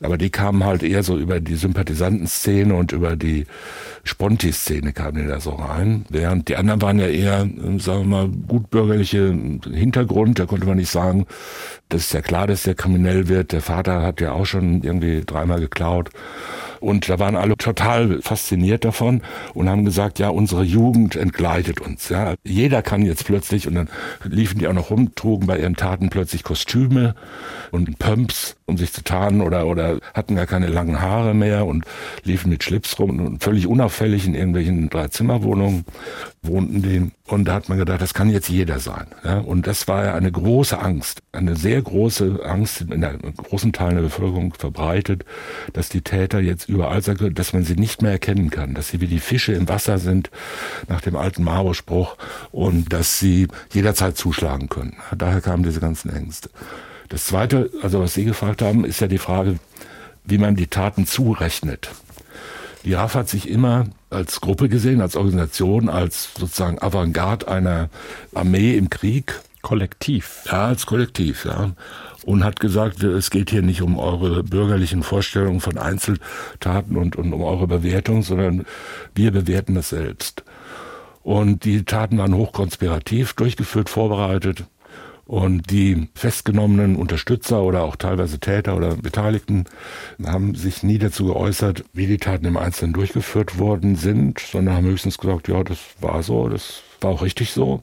Aber 0.01 0.17
die 0.17 0.29
kamen 0.29 0.63
halt 0.63 0.83
eher 0.83 1.03
so 1.03 1.17
über 1.17 1.39
die 1.39 1.55
Sympathisantenszene 1.55 2.73
und 2.73 2.91
über 2.91 3.15
die 3.15 3.45
Sponti-Szene 4.03 4.93
kamen 4.93 5.23
die 5.23 5.27
da 5.27 5.39
so 5.39 5.51
rein. 5.51 6.05
Während 6.09 6.49
die 6.49 6.57
anderen 6.57 6.81
waren 6.81 6.99
ja 6.99 7.07
eher, 7.07 7.49
sagen 7.77 8.01
wir 8.01 8.03
mal, 8.03 8.29
gutbürgerliche 8.29 9.33
Hintergrund. 9.71 10.39
Da 10.39 10.45
konnte 10.45 10.65
man 10.65 10.77
nicht 10.77 10.91
sagen, 10.91 11.25
das 11.89 12.01
ist 12.01 12.13
ja 12.13 12.21
klar, 12.21 12.47
dass 12.47 12.63
der 12.63 12.75
kriminell 12.75 13.27
wird. 13.27 13.51
Der 13.51 13.61
Vater 13.61 14.01
hat 14.01 14.21
ja 14.21 14.33
auch 14.33 14.45
schon 14.45 14.83
irgendwie 14.83 15.23
dreimal 15.25 15.59
geklaut. 15.59 16.09
Und 16.85 17.09
da 17.09 17.17
waren 17.17 17.35
alle 17.35 17.57
total 17.57 18.21
fasziniert 18.21 18.85
davon 18.85 19.23
und 19.55 19.67
haben 19.67 19.85
gesagt, 19.85 20.19
ja, 20.19 20.29
unsere 20.29 20.63
Jugend 20.63 21.15
entgleitet 21.15 21.81
uns. 21.81 22.09
Ja, 22.09 22.35
jeder 22.43 22.83
kann 22.83 23.01
jetzt 23.01 23.25
plötzlich 23.25 23.67
und 23.67 23.73
dann 23.73 23.89
liefen 24.23 24.59
die 24.59 24.67
auch 24.67 24.73
noch 24.73 24.91
rum, 24.91 25.15
trugen 25.15 25.47
bei 25.47 25.57
ihren 25.57 25.75
Taten 25.75 26.11
plötzlich 26.11 26.43
Kostüme 26.43 27.15
und 27.71 27.97
Pumps, 27.97 28.55
um 28.67 28.77
sich 28.77 28.93
zu 28.93 29.03
tarnen 29.03 29.41
oder 29.41 29.65
oder 29.65 29.97
hatten 30.13 30.35
gar 30.35 30.45
keine 30.45 30.67
langen 30.67 31.01
Haare 31.01 31.33
mehr 31.33 31.65
und 31.65 31.85
liefen 32.23 32.51
mit 32.51 32.63
Schlips 32.63 32.99
rum 32.99 33.19
und 33.19 33.43
völlig 33.43 33.65
unauffällig 33.65 34.27
in 34.27 34.35
irgendwelchen 34.35 34.87
Dreizimmerwohnungen 34.91 35.85
wohnten 36.43 36.83
die. 36.83 37.11
Und 37.27 37.45
da 37.45 37.55
hat 37.55 37.69
man 37.69 37.79
gedacht, 37.79 38.01
das 38.01 38.13
kann 38.13 38.29
jetzt 38.29 38.49
jeder 38.49 38.79
sein. 38.79 39.07
Ja, 39.23 39.39
und 39.39 39.65
das 39.65 39.87
war 39.87 40.05
ja 40.05 40.13
eine 40.13 40.31
große 40.31 40.77
Angst, 40.77 41.23
eine 41.31 41.55
sehr 41.55 41.81
große 41.81 42.39
Angst 42.45 42.81
in 42.81 43.03
einer 43.03 43.17
großen 43.17 43.73
Teil 43.73 43.95
der 43.95 44.01
Bevölkerung 44.01 44.53
verbreitet, 44.53 45.25
dass 45.73 45.89
die 45.89 46.01
Täter 46.01 46.39
jetzt 46.39 46.69
überall 46.69 47.01
sagen, 47.01 47.33
dass 47.33 47.51
man 47.53 47.63
sie 47.63 47.75
nicht 47.75 48.03
mehr 48.03 48.11
erkennen 48.11 48.51
kann, 48.51 48.75
dass 48.75 48.89
sie 48.89 49.01
wie 49.01 49.07
die 49.07 49.19
Fische 49.19 49.53
im 49.53 49.67
Wasser 49.67 49.97
sind, 49.97 50.29
nach 50.87 51.01
dem 51.01 51.15
alten 51.15 51.43
Maro-Spruch, 51.43 52.15
und 52.51 52.93
dass 52.93 53.17
sie 53.17 53.47
jederzeit 53.73 54.17
zuschlagen 54.17 54.69
können. 54.69 54.95
Daher 55.17 55.41
kamen 55.41 55.63
diese 55.63 55.79
ganzen 55.79 56.15
Ängste. 56.15 56.51
Das 57.09 57.25
Zweite, 57.25 57.71
also 57.81 58.01
was 58.01 58.13
Sie 58.13 58.25
gefragt 58.25 58.61
haben, 58.61 58.85
ist 58.85 58.99
ja 58.99 59.07
die 59.07 59.17
Frage, 59.17 59.57
wie 60.25 60.37
man 60.37 60.55
die 60.55 60.67
Taten 60.67 61.07
zurechnet. 61.07 61.89
Die 62.83 62.93
RAF 62.93 63.15
hat 63.15 63.29
sich 63.29 63.49
immer 63.49 63.85
als 64.15 64.41
Gruppe 64.41 64.69
gesehen, 64.69 65.01
als 65.01 65.15
Organisation, 65.15 65.89
als 65.89 66.29
sozusagen 66.37 66.81
Avantgarde 66.81 67.47
einer 67.47 67.89
Armee 68.33 68.75
im 68.75 68.89
Krieg. 68.89 69.39
Kollektiv. 69.61 70.43
Ja, 70.45 70.67
als 70.67 70.85
Kollektiv, 70.85 71.45
ja 71.45 71.71
und 72.25 72.43
hat 72.43 72.59
gesagt, 72.59 73.03
es 73.03 73.29
geht 73.29 73.51
hier 73.51 73.61
nicht 73.61 73.81
um 73.81 73.99
eure 73.99 74.43
bürgerlichen 74.43 75.03
Vorstellungen 75.03 75.59
von 75.59 75.77
Einzeltaten 75.77 76.97
und, 76.97 77.15
und 77.15 77.31
um 77.31 77.43
eure 77.43 77.67
Bewertung, 77.67 78.23
sondern 78.23 78.65
wir 79.13 79.31
bewerten 79.31 79.75
das 79.75 79.89
selbst. 79.89 80.43
Und 81.21 81.65
die 81.65 81.85
Taten 81.85 82.17
waren 82.17 82.35
hochkonspirativ 82.35 83.33
durchgeführt, 83.33 83.89
vorbereitet. 83.89 84.65
Und 85.25 85.71
die 85.71 86.07
festgenommenen 86.13 86.95
Unterstützer 86.95 87.63
oder 87.63 87.83
auch 87.83 87.95
teilweise 87.95 88.39
Täter 88.39 88.77
oder 88.77 88.95
Beteiligten 88.95 89.65
haben 90.23 90.53
sich 90.53 90.83
nie 90.83 90.99
dazu 90.99 91.25
geäußert, 91.25 91.83
wie 91.93 92.05
die 92.05 92.17
Taten 92.17 92.45
im 92.45 92.57
Einzelnen 92.57 92.93
durchgeführt 92.93 93.57
worden 93.57 93.95
sind, 93.95 94.39
sondern 94.39 94.75
haben 94.75 94.85
höchstens 94.85 95.17
gesagt, 95.17 95.47
ja, 95.47 95.63
das 95.63 95.79
war 95.99 96.21
so, 96.21 96.47
das 96.47 96.83
war 97.01 97.11
auch 97.11 97.23
richtig 97.23 97.51
so. 97.51 97.81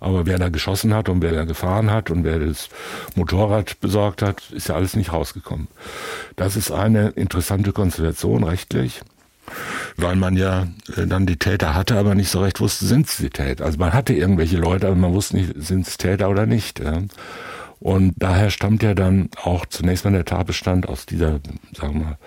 Aber 0.00 0.26
wer 0.26 0.36
da 0.36 0.48
geschossen 0.48 0.92
hat 0.92 1.08
und 1.08 1.22
wer 1.22 1.32
da 1.32 1.44
gefahren 1.44 1.90
hat 1.90 2.10
und 2.10 2.24
wer 2.24 2.40
das 2.40 2.68
Motorrad 3.14 3.80
besorgt 3.80 4.20
hat, 4.20 4.42
ist 4.50 4.68
ja 4.68 4.74
alles 4.74 4.96
nicht 4.96 5.12
rausgekommen. 5.12 5.68
Das 6.36 6.56
ist 6.56 6.72
eine 6.72 7.10
interessante 7.10 7.72
Konstellation 7.72 8.42
rechtlich 8.42 9.00
weil 9.96 10.16
man 10.16 10.36
ja 10.36 10.66
äh, 10.96 11.06
dann 11.06 11.26
die 11.26 11.36
Täter 11.36 11.74
hatte, 11.74 11.96
aber 11.96 12.14
nicht 12.14 12.30
so 12.30 12.40
recht 12.40 12.60
wusste, 12.60 12.86
sind 12.86 13.06
es 13.06 13.16
die 13.16 13.30
Täter. 13.30 13.64
Also 13.64 13.78
man 13.78 13.92
hatte 13.92 14.12
irgendwelche 14.12 14.56
Leute, 14.56 14.86
aber 14.86 14.96
man 14.96 15.12
wusste 15.12 15.36
nicht, 15.36 15.52
sind 15.56 15.86
es 15.86 15.98
Täter 15.98 16.28
oder 16.30 16.46
nicht. 16.46 16.80
Und 17.82 18.14
daher 18.16 18.50
stammt 18.50 18.84
ja 18.84 18.94
dann 18.94 19.28
auch 19.42 19.66
zunächst 19.66 20.04
mal 20.04 20.12
der 20.12 20.24
Tatbestand 20.24 20.88
aus 20.88 21.04
dieser, 21.04 21.40
sagen 21.74 21.94
wir 21.94 22.04
mal, 22.04 22.18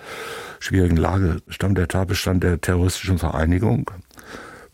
schwierigen 0.60 0.98
Lage, 0.98 1.38
stammt 1.48 1.78
der 1.78 1.88
Tatbestand 1.88 2.42
der 2.42 2.60
terroristischen 2.60 3.18
Vereinigung. 3.18 3.90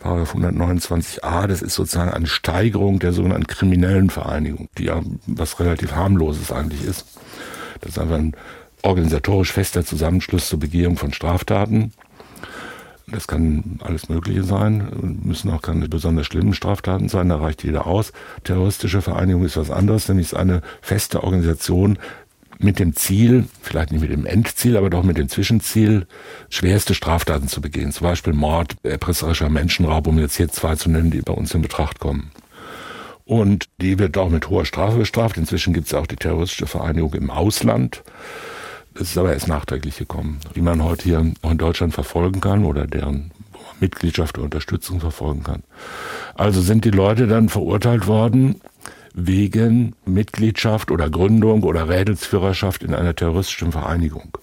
Paragraph 0.01 0.35
129a, 0.35 1.47
das 1.47 1.63
ist 1.63 1.77
sozusagen 1.77 2.11
eine 2.11 2.27
Steigerung 2.27 2.99
der 2.99 3.13
sogenannten 3.13 3.47
kriminellen 3.47 4.11
Vereinigung, 4.11 4.69
die 4.77 4.87
ja 4.87 5.01
was 5.27 5.61
relativ 5.61 5.93
harmloses 5.93 6.51
eigentlich 6.51 6.85
ist. 6.85 7.07
Das 7.81 7.93
ist 7.93 7.99
einfach 8.01 8.17
ein 8.17 8.35
organisatorisch 8.83 9.53
fester 9.53 9.85
Zusammenschluss 9.85 10.49
zur 10.49 10.59
Begehung 10.59 10.97
von 10.97 11.13
Straftaten. 11.13 11.93
Das 13.07 13.27
kann 13.27 13.81
alles 13.83 14.09
Mögliche 14.09 14.45
sein, 14.45 15.19
müssen 15.23 15.51
auch 15.51 15.63
keine 15.63 15.89
besonders 15.89 16.27
schlimmen 16.27 16.55
Straftaten 16.55 17.09
sein, 17.09 17.29
da 17.29 17.37
reicht 17.37 17.65
jeder 17.65 17.87
aus. 17.87 18.13
Terroristische 18.45 19.03
Vereinigung 19.03 19.45
ist 19.45 19.57
was 19.57 19.71
anderes, 19.71 20.09
nämlich 20.09 20.29
ist 20.29 20.35
eine 20.35 20.63
feste 20.81 21.25
Organisation, 21.25 21.99
mit 22.63 22.79
dem 22.79 22.95
Ziel, 22.95 23.47
vielleicht 23.61 23.91
nicht 23.91 24.03
mit 24.03 24.13
dem 24.13 24.25
Endziel, 24.25 24.77
aber 24.77 24.89
doch 24.89 25.03
mit 25.03 25.19
dem 25.19 25.29
Zwischenziel, 25.29 26.07
schwerste 26.49 26.95
Straftaten 26.95 27.49
zu 27.49 27.61
begehen. 27.61 27.93
Zum 27.93 28.07
Beispiel 28.07 28.33
Mord, 28.33 28.75
erpresserischer 28.85 29.49
Menschenraub, 29.49 30.07
um 30.07 30.19
jetzt 30.19 30.37
hier 30.37 30.49
zwei 30.49 30.77
zu 30.77 30.89
nennen, 30.91 31.11
die 31.11 31.23
bei 31.23 31.33
uns 31.33 31.55
in 31.55 31.63
Betracht 31.63 31.99
kommen. 31.99 32.31
Und 33.25 33.69
die 33.81 33.99
wird 33.99 34.17
auch 34.17 34.29
mit 34.29 34.49
hoher 34.49 34.65
Strafe 34.65 34.99
bestraft. 34.99 35.37
Inzwischen 35.37 35.73
gibt 35.73 35.87
es 35.87 35.95
auch 35.95 36.07
die 36.07 36.17
terroristische 36.17 36.67
Vereinigung 36.67 37.15
im 37.15 37.31
Ausland. 37.31 38.03
Das 38.95 39.11
ist 39.11 39.19
aber 39.19 39.33
erst 39.33 39.49
nachträglich 39.49 39.97
gekommen, 39.97 40.39
die 40.55 40.61
man 40.61 40.83
heute 40.85 41.05
hier 41.05 41.19
in 41.19 41.59
Deutschland 41.59 41.95
verfolgen 41.95 42.41
kann 42.41 42.65
oder 42.65 42.87
deren 42.87 43.31
Mitgliedschaft 43.81 44.37
oder 44.39 44.45
Unterstützung 44.45 45.01
verfolgen 45.01 45.43
kann. 45.43 45.63
Also 46.35 46.61
sind 46.61 46.85
die 46.85 46.91
Leute 46.91 47.27
dann 47.27 47.49
verurteilt 47.49 48.07
worden 48.07 48.61
wegen 49.15 49.95
Mitgliedschaft 50.05 50.91
oder 50.91 51.11
Gründung 51.11 51.63
oder 51.63 51.89
Rädelsführerschaft 51.89 52.83
in 52.83 52.95
einer 52.95 53.15
terroristischen 53.15 53.73
Vereinigung. 53.73 54.39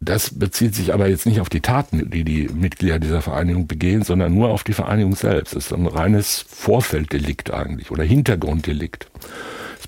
Das 0.00 0.38
bezieht 0.38 0.74
sich 0.74 0.92
aber 0.92 1.08
jetzt 1.08 1.26
nicht 1.26 1.40
auf 1.40 1.48
die 1.48 1.60
Taten, 1.60 2.10
die 2.10 2.24
die 2.24 2.48
Mitglieder 2.48 2.98
dieser 2.98 3.22
Vereinigung 3.22 3.66
begehen, 3.66 4.02
sondern 4.02 4.34
nur 4.34 4.50
auf 4.50 4.64
die 4.64 4.72
Vereinigung 4.72 5.14
selbst. 5.14 5.54
Das 5.54 5.66
ist 5.66 5.72
ein 5.72 5.86
reines 5.86 6.44
Vorfelddelikt 6.48 7.52
eigentlich 7.52 7.90
oder 7.90 8.02
Hintergrunddelikt. 8.02 9.06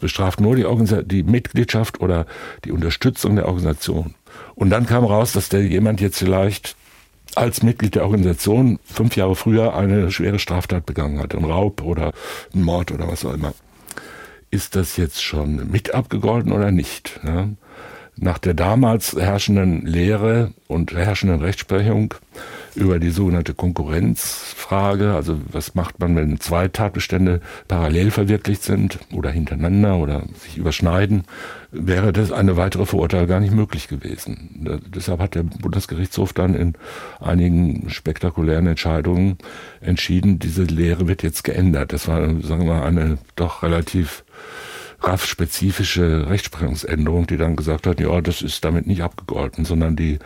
Es 0.05 0.13
bestraft 0.13 0.41
nur 0.41 0.55
die, 0.55 0.67
die 1.07 1.23
Mitgliedschaft 1.23 2.01
oder 2.01 2.27
die 2.65 2.73
Unterstützung 2.73 3.37
der 3.37 3.47
Organisation. 3.47 4.15
Und 4.55 4.69
dann 4.71 4.85
kam 4.85 5.05
raus, 5.05 5.33
dass 5.33 5.49
der 5.49 5.63
jemand 5.63 6.01
jetzt 6.03 6.19
vielleicht 6.19 6.77
als 7.35 7.63
Mitglied 7.63 7.95
der 7.95 8.05
Organisation 8.05 8.79
fünf 8.85 9.17
Jahre 9.17 9.35
früher 9.35 9.75
eine 9.75 10.11
schwere 10.11 10.39
Straftat 10.39 10.85
begangen 10.85 11.21
hat, 11.21 11.35
ein 11.35 11.45
Raub 11.45 11.83
oder 11.83 12.13
ein 12.55 12.63
Mord 12.63 12.93
oder 12.93 13.09
was 13.09 13.25
auch 13.25 13.33
immer 13.33 13.55
ist 14.55 14.77
das 14.77 14.97
jetzt 14.97 15.21
schon 15.21 15.69
mit 15.71 15.95
abgegolten 15.95 16.53
oder 16.53 16.71
nicht? 16.71 17.19
Ne? 17.25 17.57
Nach 18.17 18.39
der 18.39 18.55
damals 18.55 19.15
herrschenden 19.15 19.85
Lehre 19.87 20.53
und 20.69 20.93
herrschenden 20.93 21.41
Rechtsprechung 21.41 22.15
über 22.75 22.99
die 22.99 23.11
sogenannte 23.11 23.55
Konkurrenzfrage, 23.55 25.15
also 25.15 25.41
was 25.51 25.75
macht 25.75 26.01
man, 26.01 26.17
wenn 26.17 26.41
zwei 26.41 26.69
Tatbestände 26.69 27.41
parallel 27.69 28.11
verwirklicht 28.11 28.63
sind 28.63 28.99
oder 29.13 29.31
hintereinander 29.31 29.97
oder 29.97 30.23
sich 30.39 30.57
überschneiden, 30.57 31.25
wäre 31.71 32.13
das 32.13 32.33
eine 32.33 32.57
weitere 32.57 32.87
Verurteilung 32.87 33.29
gar 33.29 33.41
nicht 33.41 33.55
möglich 33.55 33.89
gewesen. 33.89 34.81
deshalb 34.95 35.21
hat 35.21 35.35
der 35.35 35.45
Bundesgerichtshof 35.45 36.33
dann 36.33 36.55
in 36.55 36.75
einigen 37.21 37.91
spektakulären 37.91 38.67
Entscheidungen 38.67 39.39
entschieden, 39.81 40.39
diese 40.39 40.65
Lehre 40.65 41.07
wird 41.07 41.23
jetzt 41.23 41.45
geändert. 41.45 41.93
Das 41.93 42.09
war, 42.09 42.21
sagen 42.43 42.67
wir 42.67 42.75
mal, 42.75 42.83
eine 42.83 43.19
doch 43.37 43.63
relativ 43.63 44.25
RAF-spezifische 45.01 46.29
Rechtsprechungsänderung, 46.29 47.27
die 47.27 47.37
dann 47.37 47.57
gesagt 47.57 47.87
hat, 47.87 48.01
ja, 48.01 48.21
das 48.21 48.43
ist 48.43 48.65
damit 48.65 48.87
nicht 48.87 49.03
abgegolten, 49.03 49.65
sondern 49.65 49.97
die, 49.97 50.19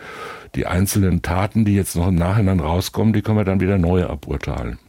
die 0.55 0.65
einzelnen 0.65 1.21
Taten, 1.21 1.65
die 1.65 1.75
jetzt 1.75 1.95
noch 1.95 2.07
im 2.07 2.15
Nachhinein 2.15 2.59
rauskommen, 2.59 3.13
die 3.13 3.21
können 3.21 3.37
wir 3.37 3.45
dann 3.45 3.59
wieder 3.59 3.77
neu 3.77 4.05
aburteilen. 4.05 4.79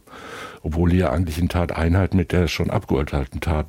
Obwohl 0.63 0.91
die 0.91 0.97
ja 0.97 1.09
eigentlich 1.09 1.39
in 1.39 1.49
Tateinheit 1.49 2.13
mit 2.13 2.31
der 2.31 2.47
schon 2.47 2.69
abgeurteilten 2.69 3.41
Tat 3.41 3.65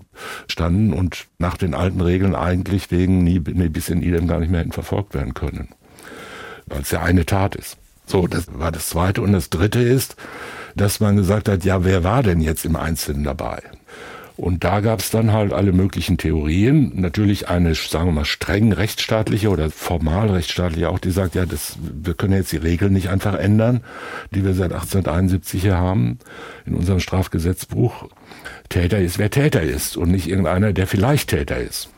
standen 0.46 0.92
und 0.92 1.26
nach 1.38 1.56
den 1.56 1.74
alten 1.74 2.02
Regeln 2.02 2.34
eigentlich 2.34 2.90
wegen 2.90 3.24
nie, 3.24 3.38
nie 3.38 3.68
bis 3.68 3.88
in 3.88 4.02
idem 4.02 4.26
gar 4.26 4.40
nicht 4.40 4.50
mehr 4.50 4.60
hätten 4.60 4.72
verfolgt 4.72 5.14
werden 5.14 5.32
können. 5.32 5.70
Weil 6.66 6.82
es 6.82 6.90
ja 6.90 7.02
eine 7.02 7.24
Tat 7.24 7.56
ist. 7.56 7.78
So, 8.04 8.26
das 8.26 8.46
war 8.58 8.70
das 8.72 8.90
zweite. 8.90 9.22
Und 9.22 9.32
das 9.32 9.48
dritte 9.48 9.80
ist, 9.80 10.16
dass 10.76 11.00
man 11.00 11.16
gesagt 11.16 11.48
hat, 11.48 11.64
ja, 11.64 11.84
wer 11.84 12.04
war 12.04 12.22
denn 12.22 12.40
jetzt 12.40 12.64
im 12.64 12.76
Einzelnen 12.76 13.24
dabei? 13.24 13.62
Und 14.36 14.64
da 14.64 14.80
gab 14.80 15.00
es 15.00 15.10
dann 15.10 15.32
halt 15.32 15.52
alle 15.52 15.72
möglichen 15.72 16.16
Theorien. 16.16 16.92
Natürlich 16.94 17.48
eine, 17.48 17.74
sagen 17.74 18.06
wir 18.06 18.12
mal, 18.12 18.24
streng 18.24 18.72
rechtsstaatliche 18.72 19.50
oder 19.50 19.70
formal 19.70 20.30
rechtsstaatliche 20.30 20.88
auch, 20.88 20.98
die 20.98 21.10
sagt, 21.10 21.34
ja, 21.34 21.44
das, 21.44 21.76
wir 21.80 22.14
können 22.14 22.32
jetzt 22.32 22.52
die 22.52 22.56
Regeln 22.56 22.94
nicht 22.94 23.10
einfach 23.10 23.34
ändern, 23.34 23.82
die 24.34 24.44
wir 24.44 24.54
seit 24.54 24.72
1871 24.72 25.62
hier 25.62 25.76
haben 25.76 26.18
in 26.64 26.74
unserem 26.74 27.00
Strafgesetzbuch. 27.00 28.08
Täter 28.68 28.98
ist, 28.98 29.18
wer 29.18 29.30
Täter 29.30 29.62
ist 29.62 29.96
und 29.96 30.10
nicht 30.10 30.28
irgendeiner, 30.28 30.72
der 30.72 30.86
vielleicht 30.86 31.28
Täter 31.28 31.58
ist. 31.58 31.91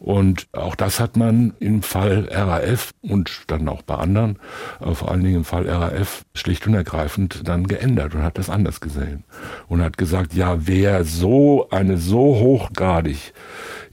Und 0.00 0.46
auch 0.52 0.74
das 0.76 1.00
hat 1.00 1.16
man 1.16 1.54
im 1.58 1.82
Fall 1.82 2.28
RAF 2.30 2.92
und 3.02 3.42
dann 3.48 3.68
auch 3.68 3.82
bei 3.82 3.96
anderen, 3.96 4.38
aber 4.78 4.94
vor 4.94 5.10
allen 5.10 5.24
Dingen 5.24 5.38
im 5.38 5.44
Fall 5.44 5.68
RAF 5.68 6.24
schlicht 6.34 6.66
und 6.66 6.74
ergreifend 6.74 7.48
dann 7.48 7.66
geändert 7.66 8.14
und 8.14 8.22
hat 8.22 8.38
das 8.38 8.48
anders 8.48 8.80
gesehen. 8.80 9.24
Und 9.66 9.82
hat 9.82 9.98
gesagt, 9.98 10.34
ja, 10.34 10.66
wer 10.66 11.04
so 11.04 11.68
eine 11.70 11.98
so 11.98 12.36
hochgradig 12.36 13.32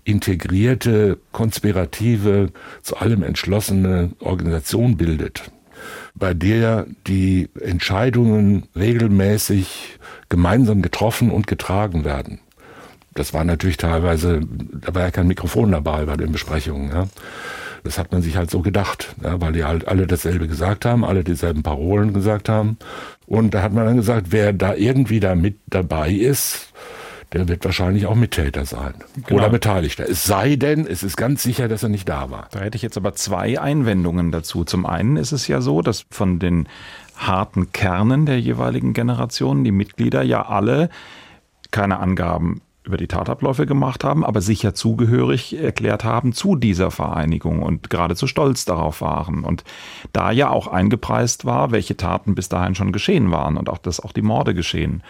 integrierte, 0.03 1.17
konspirative, 1.31 2.51
zu 2.81 2.97
allem 2.97 3.23
entschlossene 3.23 4.11
Organisation 4.19 4.97
bildet, 4.97 5.51
bei 6.13 6.33
der 6.33 6.85
die 7.07 7.49
Entscheidungen 7.59 8.67
regelmäßig 8.75 9.99
gemeinsam 10.29 10.81
getroffen 10.81 11.31
und 11.31 11.47
getragen 11.47 12.05
werden, 12.05 12.39
das 13.15 13.33
war 13.33 13.45
natürlich 13.45 13.77
teilweise, 13.77 14.41
da 14.41 14.93
war 14.93 15.03
ja 15.03 15.11
kein 15.11 15.27
Mikrofon 15.27 15.71
dabei 15.71 16.05
bei 16.05 16.17
den 16.17 16.33
Besprechungen. 16.33 16.89
Ja. 16.91 17.07
Das 17.83 17.97
hat 17.97 18.11
man 18.11 18.21
sich 18.21 18.35
halt 18.35 18.51
so 18.51 18.61
gedacht, 18.61 19.15
ja, 19.23 19.39
weil 19.39 19.53
die 19.53 19.63
halt 19.63 19.87
alle 19.87 20.05
dasselbe 20.05 20.47
gesagt 20.47 20.85
haben, 20.85 21.05
alle 21.05 21.23
dieselben 21.23 21.63
Parolen 21.63 22.13
gesagt 22.13 22.49
haben. 22.49 22.77
Und 23.25 23.53
da 23.53 23.61
hat 23.61 23.71
man 23.71 23.85
dann 23.85 23.95
gesagt, 23.95 24.27
wer 24.31 24.51
da 24.51 24.75
irgendwie 24.75 25.21
da 25.21 25.33
mit 25.33 25.59
dabei 25.67 26.11
ist, 26.11 26.73
der 27.31 27.47
wird 27.47 27.63
wahrscheinlich 27.63 28.05
auch 28.05 28.15
Mittäter 28.15 28.65
sein 28.65 28.95
genau. 29.27 29.39
oder 29.39 29.49
Beteiligter. 29.49 30.07
Es 30.09 30.25
sei 30.25 30.57
denn, 30.57 30.85
es 30.85 31.01
ist 31.01 31.15
ganz 31.15 31.41
sicher, 31.41 31.67
dass 31.69 31.83
er 31.83 31.89
nicht 31.89 32.09
da 32.09 32.29
war. 32.31 32.49
Da 32.51 32.59
hätte 32.59 32.75
ich 32.75 32.81
jetzt 32.81 32.97
aber 32.97 33.15
zwei 33.15 33.59
Einwendungen 33.59 34.31
dazu. 34.31 34.65
Zum 34.65 34.85
einen 34.85 35.15
ist 35.15 35.31
es 35.31 35.47
ja 35.47 35.61
so, 35.61 35.81
dass 35.81 36.05
von 36.11 36.39
den 36.39 36.67
harten 37.15 37.71
Kernen 37.71 38.25
der 38.25 38.41
jeweiligen 38.41 38.93
Generationen 38.93 39.63
die 39.63 39.71
Mitglieder 39.71 40.21
ja 40.21 40.45
alle 40.47 40.89
keine 41.71 41.99
Angaben 41.99 42.61
über 42.85 42.97
die 42.97 43.07
Tatabläufe 43.07 43.65
gemacht 43.65 44.03
haben, 44.03 44.23
aber 44.23 44.41
sicher 44.41 44.73
zugehörig 44.73 45.57
erklärt 45.57 46.03
haben 46.03 46.33
zu 46.33 46.55
dieser 46.55 46.91
Vereinigung 46.91 47.63
und 47.63 47.89
geradezu 47.89 48.27
stolz 48.27 48.65
darauf 48.65 49.01
waren. 49.01 49.43
Und 49.43 49.63
da 50.13 50.31
ja 50.31 50.49
auch 50.49 50.67
eingepreist 50.67 51.45
war, 51.45 51.71
welche 51.71 51.97
Taten 51.97 52.35
bis 52.35 52.49
dahin 52.49 52.75
schon 52.75 52.91
geschehen 52.91 53.31
waren 53.31 53.57
und 53.57 53.69
auch, 53.69 53.79
dass 53.79 53.99
auch 53.99 54.11
die 54.11 54.21
Morde 54.21 54.53
geschehen 54.53 55.01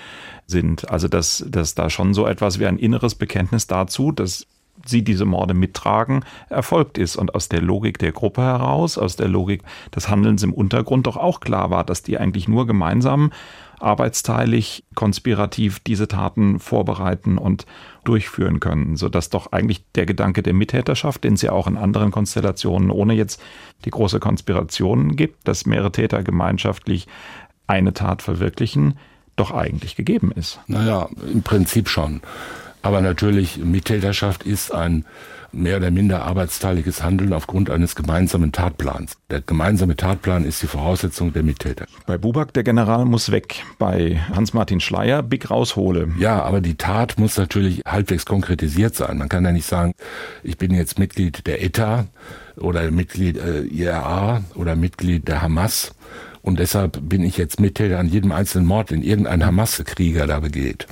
sind. 0.48 0.90
Also, 0.90 1.08
dass, 1.08 1.46
dass 1.48 1.76
da 1.76 1.90
schon 1.90 2.14
so 2.14 2.26
etwas 2.26 2.60
wie 2.60 2.66
ein 2.66 2.78
inneres 2.78 3.16
Bekenntnis 3.16 3.68
dazu, 3.68 4.12
dass 4.12 4.48
sie 4.86 5.04
diese 5.04 5.26
Morde 5.26 5.54
mittragen, 5.54 6.24
erfolgt 6.50 6.98
ist. 6.98 7.16
Und 7.16 7.36
aus 7.36 7.50
der 7.50 7.62
Logik 7.62 7.98
der 8.00 8.12
Gruppe 8.12 8.42
heraus, 8.42 8.98
aus 8.98 9.16
der 9.16 9.28
Logik 9.28 9.64
des 9.96 10.10
Handelns 10.10 10.44
im 10.44 10.54
Untergrund 10.54 11.08
doch 11.08 11.18
auch 11.18 11.40
klar 11.40 11.70
war, 11.70 11.84
dass 11.84 12.04
die 12.04 12.18
eigentlich 12.18 12.48
nur 12.48 12.68
gemeinsam 12.68 13.32
arbeitsteilig, 13.80 14.84
konspirativ 14.96 15.80
diese 15.80 16.08
Taten 16.08 16.60
vorbereiten 16.60 17.38
und 17.38 17.66
durchführen 18.04 18.60
können, 18.60 18.96
sodass 18.96 19.30
doch 19.30 19.52
eigentlich 19.52 19.84
der 19.94 20.06
Gedanke 20.06 20.44
der 20.44 20.54
Mittäterschaft, 20.54 21.24
den 21.24 21.34
es 21.34 21.42
ja 21.42 21.52
auch 21.52 21.68
in 21.68 21.78
anderen 21.78 22.12
Konstellationen 22.12 22.92
ohne 22.92 23.14
jetzt 23.14 23.42
die 23.84 23.92
große 23.92 24.20
Konspiration 24.20 25.16
gibt, 25.16 25.48
dass 25.48 25.66
mehrere 25.66 25.92
Täter 25.92 26.24
gemeinschaftlich 26.24 27.08
eine 27.68 27.94
Tat 27.94 28.22
verwirklichen, 28.22 28.98
doch 29.36 29.52
eigentlich 29.52 29.96
gegeben 29.96 30.32
ist. 30.32 30.60
Naja, 30.68 31.10
im 31.32 31.44
Prinzip 31.44 31.90
schon. 31.90 32.22
Aber 32.86 33.02
natürlich, 33.02 33.58
Mittäterschaft 33.58 34.44
ist 34.44 34.72
ein 34.72 35.06
mehr 35.52 35.78
oder 35.78 35.90
minder 35.90 36.22
arbeitsteiliges 36.22 37.02
Handeln 37.02 37.34
aufgrund 37.34 37.72
eines 37.72 37.96
gemeinsamen 37.96 38.52
Tatplans. 38.52 39.18
Der 39.32 39.42
gemeinsame 39.42 39.96
Tatplan 39.96 40.46
ist 40.46 40.62
die 40.62 40.68
Voraussetzung 40.68 41.34
der 41.34 41.42
Mittäter. 41.42 41.88
Bei 42.06 42.20
Buback, 42.20 42.54
der 42.54 42.62
General 42.62 43.06
muss 43.06 43.32
weg. 43.32 43.64
Bei 43.80 44.22
Hans-Martin 44.36 44.82
Schleier, 44.82 45.24
Big 45.24 45.50
raushole. 45.50 46.10
Ja, 46.20 46.44
aber 46.44 46.62
die 46.62 46.76
Tat 46.76 47.18
muss 47.18 47.38
natürlich 47.38 47.82
halbwegs 47.88 48.28
konkretisiert 48.28 48.94
sein. 48.94 49.18
Man 49.18 49.30
kann 49.30 49.44
ja 49.44 49.52
nicht 49.52 49.66
sagen, 49.66 49.94
ich 50.44 50.60
bin 50.60 50.72
jetzt 50.72 51.00
Mitglied 51.00 51.48
der 51.48 51.64
ETA 51.64 52.06
oder 52.56 52.92
Mitglied 52.92 53.38
äh, 53.38 53.62
IRA 53.62 54.44
oder 54.54 54.76
Mitglied 54.76 55.28
der 55.28 55.42
Hamas 55.42 55.96
und 56.44 56.60
deshalb 56.60 57.00
bin 57.10 57.24
ich 57.24 57.38
jetzt 57.38 57.60
Mittäter 57.60 57.98
an 57.98 58.10
jedem 58.10 58.32
einzelnen 58.32 58.68
Mord, 58.68 58.92
den 58.92 59.02
irgendein 59.02 59.44
Hamas-Krieger 59.44 60.28
da 60.28 60.40
begeht. 60.40 60.86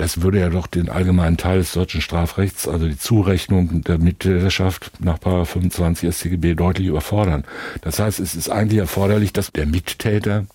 Das 0.00 0.22
würde 0.22 0.40
ja 0.40 0.48
doch 0.48 0.66
den 0.66 0.88
allgemeinen 0.88 1.36
Teil 1.36 1.58
des 1.58 1.72
deutschen 1.72 2.00
Strafrechts, 2.00 2.66
also 2.66 2.88
die 2.88 2.96
Zurechnung 2.96 3.82
der 3.82 3.98
Mittäterschaft 3.98 4.92
nach 4.98 5.18
25 5.18 6.08
StGB 6.08 6.54
deutlich 6.54 6.86
überfordern. 6.86 7.44
Das 7.82 7.98
heißt, 7.98 8.18
es 8.18 8.34
ist 8.34 8.48
eigentlich 8.48 8.78
erforderlich, 8.78 9.34
dass 9.34 9.52
der 9.52 9.66
Mittäter 9.66 10.46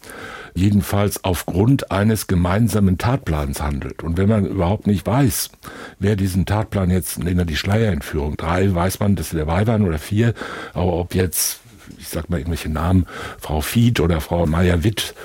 jedenfalls 0.55 1.23
aufgrund 1.23 1.91
eines 1.91 2.25
gemeinsamen 2.25 2.97
Tatplans 2.97 3.61
handelt. 3.61 4.01
Und 4.01 4.17
wenn 4.17 4.29
man 4.29 4.47
überhaupt 4.47 4.87
nicht 4.87 5.05
weiß, 5.05 5.51
wer 5.99 6.15
diesen 6.15 6.47
Tatplan 6.47 6.89
jetzt, 6.89 7.19
nehmen 7.19 7.37
wir 7.37 7.45
die 7.45 7.55
Schleierentführung, 7.55 8.37
drei 8.37 8.73
weiß 8.73 8.99
man, 8.99 9.15
dass 9.15 9.29
sie 9.29 9.37
dabei 9.37 9.67
waren 9.67 9.83
oder 9.83 9.99
vier, 9.99 10.33
aber 10.73 10.93
ob 10.93 11.13
jetzt 11.13 11.59
ich 12.05 12.11
sag 12.11 12.29
mal 12.29 12.37
irgendwelche 12.37 12.69
Namen, 12.69 13.05
Frau 13.39 13.61
Fied 13.61 13.99
oder 13.99 14.21
Frau 14.21 14.45
Meyer-Witt 14.45 15.15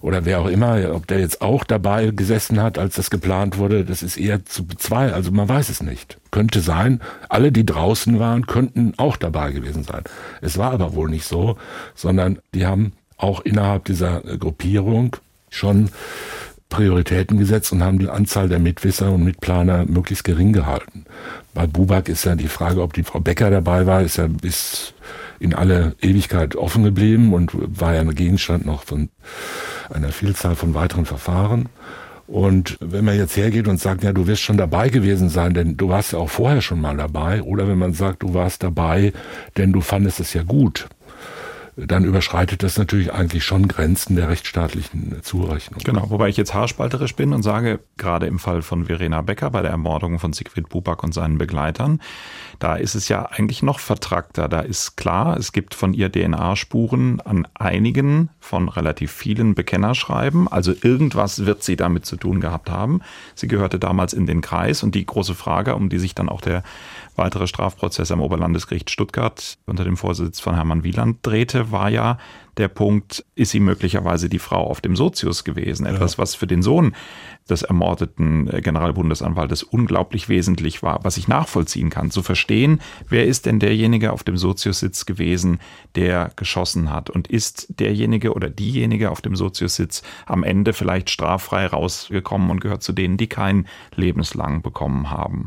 oder 0.00 0.24
wer 0.24 0.40
auch 0.40 0.46
immer, 0.46 0.94
ob 0.94 1.06
der 1.08 1.18
jetzt 1.18 1.42
auch 1.42 1.64
dabei 1.64 2.10
gesessen 2.10 2.62
hat, 2.62 2.78
als 2.78 2.94
das 2.94 3.10
geplant 3.10 3.58
wurde, 3.58 3.84
das 3.84 4.02
ist 4.02 4.16
eher 4.16 4.44
zu 4.44 4.64
bezweifeln. 4.64 5.14
Also 5.14 5.32
man 5.32 5.48
weiß 5.48 5.68
es 5.68 5.82
nicht. 5.82 6.18
Könnte 6.30 6.60
sein, 6.60 7.00
alle, 7.28 7.50
die 7.50 7.66
draußen 7.66 8.18
waren, 8.18 8.46
könnten 8.46 8.94
auch 8.96 9.16
dabei 9.16 9.50
gewesen 9.50 9.82
sein. 9.82 10.04
Es 10.40 10.56
war 10.56 10.72
aber 10.72 10.94
wohl 10.94 11.10
nicht 11.10 11.24
so, 11.24 11.56
sondern 11.94 12.38
die 12.54 12.66
haben 12.66 12.92
auch 13.16 13.40
innerhalb 13.40 13.86
dieser 13.86 14.20
Gruppierung 14.20 15.16
schon 15.50 15.90
Prioritäten 16.68 17.38
gesetzt 17.38 17.72
und 17.72 17.82
haben 17.82 17.98
die 17.98 18.08
Anzahl 18.08 18.48
der 18.48 18.58
Mitwisser 18.58 19.10
und 19.12 19.24
Mitplaner 19.24 19.84
möglichst 19.86 20.24
gering 20.24 20.52
gehalten. 20.52 21.04
Bei 21.54 21.66
Buback 21.66 22.08
ist 22.08 22.24
ja 22.24 22.34
die 22.34 22.48
Frage, 22.48 22.82
ob 22.82 22.92
die 22.92 23.04
Frau 23.04 23.20
Becker 23.20 23.50
dabei 23.50 23.86
war, 23.86 24.02
ist 24.02 24.18
ja 24.18 24.26
bis 24.26 24.92
in 25.40 25.54
alle 25.54 25.94
Ewigkeit 26.00 26.56
offen 26.56 26.84
geblieben 26.84 27.32
und 27.32 27.52
war 27.54 27.94
ja 27.94 28.00
ein 28.00 28.14
Gegenstand 28.14 28.66
noch 28.66 28.84
von 28.84 29.08
einer 29.88 30.10
Vielzahl 30.10 30.56
von 30.56 30.74
weiteren 30.74 31.06
Verfahren. 31.06 31.68
Und 32.26 32.76
wenn 32.80 33.06
man 33.06 33.16
jetzt 33.16 33.38
hergeht 33.38 33.68
und 33.68 33.80
sagt, 33.80 34.04
ja, 34.04 34.12
du 34.12 34.26
wirst 34.26 34.42
schon 34.42 34.58
dabei 34.58 34.90
gewesen 34.90 35.30
sein, 35.30 35.54
denn 35.54 35.78
du 35.78 35.88
warst 35.88 36.12
ja 36.12 36.18
auch 36.18 36.28
vorher 36.28 36.60
schon 36.60 36.80
mal 36.80 36.96
dabei, 36.96 37.42
oder 37.42 37.66
wenn 37.66 37.78
man 37.78 37.94
sagt, 37.94 38.22
du 38.22 38.34
warst 38.34 38.62
dabei, 38.62 39.14
denn 39.56 39.72
du 39.72 39.80
fandest 39.80 40.20
es 40.20 40.34
ja 40.34 40.42
gut, 40.42 40.88
dann 41.86 42.04
überschreitet 42.04 42.64
das 42.64 42.76
natürlich 42.76 43.12
eigentlich 43.12 43.44
schon 43.44 43.68
Grenzen 43.68 44.16
der 44.16 44.28
rechtsstaatlichen 44.28 45.22
Zurechnung. 45.22 45.80
Genau, 45.84 46.10
wobei 46.10 46.28
ich 46.28 46.36
jetzt 46.36 46.52
haarspalterisch 46.52 47.14
bin 47.14 47.32
und 47.32 47.44
sage, 47.44 47.78
gerade 47.96 48.26
im 48.26 48.40
Fall 48.40 48.62
von 48.62 48.86
Verena 48.86 49.22
Becker 49.22 49.50
bei 49.50 49.62
der 49.62 49.70
Ermordung 49.70 50.18
von 50.18 50.32
Siegfried 50.32 50.68
Buback 50.68 51.04
und 51.04 51.14
seinen 51.14 51.38
Begleitern, 51.38 52.00
da 52.58 52.74
ist 52.74 52.96
es 52.96 53.08
ja 53.08 53.26
eigentlich 53.26 53.62
noch 53.62 53.78
vertrackter. 53.78 54.48
Da 54.48 54.60
ist 54.60 54.96
klar, 54.96 55.36
es 55.36 55.52
gibt 55.52 55.74
von 55.74 55.94
ihr 55.94 56.10
DNA-Spuren 56.10 57.20
an 57.20 57.46
einigen 57.54 58.30
von 58.40 58.68
relativ 58.68 59.12
vielen 59.12 59.54
Bekennerschreiben. 59.54 60.48
Also 60.48 60.72
irgendwas 60.82 61.46
wird 61.46 61.62
sie 61.62 61.76
damit 61.76 62.06
zu 62.06 62.16
tun 62.16 62.40
gehabt 62.40 62.70
haben. 62.70 63.02
Sie 63.36 63.46
gehörte 63.46 63.78
damals 63.78 64.14
in 64.14 64.26
den 64.26 64.40
Kreis 64.40 64.82
und 64.82 64.96
die 64.96 65.06
große 65.06 65.36
Frage, 65.36 65.76
um 65.76 65.88
die 65.88 65.98
sich 65.98 66.16
dann 66.16 66.28
auch 66.28 66.40
der 66.40 66.64
weitere 67.18 67.46
Strafprozess 67.46 68.10
am 68.10 68.20
Oberlandesgericht 68.20 68.90
Stuttgart 68.90 69.58
unter 69.66 69.84
dem 69.84 69.96
Vorsitz 69.96 70.40
von 70.40 70.54
Hermann 70.54 70.84
Wieland 70.84 71.18
drehte, 71.22 71.70
war 71.70 71.90
ja 71.90 72.18
der 72.58 72.68
Punkt, 72.68 73.24
ist 73.34 73.50
sie 73.50 73.60
möglicherweise 73.60 74.28
die 74.28 74.38
Frau 74.38 74.66
auf 74.66 74.80
dem 74.80 74.96
Sozius 74.96 75.44
gewesen? 75.44 75.86
Etwas, 75.86 76.14
ja. 76.14 76.18
was 76.18 76.34
für 76.34 76.46
den 76.46 76.62
Sohn 76.62 76.94
des 77.48 77.62
ermordeten 77.62 78.48
äh, 78.48 78.60
Generalbundesanwaltes 78.60 79.62
unglaublich 79.62 80.28
wesentlich 80.28 80.82
war, 80.82 81.00
was 81.04 81.16
ich 81.16 81.28
nachvollziehen 81.28 81.88
kann, 81.88 82.10
zu 82.10 82.22
verstehen, 82.22 82.80
wer 83.08 83.26
ist 83.26 83.46
denn 83.46 83.60
derjenige 83.60 84.12
auf 84.12 84.24
dem 84.24 84.36
Sozius-Sitz 84.36 85.06
gewesen, 85.06 85.60
der 85.94 86.32
geschossen 86.36 86.92
hat 86.92 87.10
und 87.10 87.28
ist 87.28 87.78
derjenige 87.78 88.32
oder 88.32 88.50
diejenige 88.50 89.10
auf 89.10 89.20
dem 89.20 89.36
Sozius-Sitz 89.36 90.02
am 90.26 90.42
Ende 90.42 90.72
vielleicht 90.72 91.10
straffrei 91.10 91.66
rausgekommen 91.66 92.50
und 92.50 92.60
gehört 92.60 92.82
zu 92.82 92.92
denen, 92.92 93.16
die 93.16 93.28
kein 93.28 93.66
lebenslang 93.94 94.62
bekommen 94.62 95.10
haben. 95.10 95.46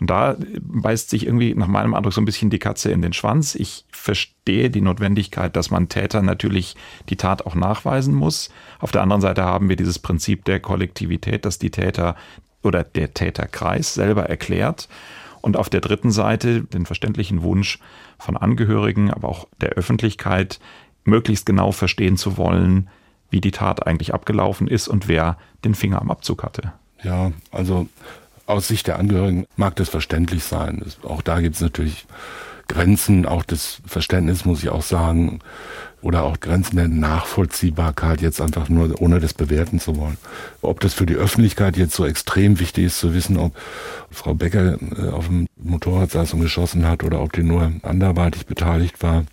Und 0.00 0.10
da 0.10 0.36
beißt 0.60 1.10
sich 1.10 1.26
irgendwie 1.26 1.54
nach 1.54 1.66
meinem 1.66 1.94
Eindruck 1.94 2.12
so 2.12 2.20
ein 2.20 2.24
bisschen 2.24 2.50
die 2.50 2.58
Katze 2.58 2.90
in 2.90 3.02
den 3.02 3.12
Schwanz. 3.12 3.54
Ich 3.54 3.84
verstehe 3.92 4.70
die 4.70 4.80
Notwendigkeit, 4.80 5.54
dass 5.54 5.70
man 5.70 5.88
Täter 5.88 6.22
natürlich 6.22 6.76
die 7.08 7.16
Tat 7.16 7.46
auch 7.46 7.54
nachweisen 7.54 8.14
muss. 8.14 8.50
Auf 8.80 8.92
der 8.92 9.02
anderen 9.02 9.22
Seite 9.22 9.44
haben 9.44 9.68
wir 9.68 9.76
dieses 9.76 9.98
Prinzip 9.98 10.44
der 10.44 10.60
Kollektivität, 10.60 11.44
dass 11.44 11.58
die 11.58 11.70
Täter 11.70 12.16
oder 12.62 12.84
der 12.84 13.14
Täterkreis 13.14 13.94
selber 13.94 14.24
erklärt. 14.24 14.88
Und 15.40 15.56
auf 15.56 15.68
der 15.68 15.80
dritten 15.80 16.12
Seite 16.12 16.62
den 16.62 16.86
verständlichen 16.86 17.42
Wunsch 17.42 17.78
von 18.18 18.36
Angehörigen, 18.36 19.10
aber 19.10 19.28
auch 19.28 19.48
der 19.60 19.70
Öffentlichkeit, 19.70 20.60
möglichst 21.04 21.46
genau 21.46 21.72
verstehen 21.72 22.16
zu 22.16 22.36
wollen, 22.36 22.88
wie 23.30 23.40
die 23.40 23.50
Tat 23.50 23.86
eigentlich 23.86 24.14
abgelaufen 24.14 24.68
ist 24.68 24.88
und 24.88 25.08
wer 25.08 25.36
den 25.64 25.74
Finger 25.74 26.00
am 26.00 26.10
Abzug 26.10 26.44
hatte. 26.44 26.72
Ja, 27.02 27.32
also 27.50 27.88
aus 28.52 28.68
Sicht 28.68 28.86
der 28.86 28.98
Angehörigen 28.98 29.46
mag 29.56 29.76
das 29.76 29.88
verständlich 29.88 30.44
sein. 30.44 30.84
Auch 31.02 31.22
da 31.22 31.40
gibt 31.40 31.56
es 31.56 31.60
natürlich 31.60 32.06
Grenzen, 32.68 33.26
auch 33.26 33.42
das 33.42 33.80
Verständnis 33.86 34.44
muss 34.44 34.62
ich 34.62 34.70
auch 34.70 34.82
sagen, 34.82 35.40
oder 36.00 36.24
auch 36.24 36.40
Grenzen 36.40 36.76
der 36.76 36.88
Nachvollziehbarkeit, 36.88 38.20
jetzt 38.20 38.40
einfach 38.40 38.68
nur, 38.68 39.00
ohne 39.00 39.20
das 39.20 39.34
bewerten 39.34 39.78
zu 39.78 39.96
wollen. 39.96 40.16
Ob 40.60 40.80
das 40.80 40.94
für 40.94 41.06
die 41.06 41.14
Öffentlichkeit 41.14 41.76
jetzt 41.76 41.94
so 41.94 42.04
extrem 42.04 42.58
wichtig 42.58 42.86
ist, 42.86 42.98
zu 42.98 43.14
wissen, 43.14 43.36
ob 43.36 43.56
Frau 44.10 44.34
Becker 44.34 44.78
äh, 44.98 45.08
auf 45.10 45.28
dem 45.28 45.46
Motorrad 45.56 46.10
saß 46.10 46.34
und 46.34 46.40
geschossen 46.40 46.86
hat 46.86 47.04
oder 47.04 47.20
ob 47.20 47.32
die 47.32 47.44
nur 47.44 47.72
anderweitig 47.82 48.46
beteiligt 48.46 49.02
war, 49.02 49.24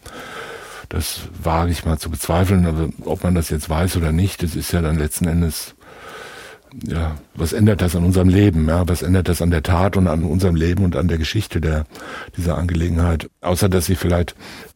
das 0.89 1.22
wage 1.41 1.72
ich 1.72 1.86
mal 1.86 1.97
zu 1.97 2.11
bezweifeln. 2.11 2.65
Aber 2.67 2.89
ob 3.05 3.24
man 3.24 3.36
das 3.36 3.49
jetzt 3.49 3.70
weiß 3.70 3.97
oder 3.97 4.11
nicht, 4.11 4.43
das 4.43 4.55
ist 4.55 4.72
ja 4.72 4.82
dann 4.82 4.97
letzten 4.97 5.28
Endes 5.28 5.76
ja, 6.84 7.17
was 7.34 7.53
ändert 7.53 7.82
das 7.82 7.95
an 7.95 8.03
unserem 8.03 8.30
Leben? 8.30 8.67
Ja, 8.67 8.88
was 8.88 9.01
ändert 9.01 9.28
das 9.28 9.41
an 9.41 9.49
der 9.49 9.63
Tat 9.63 9.97
und 9.97 10.07
an 10.07 10.24
unserem 10.24 10.55
Leben 10.55 10.84
und 10.84 10.95
an 10.95 11.07
der 11.07 11.17
Geschichte 11.17 11.59
der, 11.59 11.86
dieser 12.38 12.57
Angelegenheit? 12.57 13.30
Außer, 13.41 13.70
dass 13.70 13.88
sie 13.88 13.95
vielleicht, 13.95 14.36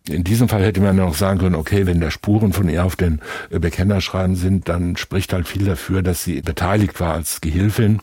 in 0.09 0.23
diesem 0.23 0.49
Fall 0.49 0.63
hätte 0.63 0.81
man 0.81 0.97
ja 0.97 1.05
noch 1.05 1.13
sagen 1.13 1.39
können, 1.39 1.55
okay, 1.55 1.85
wenn 1.85 2.01
da 2.01 2.09
Spuren 2.09 2.51
von 2.51 2.67
ihr 2.67 2.83
auf 2.83 2.95
den 2.95 3.21
äh, 3.51 3.59
Bekennerschreiben 3.59 4.35
sind, 4.35 4.69
dann 4.69 4.97
spricht 4.97 5.33
halt 5.33 5.47
viel 5.47 5.65
dafür, 5.65 6.01
dass 6.01 6.23
sie 6.23 6.41
beteiligt 6.41 6.99
war 6.99 7.13
als 7.13 7.41
Gehilfin. 7.41 7.99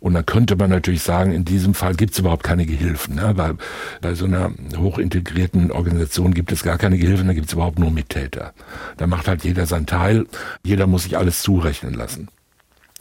Und 0.00 0.14
dann 0.14 0.26
könnte 0.26 0.56
man 0.56 0.70
natürlich 0.70 1.02
sagen, 1.02 1.32
in 1.32 1.44
diesem 1.44 1.74
Fall 1.74 1.94
gibt 1.94 2.12
es 2.12 2.18
überhaupt 2.18 2.42
keine 2.42 2.66
Gehilfen, 2.66 3.14
ne? 3.16 3.32
weil 3.36 3.54
bei 4.00 4.14
so 4.14 4.24
einer 4.24 4.50
hochintegrierten 4.76 5.70
Organisation 5.70 6.34
gibt 6.34 6.50
es 6.50 6.64
gar 6.64 6.76
keine 6.76 6.98
Gehilfen, 6.98 7.28
da 7.28 7.34
gibt 7.34 7.46
es 7.46 7.52
überhaupt 7.52 7.78
nur 7.78 7.92
Mittäter. 7.92 8.52
Da 8.96 9.06
macht 9.06 9.28
halt 9.28 9.44
jeder 9.44 9.66
sein 9.66 9.86
Teil, 9.86 10.26
jeder 10.64 10.88
muss 10.88 11.04
sich 11.04 11.16
alles 11.16 11.42
zurechnen 11.42 11.94
lassen 11.94 12.28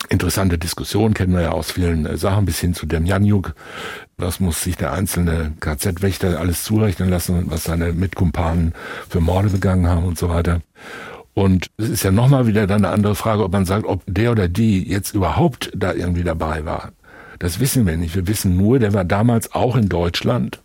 interessante 0.10 0.58
Diskussion, 0.58 1.14
kennen 1.14 1.34
wir 1.34 1.42
ja 1.42 1.52
aus 1.52 1.72
vielen 1.72 2.06
äh, 2.06 2.18
Sachen, 2.18 2.46
bis 2.46 2.60
hin 2.60 2.74
zu 2.74 2.86
dem 2.86 3.06
Janjuk. 3.06 3.56
Was 4.18 4.40
muss 4.40 4.64
sich 4.64 4.78
der 4.78 4.94
einzelne 4.94 5.54
KZ-Wächter 5.60 6.40
alles 6.40 6.64
zurechnen 6.64 7.10
lassen, 7.10 7.46
was 7.48 7.66
seine 7.66 7.94
Mitkumpanen 7.94 8.74
für 9.10 9.22
Morde 9.22 9.50
begangen 9.50 9.88
haben 9.88 10.06
und 10.06 10.18
so 10.18 10.30
weiter. 10.30 10.62
Und 11.34 11.68
es 11.78 11.90
ist 11.90 12.04
ja 12.04 12.12
nochmal 12.12 12.48
wieder 12.48 12.66
dann 12.66 12.84
eine 12.84 12.94
andere 12.94 13.14
Frage, 13.14 13.44
ob 13.44 13.52
man 13.52 13.66
sagt, 13.66 13.86
ob 13.86 14.02
der 14.08 14.32
oder 14.32 14.48
die 14.48 14.88
jetzt 14.88 15.14
überhaupt 15.14 15.72
da 15.76 15.94
irgendwie 15.94 16.24
dabei 16.24 16.66
war. 16.66 16.94
Das 17.38 17.60
wissen 17.60 17.86
wir 17.86 17.96
nicht. 17.96 18.16
Wir 18.16 18.28
wissen 18.28 18.58
nur, 18.58 18.80
der 18.80 18.94
war 18.94 19.06
damals 19.06 19.54
auch 19.54 19.76
in 19.76 19.90
Deutschland 19.90 20.62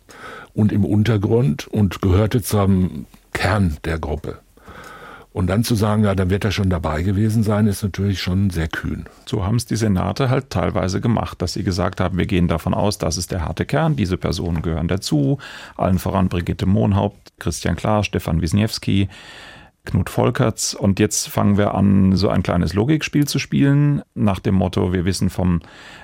und 0.55 0.71
im 0.71 0.83
Untergrund 0.83 1.67
und 1.67 2.01
gehörte 2.01 2.41
zum 2.41 3.05
Kern 3.33 3.77
der 3.85 3.99
Gruppe. 3.99 4.39
Und 5.33 5.47
dann 5.47 5.63
zu 5.63 5.73
sagen, 5.73 6.03
ja, 6.03 6.13
dann 6.13 6.29
wird 6.29 6.45
er 6.45 6.51
schon 6.51 6.69
dabei 6.69 7.01
gewesen 7.01 7.41
sein, 7.41 7.65
ist 7.65 7.81
natürlich 7.81 8.21
schon 8.21 8.51
sehr 8.51 8.67
kühn. 8.67 9.05
So 9.25 9.43
haben 9.43 9.55
es 9.55 9.65
die 9.65 9.75
Senate 9.75 10.29
halt 10.29 10.51
teilweise 10.51 11.01
gemacht, 11.01 11.41
dass 11.41 11.53
sie 11.53 11.63
gesagt 11.63 11.99
haben, 11.99 12.19
wir 12.19 12.27
gehen 12.27 12.47
davon 12.47 12.75
aus, 12.75 12.99
das 12.99 13.17
ist 13.17 13.31
der 13.31 13.43
harte 13.43 13.65
Kern, 13.65 13.95
diese 13.95 14.17
Personen 14.17 14.61
gehören 14.61 14.87
dazu, 14.87 15.39
allen 15.75 15.97
voran 15.97 16.29
Brigitte 16.29 16.67
Mohnhaupt, 16.67 17.33
Christian 17.39 17.75
Klar, 17.75 18.03
Stefan 18.03 18.41
Wisniewski, 18.41 19.09
Knut 19.85 20.09
Volkerts. 20.09 20.73
Und 20.73 20.99
jetzt 20.99 21.27
fangen 21.27 21.57
wir 21.57 21.75
an, 21.75 22.15
so 22.15 22.29
ein 22.29 22.41
kleines 22.41 22.73
Logikspiel 22.73 23.27
zu 23.27 23.37
spielen, 23.37 24.01
nach 24.15 24.39
dem 24.39 24.55
Motto, 24.55 24.93
wir 24.93 25.03
wissen 25.03 25.29
vom 25.29 25.59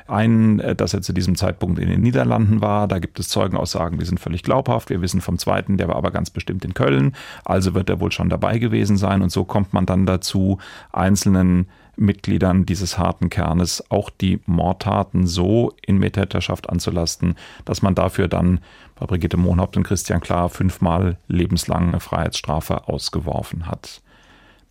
einen, 0.05 0.59
äh, 0.59 0.75
dass 0.75 0.93
er 0.93 1.01
zu 1.01 1.13
diesem 1.13 1.35
Zeitpunkt 1.35 1.79
in 1.79 1.89
den 1.89 2.01
Niederlanden 2.01 2.61
war. 2.61 2.89
Da 2.89 2.99
gibt 2.99 3.19
es 3.19 3.29
Zeugenaussagen, 3.29 3.97
die 3.97 4.05
sind 4.05 4.19
völlig 4.19 4.43
glaubhaft. 4.43 4.89
Wir 4.89 5.01
wissen 5.01 5.21
vom 5.21 5.37
zweiten, 5.37 5.77
der 5.77 5.87
war 5.87 5.95
aber 5.95 6.11
ganz 6.11 6.29
bestimmt 6.29 6.65
in 6.65 6.73
Köln. 6.73 7.15
Also 7.45 7.73
wird 7.73 7.89
er 7.89 8.01
wohl 8.01 8.11
schon 8.11 8.29
dabei 8.29 8.59
gewesen 8.59 8.97
sein. 8.97 9.21
Und 9.21 9.31
so 9.31 9.45
kommt 9.45 9.73
man 9.73 9.85
dann 9.85 10.05
dazu, 10.05 10.57
einzelnen 10.91 11.67
Mitgliedern 11.95 12.65
dieses 12.65 12.97
harten 12.97 13.29
Kernes 13.29 13.83
auch 13.89 14.09
die 14.09 14.39
Mordtaten 14.45 15.27
so 15.27 15.73
in 15.85 15.97
Mittäterschaft 15.97 16.69
anzulasten, 16.69 17.35
dass 17.65 17.81
man 17.81 17.93
dafür 17.95 18.27
dann 18.27 18.61
bei 18.99 19.05
Brigitte 19.05 19.37
Mohnhaupt 19.37 19.77
und 19.77 19.83
Christian 19.83 20.21
Klar 20.21 20.49
fünfmal 20.49 21.17
lebenslange 21.27 21.99
Freiheitsstrafe 21.99 22.87
ausgeworfen 22.87 23.67
hat. 23.67 24.01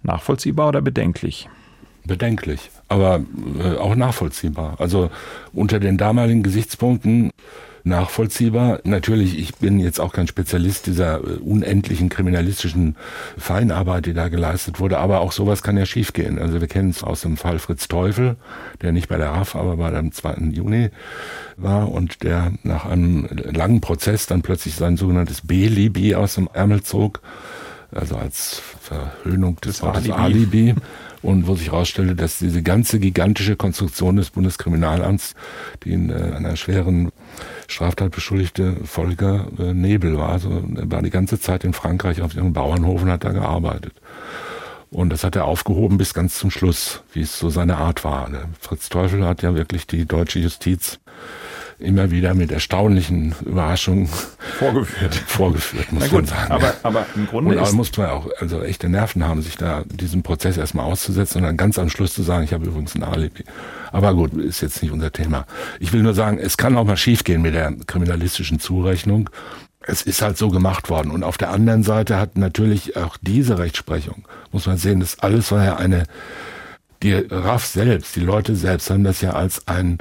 Nachvollziehbar 0.02 0.68
oder 0.68 0.80
bedenklich? 0.80 1.48
Bedenklich, 2.04 2.70
aber 2.88 3.20
äh, 3.58 3.76
auch 3.76 3.94
nachvollziehbar. 3.94 4.76
Also 4.78 5.10
unter 5.52 5.80
den 5.80 5.98
damaligen 5.98 6.42
Gesichtspunkten 6.42 7.30
nachvollziehbar. 7.84 8.80
Natürlich, 8.84 9.38
ich 9.38 9.56
bin 9.56 9.78
jetzt 9.80 10.00
auch 10.00 10.12
kein 10.12 10.26
Spezialist 10.26 10.86
dieser 10.86 11.18
äh, 11.18 11.38
unendlichen 11.38 12.08
kriminalistischen 12.08 12.96
Feinarbeit, 13.36 14.06
die 14.06 14.14
da 14.14 14.28
geleistet 14.28 14.80
wurde, 14.80 14.98
aber 14.98 15.20
auch 15.20 15.32
sowas 15.32 15.62
kann 15.62 15.76
ja 15.76 15.86
schiefgehen. 15.86 16.38
Also 16.38 16.60
wir 16.60 16.68
kennen 16.68 16.90
es 16.90 17.02
aus 17.02 17.22
dem 17.22 17.36
Fall 17.36 17.58
Fritz 17.58 17.88
Teufel, 17.88 18.36
der 18.82 18.92
nicht 18.92 19.08
bei 19.08 19.16
der 19.16 19.30
RAF, 19.30 19.56
aber 19.56 19.76
bei 19.76 19.90
dem 19.90 20.12
2. 20.12 20.50
Juni 20.52 20.90
war 21.56 21.90
und 21.90 22.22
der 22.22 22.52
nach 22.62 22.84
einem 22.84 23.28
langen 23.32 23.80
Prozess 23.80 24.26
dann 24.26 24.42
plötzlich 24.42 24.74
sein 24.74 24.96
sogenanntes 24.96 25.42
B-Libi 25.42 26.14
aus 26.14 26.34
dem 26.34 26.48
Ärmel 26.52 26.82
zog, 26.82 27.20
also 27.90 28.16
als 28.16 28.60
Verhöhnung 28.80 29.56
des 29.60 29.82
Wortes 29.82 30.10
Alibi. 30.10 30.70
Alibi 30.70 30.74
und 31.22 31.46
wo 31.46 31.54
sich 31.54 31.72
herausstellte, 31.72 32.14
dass 32.14 32.38
diese 32.38 32.62
ganze 32.62 32.98
gigantische 33.00 33.56
Konstruktion 33.56 34.16
des 34.16 34.30
Bundeskriminalamts, 34.30 35.34
die 35.84 35.92
in 35.92 36.10
äh, 36.10 36.14
einer 36.14 36.56
schweren 36.56 37.10
Straftat 37.68 38.10
beschuldigte 38.10 38.76
Volker 38.84 39.46
äh, 39.58 39.74
Nebel 39.74 40.18
war. 40.18 40.30
Also 40.30 40.50
er 40.76 40.90
war 40.90 41.02
die 41.02 41.10
ganze 41.10 41.38
Zeit 41.38 41.64
in 41.64 41.74
Frankreich 41.74 42.22
auf 42.22 42.34
ihrem 42.34 42.52
Bauernhof 42.52 43.02
und 43.02 43.10
hat 43.10 43.24
da 43.24 43.30
gearbeitet. 43.30 43.92
Und 44.90 45.10
das 45.10 45.22
hat 45.22 45.36
er 45.36 45.44
aufgehoben 45.44 45.98
bis 45.98 46.14
ganz 46.14 46.38
zum 46.38 46.50
Schluss, 46.50 47.02
wie 47.12 47.20
es 47.20 47.38
so 47.38 47.50
seine 47.50 47.76
Art 47.76 48.04
war. 48.04 48.28
Der 48.30 48.48
Fritz 48.58 48.88
Teufel 48.88 49.24
hat 49.26 49.42
ja 49.42 49.54
wirklich 49.54 49.86
die 49.86 50.06
deutsche 50.06 50.38
Justiz 50.38 50.98
immer 51.78 52.10
wieder 52.10 52.34
mit 52.34 52.50
erstaunlichen 52.50 53.34
Überraschungen 53.44 54.08
vorgeführt, 54.58 55.14
vorgeführt 55.26 55.92
muss 55.92 56.04
gut, 56.04 56.12
man 56.12 56.26
sagen. 56.26 56.52
Aber, 56.52 56.74
aber 56.82 57.06
im 57.14 57.26
Grunde 57.26 57.52
und 57.52 57.58
aber 57.58 57.72
muss 57.72 57.96
man 57.96 58.10
auch 58.10 58.28
also 58.38 58.62
echte 58.62 58.88
Nerven 58.88 59.24
haben, 59.24 59.42
sich 59.42 59.56
da 59.56 59.84
diesen 59.86 60.22
Prozess 60.22 60.56
erstmal 60.56 60.86
auszusetzen 60.86 61.38
und 61.38 61.44
dann 61.44 61.56
ganz 61.56 61.78
am 61.78 61.88
Schluss 61.88 62.14
zu 62.14 62.22
sagen, 62.22 62.44
ich 62.44 62.52
habe 62.52 62.66
übrigens 62.66 62.96
ein 62.96 63.04
Alibi. 63.04 63.44
Aber 63.92 64.14
gut, 64.14 64.34
ist 64.34 64.60
jetzt 64.60 64.82
nicht 64.82 64.92
unser 64.92 65.12
Thema. 65.12 65.46
Ich 65.78 65.92
will 65.92 66.02
nur 66.02 66.14
sagen, 66.14 66.38
es 66.38 66.56
kann 66.56 66.76
auch 66.76 66.84
mal 66.84 66.96
schiefgehen 66.96 67.42
mit 67.42 67.54
der 67.54 67.72
kriminalistischen 67.86 68.58
Zurechnung. 68.58 69.30
Es 69.80 70.02
ist 70.02 70.20
halt 70.20 70.36
so 70.36 70.48
gemacht 70.48 70.90
worden. 70.90 71.12
Und 71.12 71.22
auf 71.22 71.38
der 71.38 71.50
anderen 71.50 71.84
Seite 71.84 72.18
hat 72.18 72.36
natürlich 72.36 72.96
auch 72.96 73.16
diese 73.22 73.58
Rechtsprechung, 73.58 74.26
muss 74.50 74.66
man 74.66 74.78
sehen, 74.78 75.00
das 75.00 75.20
alles 75.20 75.52
war 75.52 75.64
ja 75.64 75.76
eine, 75.76 76.04
die 77.02 77.14
RAF 77.14 77.64
selbst, 77.64 78.16
die 78.16 78.20
Leute 78.20 78.56
selbst 78.56 78.90
haben 78.90 79.04
das 79.04 79.20
ja 79.20 79.30
als 79.30 79.68
ein 79.68 79.98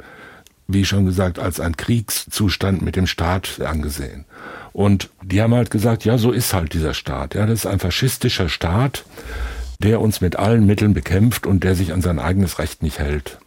wie 0.68 0.84
schon 0.84 1.06
gesagt, 1.06 1.38
als 1.38 1.60
ein 1.60 1.76
Kriegszustand 1.76 2.82
mit 2.82 2.94
dem 2.94 3.06
Staat 3.06 3.60
angesehen. 3.60 4.26
Und 4.72 5.08
die 5.22 5.40
haben 5.40 5.54
halt 5.54 5.70
gesagt, 5.70 6.04
ja, 6.04 6.18
so 6.18 6.30
ist 6.30 6.52
halt 6.52 6.74
dieser 6.74 6.94
Staat. 6.94 7.34
Ja, 7.34 7.46
das 7.46 7.60
ist 7.60 7.66
ein 7.66 7.80
faschistischer 7.80 8.50
Staat, 8.50 9.04
der 9.80 10.00
uns 10.00 10.20
mit 10.20 10.36
allen 10.36 10.66
Mitteln 10.66 10.92
bekämpft 10.92 11.46
und 11.46 11.64
der 11.64 11.74
sich 11.74 11.92
an 11.92 12.02
sein 12.02 12.18
eigenes 12.18 12.58
Recht 12.58 12.82
nicht 12.82 12.98
hält. 12.98 13.38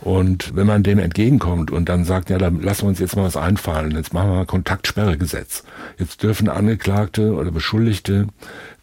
Und 0.00 0.54
wenn 0.54 0.66
man 0.66 0.84
dem 0.84 0.98
entgegenkommt 0.98 1.70
und 1.70 1.88
dann 1.88 2.04
sagt, 2.04 2.30
ja, 2.30 2.38
dann 2.38 2.60
lassen 2.62 2.82
wir 2.82 2.88
uns 2.88 3.00
jetzt 3.00 3.16
mal 3.16 3.24
was 3.24 3.36
einfallen, 3.36 3.90
jetzt 3.90 4.14
machen 4.14 4.30
wir 4.30 4.36
mal 4.36 4.46
Kontaktsperregesetz. 4.46 5.64
Jetzt 5.98 6.22
dürfen 6.22 6.48
Angeklagte 6.48 7.34
oder 7.34 7.50
Beschuldigte, 7.50 8.28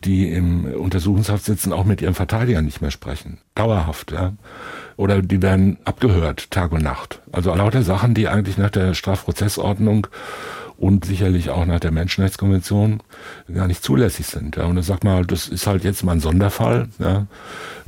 die 0.03 0.30
im 0.30 0.65
Untersuchungshaft 0.65 1.45
sitzen, 1.45 1.71
auch 1.71 1.86
mit 1.86 2.01
ihren 2.01 2.15
Verteidigern 2.15 2.65
nicht 2.65 2.82
mehr 2.82 2.91
sprechen. 2.91 3.39
Dauerhaft, 3.55 4.11
ja. 4.11 4.34
Oder 4.98 5.22
die 5.22 5.41
werden 5.41 5.78
abgehört, 5.84 6.52
Tag 6.52 6.72
und 6.72 6.84
Nacht. 6.84 7.22
Also 7.32 7.54
lauter 7.54 7.84
Sachen, 7.84 8.14
die 8.14 8.28
eigentlich 8.28 8.58
nach 8.58 8.70
der 8.70 8.93
Strafprozessordnung 8.93 10.08
und 10.78 11.05
sicherlich 11.05 11.49
auch 11.49 11.65
nach 11.65 11.80
der 11.80 11.91
Menschenrechtskonvention 11.91 13.01
gar 13.53 13.67
nicht 13.67 13.84
zulässig 13.84 14.28
sind. 14.28 14.57
Ja. 14.57 14.65
Und 14.65 14.76
dann 14.76 14.84
sagt 14.84 15.03
man 15.03 15.13
halt, 15.13 15.32
das 15.32 15.47
ist 15.47 15.67
halt 15.67 15.84
jetzt 15.84 16.03
mal 16.03 16.13
ein 16.13 16.19
Sonderfall. 16.19 16.89
Ja. 16.99 17.28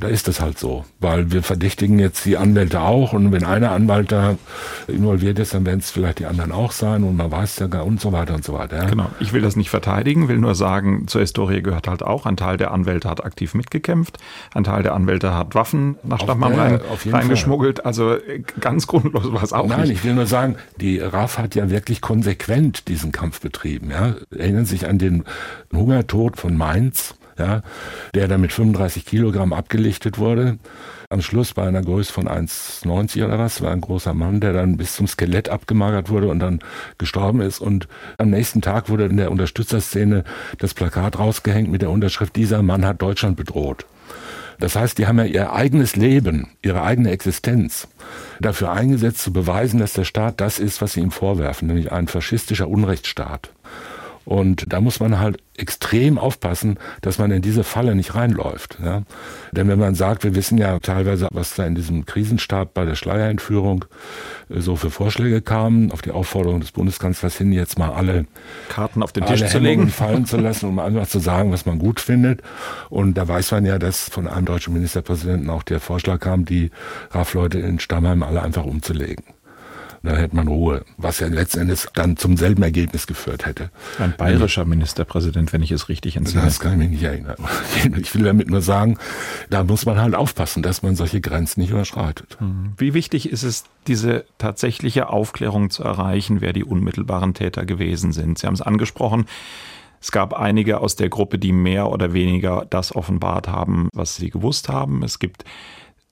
Da 0.00 0.08
ist 0.08 0.28
das 0.28 0.40
halt 0.40 0.58
so, 0.58 0.84
weil 1.00 1.32
wir 1.32 1.42
verdächtigen 1.42 1.98
jetzt 1.98 2.24
die 2.24 2.36
Anwälte 2.36 2.80
auch 2.80 3.12
und 3.12 3.32
wenn 3.32 3.44
einer 3.44 3.72
Anwalt 3.72 4.12
da 4.12 4.36
involviert 4.86 5.38
ist, 5.40 5.54
dann 5.54 5.66
werden 5.66 5.80
es 5.80 5.90
vielleicht 5.90 6.20
die 6.20 6.26
anderen 6.26 6.52
auch 6.52 6.70
sein 6.70 7.02
und 7.02 7.16
man 7.16 7.30
weiß 7.30 7.58
ja 7.58 7.66
gar 7.66 7.84
und 7.84 8.00
so 8.00 8.12
weiter 8.12 8.34
und 8.34 8.44
so 8.44 8.52
weiter. 8.52 8.76
Ja. 8.76 8.84
Genau. 8.84 9.10
Ich 9.18 9.32
will 9.32 9.42
das 9.42 9.56
nicht 9.56 9.70
verteidigen, 9.70 10.28
will 10.28 10.38
nur 10.38 10.54
sagen, 10.54 11.08
zur 11.08 11.20
Historie 11.20 11.62
gehört 11.62 11.88
halt 11.88 12.02
auch, 12.02 12.26
ein 12.26 12.36
Teil 12.36 12.56
der 12.56 12.70
Anwälte 12.70 13.10
hat 13.10 13.24
aktiv 13.24 13.54
mitgekämpft, 13.54 14.18
ein 14.54 14.64
Teil 14.64 14.82
der 14.82 14.94
Anwälte 14.94 15.34
hat 15.34 15.54
Waffen 15.54 15.96
nach 16.04 16.20
Stammheim 16.20 16.54
rein, 16.54 16.80
reingeschmuggelt. 17.06 17.84
Also 17.84 18.14
äh, 18.14 18.42
ganz 18.60 18.86
grundlos 18.86 19.32
war 19.32 19.42
es 19.42 19.52
auch 19.52 19.66
Nein, 19.66 19.82
nicht. 19.82 19.90
ich 19.92 20.04
will 20.04 20.14
nur 20.14 20.26
sagen, 20.26 20.56
die 20.80 21.00
RAF 21.00 21.38
hat 21.38 21.54
ja 21.54 21.70
wirklich 21.70 22.00
konsequent 22.00 22.77
diesen 22.84 23.12
Kampf 23.12 23.40
betrieben. 23.40 23.90
Ja. 23.90 24.14
Erinnern 24.30 24.66
sich 24.66 24.86
an 24.86 24.98
den 24.98 25.24
Hungertod 25.72 26.36
von 26.36 26.56
Mainz 26.56 27.14
ja, 27.38 27.62
der 28.14 28.28
dann 28.28 28.40
mit 28.40 28.52
35 28.52 29.06
Kilogramm 29.06 29.52
abgelichtet 29.52 30.18
wurde. 30.18 30.58
Am 31.10 31.22
Schluss 31.22 31.54
bei 31.54 31.66
einer 31.66 31.80
Größe 31.80 32.12
von 32.12 32.28
1,90 32.28 33.24
oder 33.24 33.38
was, 33.38 33.62
war 33.62 33.70
ein 33.70 33.80
großer 33.80 34.12
Mann, 34.12 34.40
der 34.40 34.52
dann 34.52 34.76
bis 34.76 34.94
zum 34.94 35.06
Skelett 35.06 35.48
abgemagert 35.48 36.10
wurde 36.10 36.28
und 36.28 36.40
dann 36.40 36.58
gestorben 36.98 37.40
ist. 37.40 37.60
Und 37.60 37.88
am 38.18 38.30
nächsten 38.30 38.60
Tag 38.60 38.90
wurde 38.90 39.06
in 39.06 39.16
der 39.16 39.30
Unterstützerszene 39.30 40.24
das 40.58 40.74
Plakat 40.74 41.18
rausgehängt 41.18 41.70
mit 41.70 41.80
der 41.80 41.90
Unterschrift, 41.90 42.36
dieser 42.36 42.62
Mann 42.62 42.84
hat 42.84 43.00
Deutschland 43.00 43.36
bedroht. 43.36 43.86
Das 44.58 44.74
heißt, 44.74 44.98
die 44.98 45.06
haben 45.06 45.18
ja 45.18 45.24
ihr 45.24 45.52
eigenes 45.52 45.96
Leben, 45.96 46.48
ihre 46.62 46.82
eigene 46.82 47.10
Existenz 47.10 47.88
dafür 48.40 48.72
eingesetzt, 48.72 49.18
zu 49.18 49.32
beweisen, 49.32 49.78
dass 49.78 49.92
der 49.92 50.04
Staat 50.04 50.40
das 50.40 50.58
ist, 50.58 50.82
was 50.82 50.94
sie 50.94 51.00
ihm 51.00 51.10
vorwerfen, 51.10 51.68
nämlich 51.68 51.92
ein 51.92 52.08
faschistischer 52.08 52.68
Unrechtsstaat. 52.68 53.52
Und 54.28 54.70
da 54.74 54.82
muss 54.82 55.00
man 55.00 55.18
halt 55.18 55.38
extrem 55.56 56.18
aufpassen, 56.18 56.78
dass 57.00 57.16
man 57.16 57.30
in 57.30 57.40
diese 57.40 57.64
Falle 57.64 57.94
nicht 57.94 58.14
reinläuft. 58.14 58.76
Ja? 58.84 59.04
Denn 59.52 59.68
wenn 59.68 59.78
man 59.78 59.94
sagt, 59.94 60.22
wir 60.22 60.34
wissen 60.34 60.58
ja 60.58 60.78
teilweise, 60.80 61.28
was 61.32 61.54
da 61.54 61.64
in 61.64 61.74
diesem 61.74 62.04
Krisenstab 62.04 62.74
bei 62.74 62.84
der 62.84 62.94
Schleierentführung 62.94 63.86
äh, 64.50 64.60
so 64.60 64.76
für 64.76 64.90
Vorschläge 64.90 65.40
kamen, 65.40 65.92
auf 65.92 66.02
die 66.02 66.10
Aufforderung 66.10 66.60
des 66.60 66.72
Bundeskanzlers 66.72 67.38
hin, 67.38 67.52
jetzt 67.52 67.78
mal 67.78 67.88
alle 67.88 68.26
Karten 68.68 69.02
auf 69.02 69.12
den 69.12 69.24
Tisch 69.24 69.46
zu 69.46 69.60
legen, 69.60 69.88
fallen 69.88 70.26
zu 70.26 70.36
lassen, 70.36 70.68
um 70.68 70.78
einfach 70.78 71.08
zu 71.08 71.20
sagen, 71.20 71.50
was 71.50 71.64
man 71.64 71.78
gut 71.78 71.98
findet. 71.98 72.42
Und 72.90 73.14
da 73.14 73.26
weiß 73.26 73.52
man 73.52 73.64
ja, 73.64 73.78
dass 73.78 74.10
von 74.10 74.28
einem 74.28 74.44
deutschen 74.44 74.74
Ministerpräsidenten 74.74 75.48
auch 75.48 75.62
der 75.62 75.80
Vorschlag 75.80 76.20
kam, 76.20 76.44
die 76.44 76.70
RAF-Leute 77.12 77.60
in 77.60 77.80
Stammheim 77.80 78.22
alle 78.22 78.42
einfach 78.42 78.66
umzulegen 78.66 79.24
dann 80.02 80.16
hätte 80.16 80.36
man 80.36 80.48
Ruhe, 80.48 80.84
was 80.96 81.20
ja 81.20 81.26
letzten 81.28 81.60
Endes 81.60 81.88
dann 81.94 82.16
zum 82.16 82.36
selben 82.36 82.62
Ergebnis 82.62 83.06
geführt 83.06 83.46
hätte. 83.46 83.70
Ein 83.98 84.14
bayerischer 84.16 84.64
Ministerpräsident, 84.64 85.52
wenn 85.52 85.62
ich 85.62 85.72
es 85.72 85.88
richtig 85.88 86.16
entsinne. 86.16 86.44
Das 86.44 86.60
kann 86.60 86.72
ich 86.72 86.78
mich 86.78 86.90
nicht 86.90 87.02
erinnern. 87.02 87.36
Ich 87.98 88.14
will 88.14 88.24
damit 88.24 88.50
nur 88.50 88.60
sagen, 88.60 88.98
da 89.50 89.64
muss 89.64 89.86
man 89.86 90.00
halt 90.00 90.14
aufpassen, 90.14 90.62
dass 90.62 90.82
man 90.82 90.94
solche 90.94 91.20
Grenzen 91.20 91.60
nicht 91.60 91.70
überschreitet. 91.70 92.36
Hm. 92.38 92.72
Wie 92.76 92.94
wichtig 92.94 93.30
ist 93.30 93.42
es, 93.42 93.64
diese 93.86 94.24
tatsächliche 94.38 95.08
Aufklärung 95.08 95.70
zu 95.70 95.82
erreichen, 95.82 96.40
wer 96.40 96.52
die 96.52 96.64
unmittelbaren 96.64 97.34
Täter 97.34 97.64
gewesen 97.64 98.12
sind? 98.12 98.38
Sie 98.38 98.46
haben 98.46 98.54
es 98.54 98.62
angesprochen. 98.62 99.26
Es 100.00 100.12
gab 100.12 100.32
einige 100.32 100.80
aus 100.80 100.96
der 100.96 101.08
Gruppe, 101.08 101.38
die 101.38 101.52
mehr 101.52 101.90
oder 101.90 102.12
weniger 102.12 102.66
das 102.70 102.94
offenbart 102.94 103.48
haben, 103.48 103.88
was 103.92 104.16
sie 104.16 104.30
gewusst 104.30 104.68
haben. 104.68 105.02
Es 105.02 105.18
gibt 105.18 105.44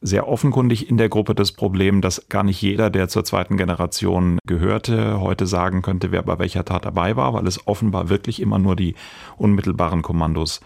sehr 0.06 0.28
offenkundig 0.28 0.88
in 0.88 0.98
der 0.98 1.08
Gruppe 1.08 1.34
das 1.34 1.50
Problem, 1.50 2.00
dass 2.00 2.28
gar 2.28 2.44
nicht 2.44 2.62
jeder, 2.62 2.90
der 2.90 3.08
zur 3.08 3.24
zweiten 3.24 3.56
Generation 3.56 4.38
gehörte, 4.46 5.20
heute 5.20 5.46
sagen 5.46 5.82
könnte, 5.82 6.12
wer 6.12 6.22
bei 6.22 6.38
welcher 6.38 6.64
Tat 6.64 6.84
dabei 6.84 7.16
war, 7.16 7.34
weil 7.34 7.46
es 7.46 7.66
offenbar 7.66 8.08
wirklich 8.08 8.40
immer 8.40 8.58
nur 8.58 8.76
die 8.76 8.94
unmittelbaren 9.36 10.02
Kommandos 10.02 10.60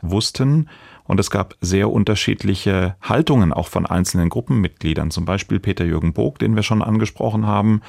wussten. 0.00 0.68
Und 1.04 1.20
es 1.20 1.30
gab 1.30 1.56
sehr 1.60 1.90
unterschiedliche 1.90 2.96
Haltungen 3.02 3.52
auch 3.52 3.68
von 3.68 3.84
einzelnen 3.84 4.30
Gruppenmitgliedern. 4.30 5.10
Zum 5.10 5.26
Beispiel 5.26 5.60
Peter 5.60 5.84
Jürgen 5.84 6.14
Bog, 6.14 6.38
den 6.38 6.56
wir 6.56 6.62
schon 6.62 6.82
angesprochen 6.82 7.46
haben, 7.46 7.82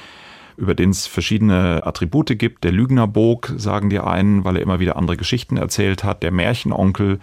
über 0.58 0.74
den 0.74 0.90
es 0.90 1.06
verschiedene 1.06 1.86
Attribute 1.86 2.38
gibt. 2.38 2.64
Der 2.64 2.72
Lügnerbog, 2.72 3.54
sagen 3.56 3.88
die 3.88 4.00
einen, 4.00 4.44
weil 4.44 4.56
er 4.56 4.62
immer 4.62 4.78
wieder 4.78 4.96
andere 4.96 5.16
Geschichten 5.16 5.56
erzählt 5.56 6.04
hat. 6.04 6.22
Der 6.22 6.32
Märchenonkel, 6.32 7.18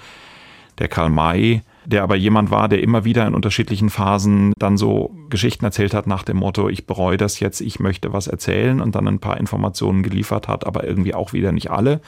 der 0.79 0.87
Karl 0.87 1.11
May, 1.11 1.61
der 1.85 2.03
aber 2.03 2.15
jemand 2.15 2.51
war, 2.51 2.67
der 2.67 2.81
immer 2.81 3.05
wieder 3.05 3.27
in 3.27 3.35
unterschiedlichen 3.35 3.89
Phasen 3.89 4.53
dann 4.57 4.77
so 4.77 5.15
Geschichten 5.29 5.65
erzählt 5.65 5.93
hat 5.93 6.07
nach 6.07 6.23
dem 6.23 6.37
Motto, 6.37 6.69
ich 6.69 6.85
bereue 6.85 7.17
das 7.17 7.39
jetzt, 7.39 7.61
ich 7.61 7.79
möchte 7.79 8.13
was 8.13 8.27
erzählen 8.27 8.81
und 8.81 8.95
dann 8.95 9.07
ein 9.07 9.19
paar 9.19 9.37
Informationen 9.37 10.03
geliefert 10.03 10.47
hat, 10.47 10.65
aber 10.65 10.83
irgendwie 10.83 11.13
auch 11.13 11.33
wieder 11.33 11.51
nicht 11.51 11.71
alle 11.71 12.01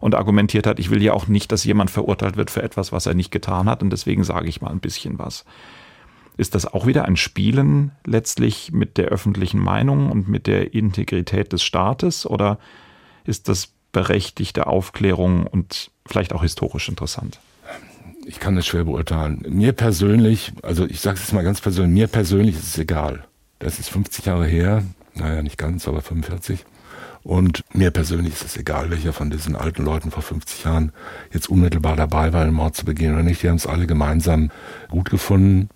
und 0.00 0.14
argumentiert 0.14 0.66
hat, 0.66 0.78
ich 0.78 0.90
will 0.90 1.02
ja 1.02 1.12
auch 1.12 1.26
nicht, 1.26 1.50
dass 1.52 1.64
jemand 1.64 1.90
verurteilt 1.90 2.36
wird 2.36 2.50
für 2.50 2.62
etwas, 2.62 2.92
was 2.92 3.06
er 3.06 3.14
nicht 3.14 3.30
getan 3.30 3.68
hat 3.68 3.82
und 3.82 3.90
deswegen 3.90 4.24
sage 4.24 4.48
ich 4.48 4.60
mal 4.60 4.70
ein 4.70 4.80
bisschen 4.80 5.18
was. 5.18 5.44
Ist 6.36 6.54
das 6.54 6.66
auch 6.66 6.86
wieder 6.86 7.06
ein 7.06 7.16
Spielen 7.16 7.92
letztlich 8.04 8.70
mit 8.72 8.98
der 8.98 9.06
öffentlichen 9.06 9.58
Meinung 9.58 10.10
und 10.10 10.28
mit 10.28 10.46
der 10.46 10.74
Integrität 10.74 11.52
des 11.52 11.62
Staates 11.62 12.26
oder 12.26 12.58
ist 13.24 13.48
das 13.48 13.72
berechtigte 13.92 14.66
Aufklärung 14.66 15.46
und 15.46 15.90
vielleicht 16.04 16.34
auch 16.34 16.42
historisch 16.42 16.90
interessant? 16.90 17.40
Ich 18.26 18.40
kann 18.40 18.56
das 18.56 18.66
schwer 18.66 18.84
beurteilen. 18.84 19.44
Mir 19.48 19.72
persönlich, 19.72 20.52
also 20.62 20.84
ich 20.84 21.00
sage 21.00 21.18
es 21.22 21.32
mal 21.32 21.44
ganz 21.44 21.60
persönlich, 21.60 21.94
mir 21.94 22.08
persönlich 22.08 22.56
ist 22.56 22.66
es 22.66 22.78
egal. 22.78 23.24
Das 23.60 23.78
ist 23.78 23.88
50 23.88 24.26
Jahre 24.26 24.46
her, 24.46 24.82
naja, 25.14 25.42
nicht 25.42 25.56
ganz, 25.56 25.86
aber 25.86 26.02
45. 26.02 26.64
Und 27.22 27.62
mir 27.72 27.90
persönlich 27.90 28.34
ist 28.34 28.44
es 28.44 28.56
egal, 28.56 28.90
welcher 28.90 29.12
von 29.12 29.30
diesen 29.30 29.56
alten 29.56 29.84
Leuten 29.84 30.10
vor 30.10 30.22
50 30.22 30.64
Jahren 30.64 30.92
jetzt 31.32 31.48
unmittelbar 31.48 31.96
dabei 31.96 32.32
war, 32.32 32.44
den 32.44 32.54
Mord 32.54 32.76
zu 32.76 32.84
begehen 32.84 33.14
oder 33.14 33.22
nicht. 33.22 33.42
Die 33.42 33.48
haben 33.48 33.56
es 33.56 33.66
alle 33.66 33.86
gemeinsam 33.86 34.50
gut 34.90 35.10
gefunden. 35.10 35.68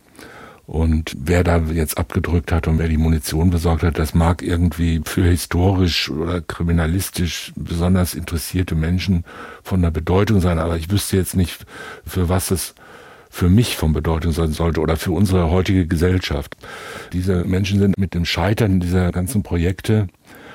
Und 0.71 1.17
wer 1.19 1.43
da 1.43 1.59
jetzt 1.73 1.99
abgedrückt 1.99 2.53
hat 2.53 2.69
und 2.69 2.79
wer 2.79 2.87
die 2.87 2.97
Munition 2.97 3.51
besorgt 3.51 3.83
hat, 3.83 3.99
das 3.99 4.15
mag 4.15 4.41
irgendwie 4.41 5.01
für 5.05 5.25
historisch 5.25 6.09
oder 6.09 6.43
kriminalistisch 6.43 7.51
besonders 7.57 8.15
interessierte 8.15 8.77
Menschen 8.77 9.25
von 9.65 9.83
der 9.83 9.91
Bedeutung 9.91 10.41
sein. 10.41 10.61
Aber 10.61 10.77
ich 10.77 10.89
wüsste 10.89 11.17
jetzt 11.17 11.35
nicht, 11.35 11.67
für 12.07 12.29
was 12.29 12.53
es 12.53 12.77
für 13.31 13.49
mich 13.49 13.77
von 13.77 13.93
Bedeutung 13.93 14.31
sein 14.31 14.53
sollte 14.53 14.81
oder 14.81 14.97
für 14.97 15.11
unsere 15.11 15.51
heutige 15.51 15.89
Gesellschaft. 15.89 16.57
Diese 17.13 17.43
Menschen 17.43 17.81
sind 17.81 17.99
mit 17.99 18.15
dem 18.15 18.25
Scheitern 18.25 18.79
dieser 18.79 19.11
ganzen 19.11 19.43
Projekte 19.43 20.07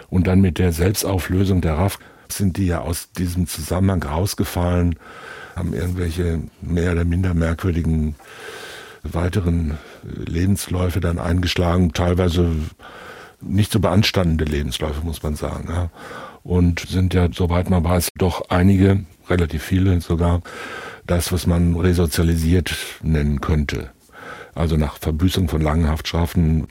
und 0.10 0.28
dann 0.28 0.40
mit 0.40 0.60
der 0.60 0.72
Selbstauflösung 0.72 1.60
der 1.60 1.74
RAF 1.74 2.00
sind 2.30 2.56
die 2.56 2.68
ja 2.68 2.80
aus 2.80 3.12
diesem 3.12 3.48
Zusammenhang 3.48 4.02
rausgefallen, 4.02 4.96
haben 5.58 5.74
irgendwelche 5.74 6.40
mehr 6.62 6.94
oder 6.94 7.04
minder 7.04 7.34
merkwürdigen 7.34 8.16
weiteren 9.14 9.78
Lebensläufe 10.04 11.00
dann 11.00 11.20
eingeschlagen, 11.20 11.94
teilweise 11.94 12.52
nicht 13.42 13.72
so 13.72 13.80
beanstandende 13.80 14.46
Lebensläufe, 14.46 15.02
muss 15.04 15.24
man 15.24 15.36
sagen. 15.36 15.68
Ja. 15.70 15.90
Und 16.44 16.82
sind 16.82 17.14
ja, 17.14 17.28
soweit 17.32 17.70
man 17.70 17.84
weiß, 17.84 18.10
doch 18.18 18.50
einige, 18.50 19.06
relativ 19.30 19.64
viele 19.64 20.00
sogar, 20.02 20.42
das, 21.08 21.32
was 21.32 21.48
man 21.48 21.76
resozialisiert 21.76 22.76
nennen 23.02 23.42
könnte. 23.42 23.92
Also 24.54 24.78
nach 24.78 24.98
Verbüßung 24.98 25.50
von 25.50 25.62
langen 25.62 25.88
Haftstrafen 25.88 26.68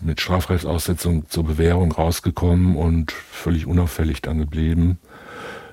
mit 0.00 0.20
Strafrechtsaussetzung 0.20 1.28
zur 1.28 1.44
Bewährung 1.44 1.92
rausgekommen 1.92 2.76
und 2.76 3.12
völlig 3.12 3.66
unauffällig 3.66 4.22
dann 4.22 4.38
geblieben. 4.38 4.98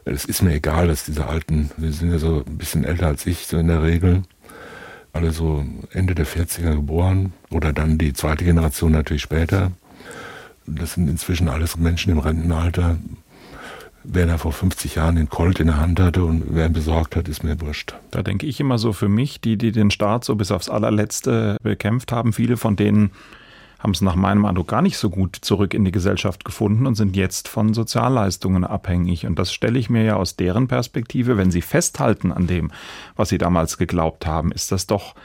Es 0.03 0.25
ist 0.25 0.41
mir 0.41 0.53
egal, 0.53 0.87
dass 0.87 1.05
diese 1.05 1.27
Alten, 1.27 1.71
wir 1.77 1.91
sind 1.91 2.11
ja 2.11 2.17
so 2.17 2.43
ein 2.45 2.57
bisschen 2.57 2.83
älter 2.83 3.07
als 3.07 3.25
ich, 3.25 3.47
so 3.47 3.57
in 3.57 3.67
der 3.67 3.83
Regel, 3.83 4.23
alle 5.17 5.31
so 5.31 5.65
Ende 5.91 6.15
der 6.15 6.27
40er 6.27 6.75
geboren 6.75 7.33
oder 7.49 7.73
dann 7.73 7.97
die 7.97 8.13
zweite 8.13 8.45
Generation 8.45 8.91
natürlich 8.91 9.23
später. 9.23 9.71
Das 10.67 10.93
sind 10.93 11.09
inzwischen 11.09 11.49
alles 11.49 11.77
Menschen 11.77 12.11
im 12.11 12.19
Rentenalter. 12.19 12.97
Wer 14.03 14.27
da 14.27 14.37
vor 14.37 14.53
50 14.53 14.95
Jahren 14.95 15.15
den 15.15 15.27
Colt 15.27 15.59
in 15.59 15.67
der 15.67 15.77
Hand 15.77 15.99
hatte 15.99 16.23
und 16.23 16.43
wer 16.49 16.67
ihn 16.67 16.73
besorgt 16.73 17.15
hat, 17.15 17.27
ist 17.27 17.43
mir 17.43 17.59
wurscht. 17.59 17.95
Da 18.11 18.21
denke 18.21 18.45
ich 18.45 18.59
immer 18.59 18.77
so 18.77 18.93
für 18.93 19.09
mich, 19.09 19.41
die, 19.41 19.57
die 19.57 19.71
den 19.71 19.91
Staat 19.91 20.23
so 20.23 20.35
bis 20.35 20.51
aufs 20.51 20.69
allerletzte 20.69 21.57
bekämpft 21.63 22.11
haben, 22.11 22.31
viele 22.31 22.55
von 22.55 22.75
denen 22.75 23.11
haben 23.79 23.91
es 23.91 24.01
nach 24.01 24.15
meinem 24.15 24.45
Eindruck 24.45 24.67
gar 24.67 24.81
nicht 24.81 24.97
so 24.97 25.09
gut 25.09 25.37
zurück 25.41 25.73
in 25.73 25.85
die 25.85 25.91
Gesellschaft 25.91 26.45
gefunden 26.45 26.87
und 26.87 26.95
sind 26.95 27.15
jetzt 27.15 27.47
von 27.47 27.73
Sozialleistungen 27.73 28.63
abhängig. 28.63 29.25
Und 29.25 29.37
das 29.37 29.53
stelle 29.53 29.77
ich 29.77 29.89
mir 29.89 30.03
ja 30.03 30.15
aus 30.15 30.35
deren 30.35 30.67
Perspektive, 30.67 31.37
wenn 31.37 31.51
sie 31.51 31.61
festhalten 31.61 32.31
an 32.31 32.47
dem, 32.47 32.71
was 33.15 33.29
sie 33.29 33.37
damals 33.37 33.77
geglaubt 33.77 34.25
haben, 34.25 34.51
ist 34.51 34.71
das 34.71 34.87
doch 34.87 35.15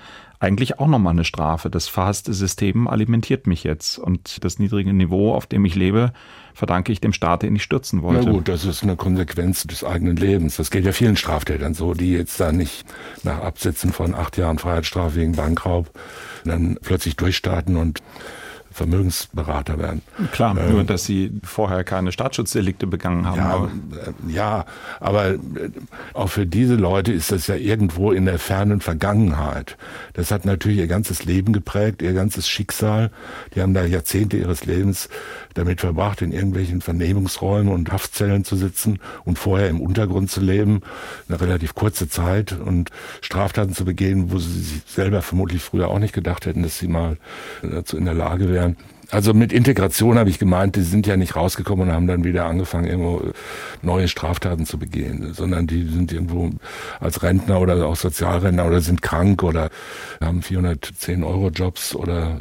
eigentlich 0.42 0.80
auch 0.80 0.88
nochmal 0.88 1.12
eine 1.12 1.24
Strafe. 1.24 1.70
Das 1.70 1.86
verhasste 1.86 2.34
System 2.34 2.88
alimentiert 2.88 3.46
mich 3.46 3.62
jetzt 3.62 3.98
und 3.98 4.44
das 4.44 4.58
niedrige 4.58 4.92
Niveau, 4.92 5.32
auf 5.34 5.46
dem 5.46 5.64
ich 5.64 5.76
lebe, 5.76 6.12
verdanke 6.52 6.90
ich 6.90 7.00
dem 7.00 7.12
Staat, 7.12 7.42
den 7.42 7.54
ich 7.54 7.62
stürzen 7.62 8.02
wollte. 8.02 8.26
Na 8.26 8.32
gut, 8.32 8.48
das 8.48 8.64
ist 8.64 8.82
eine 8.82 8.96
Konsequenz 8.96 9.62
des 9.62 9.84
eigenen 9.84 10.16
Lebens. 10.16 10.56
Das 10.56 10.72
geht 10.72 10.84
ja 10.84 10.92
vielen 10.92 11.16
Straftätern 11.16 11.74
so, 11.74 11.94
die 11.94 12.12
jetzt 12.12 12.40
da 12.40 12.50
nicht 12.50 12.84
nach 13.22 13.40
Absitzen 13.40 13.92
von 13.92 14.16
acht 14.16 14.36
Jahren 14.36 14.58
Freiheitsstrafe 14.58 15.14
wegen 15.14 15.32
Bankraub 15.32 15.90
dann 16.44 16.76
plötzlich 16.82 17.14
durchstarten 17.16 17.76
und 17.76 18.02
Vermögensberater 18.72 19.78
werden. 19.78 20.02
Klar, 20.32 20.56
ähm, 20.58 20.72
nur 20.72 20.84
dass 20.84 21.04
sie 21.04 21.32
vorher 21.42 21.84
keine 21.84 22.12
Staatsschutzdelikte 22.12 22.86
begangen 22.86 23.26
haben. 23.26 23.38
Ja, 23.38 23.50
aber, 23.50 23.66
äh, 23.68 24.32
ja, 24.32 24.64
aber 25.00 25.30
äh, 25.30 25.38
auch 26.14 26.28
für 26.28 26.46
diese 26.46 26.74
Leute 26.74 27.12
ist 27.12 27.32
das 27.32 27.46
ja 27.46 27.54
irgendwo 27.54 28.12
in 28.12 28.24
der 28.24 28.38
fernen 28.38 28.80
Vergangenheit. 28.80 29.76
Das 30.14 30.30
hat 30.30 30.44
natürlich 30.44 30.78
ihr 30.78 30.86
ganzes 30.86 31.24
Leben 31.24 31.52
geprägt, 31.52 32.02
ihr 32.02 32.12
ganzes 32.12 32.48
Schicksal. 32.48 33.10
Die 33.54 33.62
haben 33.62 33.74
da 33.74 33.84
Jahrzehnte 33.84 34.36
ihres 34.36 34.64
Lebens 34.64 35.08
damit 35.54 35.80
verbracht, 35.80 36.22
in 36.22 36.32
irgendwelchen 36.32 36.80
Vernehmungsräumen 36.80 37.72
und 37.72 37.92
Haftzellen 37.92 38.44
zu 38.44 38.56
sitzen 38.56 39.00
und 39.24 39.38
vorher 39.38 39.68
im 39.68 39.80
Untergrund 39.80 40.30
zu 40.30 40.40
leben, 40.40 40.80
eine 41.28 41.40
relativ 41.40 41.74
kurze 41.74 42.08
Zeit 42.08 42.52
und 42.52 42.90
Straftaten 43.20 43.74
zu 43.74 43.84
begehen, 43.84 44.32
wo 44.32 44.38
sie 44.38 44.60
sich 44.60 44.82
selber 44.86 45.22
vermutlich 45.22 45.62
früher 45.62 45.88
auch 45.88 45.98
nicht 45.98 46.14
gedacht 46.14 46.46
hätten, 46.46 46.62
dass 46.62 46.78
sie 46.78 46.88
mal 46.88 47.16
dazu 47.62 47.96
in 47.96 48.04
der 48.04 48.14
Lage 48.14 48.48
wären 48.48 48.61
erklären. 48.62 48.76
Also 49.10 49.34
mit 49.34 49.52
Integration 49.52 50.18
habe 50.18 50.30
ich 50.30 50.38
gemeint, 50.38 50.74
die 50.74 50.80
sind 50.80 51.06
ja 51.06 51.18
nicht 51.18 51.36
rausgekommen 51.36 51.88
und 51.88 51.94
haben 51.94 52.06
dann 52.06 52.24
wieder 52.24 52.46
angefangen, 52.46 52.86
irgendwo 52.86 53.20
neue 53.82 54.08
Straftaten 54.08 54.64
zu 54.64 54.78
begehen, 54.78 55.34
sondern 55.34 55.66
die 55.66 55.86
sind 55.86 56.12
irgendwo 56.12 56.50
als 56.98 57.22
Rentner 57.22 57.60
oder 57.60 57.84
auch 57.86 57.96
Sozialrentner 57.96 58.64
oder 58.66 58.80
sind 58.80 59.02
krank 59.02 59.42
oder 59.42 59.68
haben 60.18 60.40
410 60.40 61.24
Euro 61.24 61.50
Jobs 61.50 61.94
oder 61.94 62.38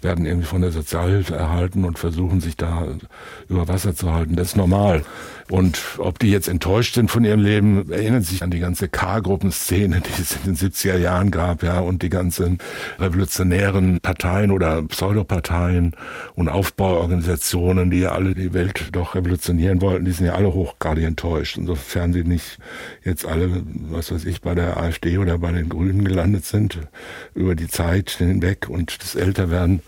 werden 0.00 0.24
irgendwie 0.24 0.46
von 0.46 0.62
der 0.62 0.70
Sozialhilfe 0.70 1.34
erhalten 1.34 1.84
und 1.84 1.98
versuchen 1.98 2.40
sich 2.40 2.56
da 2.56 2.86
über 3.50 3.68
Wasser 3.68 3.94
zu 3.94 4.10
halten. 4.10 4.34
Das 4.34 4.48
ist 4.48 4.56
normal. 4.56 5.04
Und 5.50 5.78
ob 5.98 6.18
die 6.18 6.30
jetzt 6.30 6.48
enttäuscht 6.48 6.94
sind 6.94 7.10
von 7.10 7.24
ihrem 7.24 7.40
Leben, 7.40 7.92
erinnern 7.92 8.22
sich 8.22 8.42
an 8.42 8.50
die 8.50 8.60
ganze 8.60 8.88
K-Gruppenszene, 8.88 10.00
die 10.00 10.22
es 10.22 10.36
in 10.36 10.54
den 10.54 10.56
70er 10.56 10.96
Jahren 10.96 11.30
gab, 11.30 11.62
ja, 11.62 11.80
und 11.80 12.02
die 12.02 12.08
ganzen 12.08 12.58
revolutionären 12.98 14.00
Parteien 14.00 14.50
oder 14.50 14.82
Pseudoparteien 14.82 15.94
und 16.34 16.48
Aufbauorganisationen, 16.48 17.90
die 17.90 18.00
ja 18.00 18.12
alle 18.12 18.34
die 18.34 18.54
Welt 18.54 18.88
doch 18.92 19.14
revolutionieren 19.14 19.82
wollten, 19.82 20.06
die 20.06 20.12
sind 20.12 20.26
ja 20.26 20.34
alle 20.34 20.54
hochgradig 20.54 21.04
enttäuscht. 21.04 21.58
Insofern 21.58 22.14
sie 22.14 22.24
nicht 22.24 22.58
jetzt 23.04 23.26
alle, 23.26 23.62
was 23.90 24.12
weiß 24.12 24.24
ich, 24.24 24.40
bei 24.40 24.54
der 24.54 24.78
AfD 24.78 25.18
oder 25.18 25.36
bei 25.38 25.52
den 25.52 25.68
Grünen 25.68 26.04
gelandet 26.04 26.46
sind, 26.46 26.78
über 27.34 27.54
die 27.54 27.68
Zeit 27.68 28.10
hinweg 28.10 28.68
und 28.70 29.02
das 29.02 29.14
Älterwerden, 29.14 29.82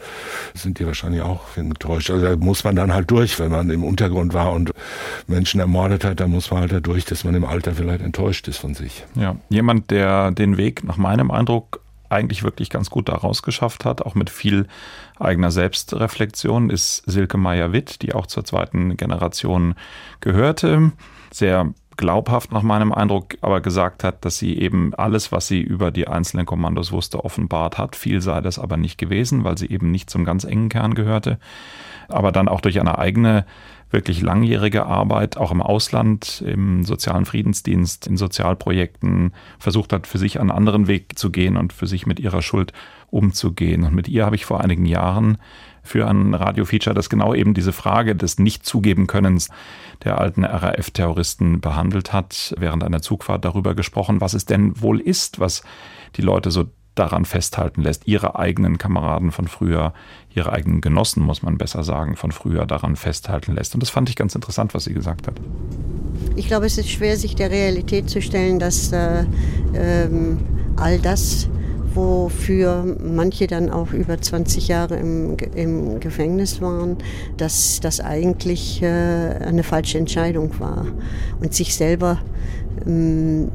sind 0.54 0.78
die 0.78 0.86
wahrscheinlich 0.86 1.22
auch 1.22 1.56
enttäuscht. 1.56 2.10
Also 2.10 2.26
da 2.26 2.36
muss 2.36 2.62
man 2.62 2.76
dann 2.76 2.92
halt 2.92 3.10
durch, 3.10 3.38
wenn 3.38 3.50
man 3.50 3.70
im 3.70 3.84
Untergrund 3.84 4.34
war 4.34 4.52
und 4.52 4.72
Menschen 5.26 5.45
Menschen 5.46 5.60
ermordet 5.60 6.04
hat, 6.04 6.18
dann 6.18 6.32
muss 6.32 6.50
man 6.50 6.62
halt 6.62 6.72
dadurch, 6.72 7.04
dass 7.04 7.22
man 7.22 7.36
im 7.36 7.44
Alter 7.44 7.72
vielleicht 7.72 8.02
enttäuscht 8.02 8.48
ist 8.48 8.58
von 8.58 8.74
sich. 8.74 9.04
Ja, 9.14 9.36
jemand, 9.48 9.92
der 9.92 10.32
den 10.32 10.56
Weg 10.56 10.82
nach 10.82 10.96
meinem 10.96 11.30
Eindruck 11.30 11.80
eigentlich 12.08 12.42
wirklich 12.42 12.68
ganz 12.68 12.90
gut 12.90 13.08
daraus 13.08 13.44
geschafft 13.44 13.84
hat, 13.84 14.02
auch 14.02 14.16
mit 14.16 14.28
viel 14.28 14.66
eigener 15.20 15.52
Selbstreflexion, 15.52 16.68
ist 16.68 17.04
Silke 17.06 17.38
Meyer-Witt, 17.38 18.02
die 18.02 18.12
auch 18.12 18.26
zur 18.26 18.44
zweiten 18.44 18.96
Generation 18.96 19.76
gehörte. 20.18 20.90
Sehr 21.32 21.72
glaubhaft 21.96 22.50
nach 22.50 22.62
meinem 22.62 22.92
Eindruck 22.92 23.36
aber 23.40 23.60
gesagt 23.60 24.02
hat, 24.02 24.24
dass 24.24 24.38
sie 24.38 24.58
eben 24.58 24.94
alles, 24.94 25.30
was 25.30 25.46
sie 25.46 25.60
über 25.60 25.92
die 25.92 26.08
einzelnen 26.08 26.44
Kommandos 26.44 26.90
wusste, 26.90 27.24
offenbart 27.24 27.78
hat. 27.78 27.94
Viel 27.94 28.20
sei 28.20 28.40
das 28.40 28.58
aber 28.58 28.76
nicht 28.76 28.98
gewesen, 28.98 29.44
weil 29.44 29.56
sie 29.56 29.70
eben 29.70 29.92
nicht 29.92 30.10
zum 30.10 30.24
ganz 30.24 30.42
engen 30.42 30.70
Kern 30.70 30.94
gehörte. 30.94 31.38
Aber 32.08 32.32
dann 32.32 32.48
auch 32.48 32.60
durch 32.60 32.80
eine 32.80 32.98
eigene 32.98 33.46
wirklich 33.90 34.20
langjährige 34.20 34.86
Arbeit, 34.86 35.36
auch 35.36 35.52
im 35.52 35.62
Ausland, 35.62 36.42
im 36.46 36.84
sozialen 36.84 37.24
Friedensdienst, 37.24 38.06
in 38.06 38.16
Sozialprojekten, 38.16 39.32
versucht 39.58 39.92
hat, 39.92 40.06
für 40.06 40.18
sich 40.18 40.40
einen 40.40 40.50
anderen 40.50 40.88
Weg 40.88 41.18
zu 41.18 41.30
gehen 41.30 41.56
und 41.56 41.72
für 41.72 41.86
sich 41.86 42.06
mit 42.06 42.18
ihrer 42.18 42.42
Schuld 42.42 42.72
umzugehen. 43.10 43.84
Und 43.84 43.94
mit 43.94 44.08
ihr 44.08 44.26
habe 44.26 44.36
ich 44.36 44.44
vor 44.44 44.60
einigen 44.60 44.86
Jahren 44.86 45.38
für 45.82 46.08
ein 46.08 46.34
Radiofeature, 46.34 46.94
das 46.94 47.08
genau 47.08 47.32
eben 47.32 47.54
diese 47.54 47.72
Frage 47.72 48.16
des 48.16 48.38
Nicht-Zugeben-Könnens 48.38 49.50
der 50.02 50.18
alten 50.18 50.44
RAF-Terroristen 50.44 51.60
behandelt 51.60 52.12
hat, 52.12 52.54
während 52.58 52.82
einer 52.82 53.02
Zugfahrt 53.02 53.44
darüber 53.44 53.74
gesprochen, 53.74 54.20
was 54.20 54.34
es 54.34 54.44
denn 54.46 54.80
wohl 54.80 55.00
ist, 55.00 55.38
was 55.38 55.62
die 56.16 56.22
Leute 56.22 56.50
so 56.50 56.64
daran 56.96 57.24
festhalten 57.24 57.82
lässt, 57.82 58.06
ihre 58.06 58.38
eigenen 58.38 58.78
Kameraden 58.78 59.30
von 59.30 59.46
früher, 59.46 59.92
ihre 60.34 60.52
eigenen 60.52 60.80
Genossen, 60.80 61.22
muss 61.22 61.42
man 61.42 61.58
besser 61.58 61.84
sagen, 61.84 62.16
von 62.16 62.32
früher 62.32 62.66
daran 62.66 62.96
festhalten 62.96 63.54
lässt. 63.54 63.74
Und 63.74 63.82
das 63.82 63.90
fand 63.90 64.08
ich 64.08 64.16
ganz 64.16 64.34
interessant, 64.34 64.74
was 64.74 64.84
sie 64.84 64.94
gesagt 64.94 65.26
hat. 65.26 65.34
Ich 66.34 66.48
glaube, 66.48 66.66
es 66.66 66.78
ist 66.78 66.90
schwer, 66.90 67.16
sich 67.16 67.36
der 67.36 67.50
Realität 67.50 68.10
zu 68.10 68.20
stellen, 68.20 68.58
dass 68.58 68.92
äh, 68.92 69.24
ähm, 69.74 70.38
all 70.76 70.98
das, 70.98 71.48
wofür 71.94 72.96
manche 73.02 73.46
dann 73.46 73.70
auch 73.70 73.92
über 73.92 74.20
20 74.20 74.68
Jahre 74.68 74.96
im, 74.96 75.36
im 75.54 76.00
Gefängnis 76.00 76.60
waren, 76.60 76.96
dass 77.36 77.80
das 77.80 78.00
eigentlich 78.00 78.82
äh, 78.82 78.86
eine 78.86 79.62
falsche 79.62 79.98
Entscheidung 79.98 80.58
war 80.60 80.86
und 81.40 81.54
sich 81.54 81.74
selber 81.74 82.18
ähm, 82.86 83.50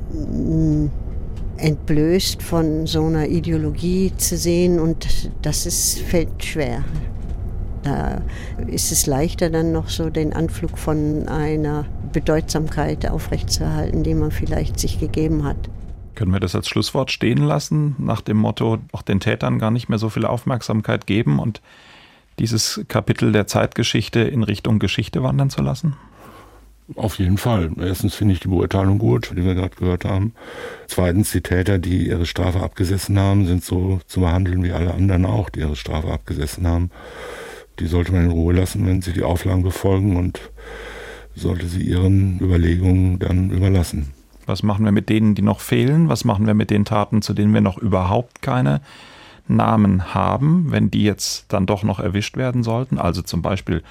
entblößt 1.62 2.42
von 2.42 2.88
so 2.88 3.06
einer 3.06 3.28
Ideologie 3.28 4.12
zu 4.18 4.38
sehen 4.38 4.80
und 4.80 5.32
das 5.42 5.66
ist, 5.66 6.00
fällt 6.00 6.44
schwer. 6.44 6.84
Da 7.84 8.22
ist 8.68 8.92
es 8.92 9.08
leichter 9.08 9.50
dann 9.50 9.72
noch 9.72 9.90
so 9.90 10.10
den 10.10 10.34
Anflug 10.34 10.78
von 10.78 11.28
einer 11.28 11.86
Bedeutsamkeit 12.12 13.10
aufrechtzuerhalten, 13.10 14.04
die 14.04 14.14
man 14.14 14.32
vielleicht 14.32 14.80
sich 14.80 15.00
gegeben 15.00 15.44
hat. 15.44 15.58
Können 16.16 16.34
wir 16.34 16.40
das 16.40 16.56
als 16.56 16.68
Schlusswort 16.68 17.10
stehen 17.10 17.40
lassen, 17.40 17.96
nach 17.98 18.22
dem 18.22 18.38
Motto, 18.38 18.80
auch 18.92 19.02
den 19.02 19.20
Tätern 19.20 19.60
gar 19.60 19.72
nicht 19.72 19.90
mehr 19.90 19.98
so 19.98 20.10
viel 20.10 20.26
Aufmerksamkeit 20.26 21.08
geben 21.08 21.40
und 21.40 21.62
dieses 22.38 22.82
Kapitel 22.88 23.32
der 23.32 23.48
Zeitgeschichte 23.48 24.20
in 24.20 24.44
Richtung 24.44 24.80
Geschichte 24.80 25.24
wandern 25.24 25.50
zu 25.50 25.62
lassen? 25.62 25.96
Auf 26.96 27.20
jeden 27.20 27.38
Fall. 27.38 27.72
Erstens 27.80 28.16
finde 28.16 28.34
ich 28.34 28.42
die 28.42 28.50
Beurteilung 28.50 28.98
gut, 28.98 29.32
die 29.32 29.46
wir 29.46 29.56
gerade 29.56 29.76
gehört 29.76 30.04
haben. 30.04 30.34
Zweitens, 30.88 31.32
die 31.32 31.42
Täter, 31.42 31.80
die 31.80 32.08
ihre 32.08 32.26
Strafe 32.26 32.60
abgesessen 32.60 33.18
haben, 33.18 33.46
sind 33.46 33.64
so 33.64 34.00
zu 34.08 34.22
behandeln 34.22 34.64
wie 34.64 34.72
alle 34.72 34.94
anderen 34.94 35.26
auch, 35.26 35.50
die 35.50 35.62
ihre 35.62 35.76
Strafe 35.76 36.12
abgesessen 36.12 36.68
haben. 36.68 36.92
Die 37.80 37.88
sollte 37.88 38.12
man 38.12 38.26
in 38.26 38.32
Ruhe 38.32 38.54
lassen, 38.54 38.86
wenn 38.86 39.02
sie 39.02 39.14
die 39.14 39.24
Auflagen 39.24 39.64
befolgen 39.64 40.18
und 40.18 40.40
sollte 41.36 41.68
sie 41.68 41.82
ihren 41.82 42.40
Überlegungen 42.40 43.20
dann 43.20 43.52
überlassen. 43.52 44.12
Was 44.46 44.64
machen 44.64 44.84
wir 44.84 44.92
mit 44.92 45.08
denen, 45.10 45.34
die 45.34 45.42
noch 45.42 45.62
fehlen? 45.62 46.10
Was 46.10 46.26
machen 46.26 46.46
wir 46.46 46.54
mit 46.54 46.72
den 46.72 46.84
Taten, 46.84 47.22
zu 47.22 47.34
denen 47.34 47.54
wir 47.54 47.62
noch 47.62 47.78
überhaupt 47.78 48.42
keine 48.42 48.82
Namen 49.48 50.14
haben, 50.14 50.72
wenn 50.72 50.92
die 50.92 51.04
jetzt 51.04 51.46
dann 51.52 51.66
doch 51.66 51.84
noch 51.84 52.00
erwischt 52.00 52.38
werden 52.38 52.64
sollten? 52.64 52.98
Also 52.98 53.22
zum 53.22 53.42
Beispiel 53.42 53.84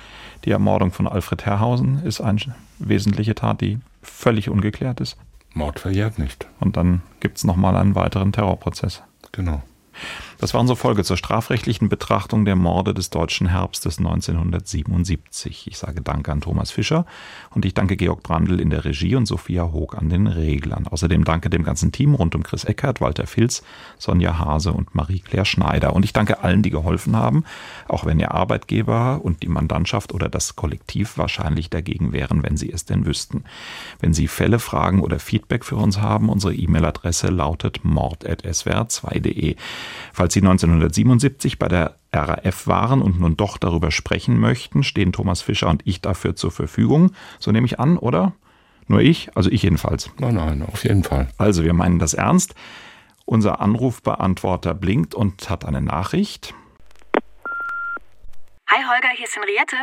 die 0.45 0.51
Ermordung 0.51 0.93
von 0.93 1.07
Alfred 1.07 1.47
Herrhausen 1.47 2.03
ist 2.05 2.21
eine 2.21 2.41
wesentliche 2.79 3.35
Tat, 3.35 3.61
die 3.61 3.79
völlig 4.03 4.49
ungeklärt 4.49 5.01
ist. 5.01 5.17
Mord 5.53 5.81
verjährt 5.81 6.19
nicht. 6.19 6.47
Und 6.61 6.77
dann 6.77 7.03
gibt 7.21 7.39
es 7.39 7.45
nochmal 7.45 7.77
einen 7.77 7.95
weiteren 7.95 8.33
Terrorprozess. 8.33 9.03
Genau. 9.33 9.63
Das 10.41 10.55
war 10.55 10.63
unsere 10.63 10.79
Folge 10.79 11.05
zur 11.05 11.19
strafrechtlichen 11.19 11.91
Betrachtung 11.91 12.47
der 12.47 12.57
Morde 12.57 12.95
des 12.95 13.11
deutschen 13.11 13.47
Herbstes 13.49 13.99
1977. 13.99 15.67
Ich 15.67 15.77
sage 15.77 16.01
Danke 16.01 16.33
an 16.33 16.41
Thomas 16.41 16.71
Fischer 16.71 17.05
und 17.51 17.67
ich 17.67 17.75
danke 17.75 17.99
Georg 17.99 18.23
Brandl 18.23 18.59
in 18.59 18.71
der 18.71 18.87
Regie 18.87 19.17
und 19.17 19.27
Sophia 19.27 19.71
Hoog 19.71 19.99
an 19.99 20.09
den 20.09 20.27
Reglern. 20.27 20.87
Außerdem 20.87 21.25
danke 21.25 21.51
dem 21.51 21.63
ganzen 21.63 21.93
Team 21.93 22.15
rund 22.15 22.35
um 22.35 22.43
Chris 22.43 22.65
Eckert, 22.65 23.03
Walter 23.03 23.27
Filz, 23.27 23.63
Sonja 23.99 24.39
Hase 24.39 24.73
und 24.73 24.95
Marie-Claire 24.95 25.45
Schneider. 25.45 25.93
Und 25.93 26.07
ich 26.07 26.15
danke 26.15 26.43
allen, 26.43 26.63
die 26.63 26.71
geholfen 26.71 27.17
haben, 27.17 27.45
auch 27.87 28.07
wenn 28.07 28.19
ihr 28.19 28.33
Arbeitgeber 28.33 29.21
und 29.23 29.43
die 29.43 29.49
Mandantschaft 29.49 30.15
oder 30.15 30.31
das 30.31 30.57
Kollektiv 30.57 31.19
wahrscheinlich 31.19 31.69
dagegen 31.69 32.15
wären, 32.15 32.43
wenn 32.43 32.57
sie 32.57 32.73
es 32.73 32.87
denn 32.87 33.05
wüssten. 33.05 33.45
Wenn 34.01 34.15
Sie 34.15 34.27
Fälle, 34.27 34.59
Fragen 34.59 35.03
oder 35.03 35.19
Feedback 35.19 35.67
für 35.67 35.77
uns 35.77 35.99
haben, 35.99 36.31
unsere 36.31 36.55
E-Mail-Adresse 36.55 37.29
lautet 37.29 37.85
mord.swr2.de. 37.85 39.57
Falls 40.15 40.30
Sie 40.33 40.41
1977 40.41 41.59
bei 41.59 41.69
der 41.69 41.97
RAF 42.13 42.67
waren 42.67 43.03
und 43.03 43.21
nun 43.21 43.37
doch 43.37 43.59
darüber 43.59 43.91
sprechen 43.91 44.39
möchten, 44.39 44.83
stehen 44.83 45.13
Thomas 45.13 45.43
Fischer 45.43 45.69
und 45.69 45.83
ich 45.85 46.01
dafür 46.01 46.37
zur 46.37 46.51
Verfügung. 46.51 47.13
So 47.39 47.53
nehme 47.53 47.67
ich 47.67 47.79
an, 47.79 47.97
oder? 47.99 48.33
Nur 48.87 49.01
ich? 49.01 49.31
Also 49.37 49.51
ich 49.51 49.63
jedenfalls. 49.63 50.11
Nein, 50.19 50.35
nein, 50.35 50.63
auf 50.63 50.85
jeden 50.85 51.05
Fall. 51.05 51.29
Also 51.39 51.65
wir 51.65 51.73
meinen 51.73 51.99
das 51.99 52.15
ernst. 52.15 52.55
Unser 53.25 53.61
Anrufbeantworter 53.61 54.75
blinkt 54.75 55.15
und 55.15 55.49
hat 55.49 55.65
eine 55.65 55.81
Nachricht. 55.81 56.55
hier 59.21 59.27
ist 59.27 59.37
Henriette. 59.37 59.77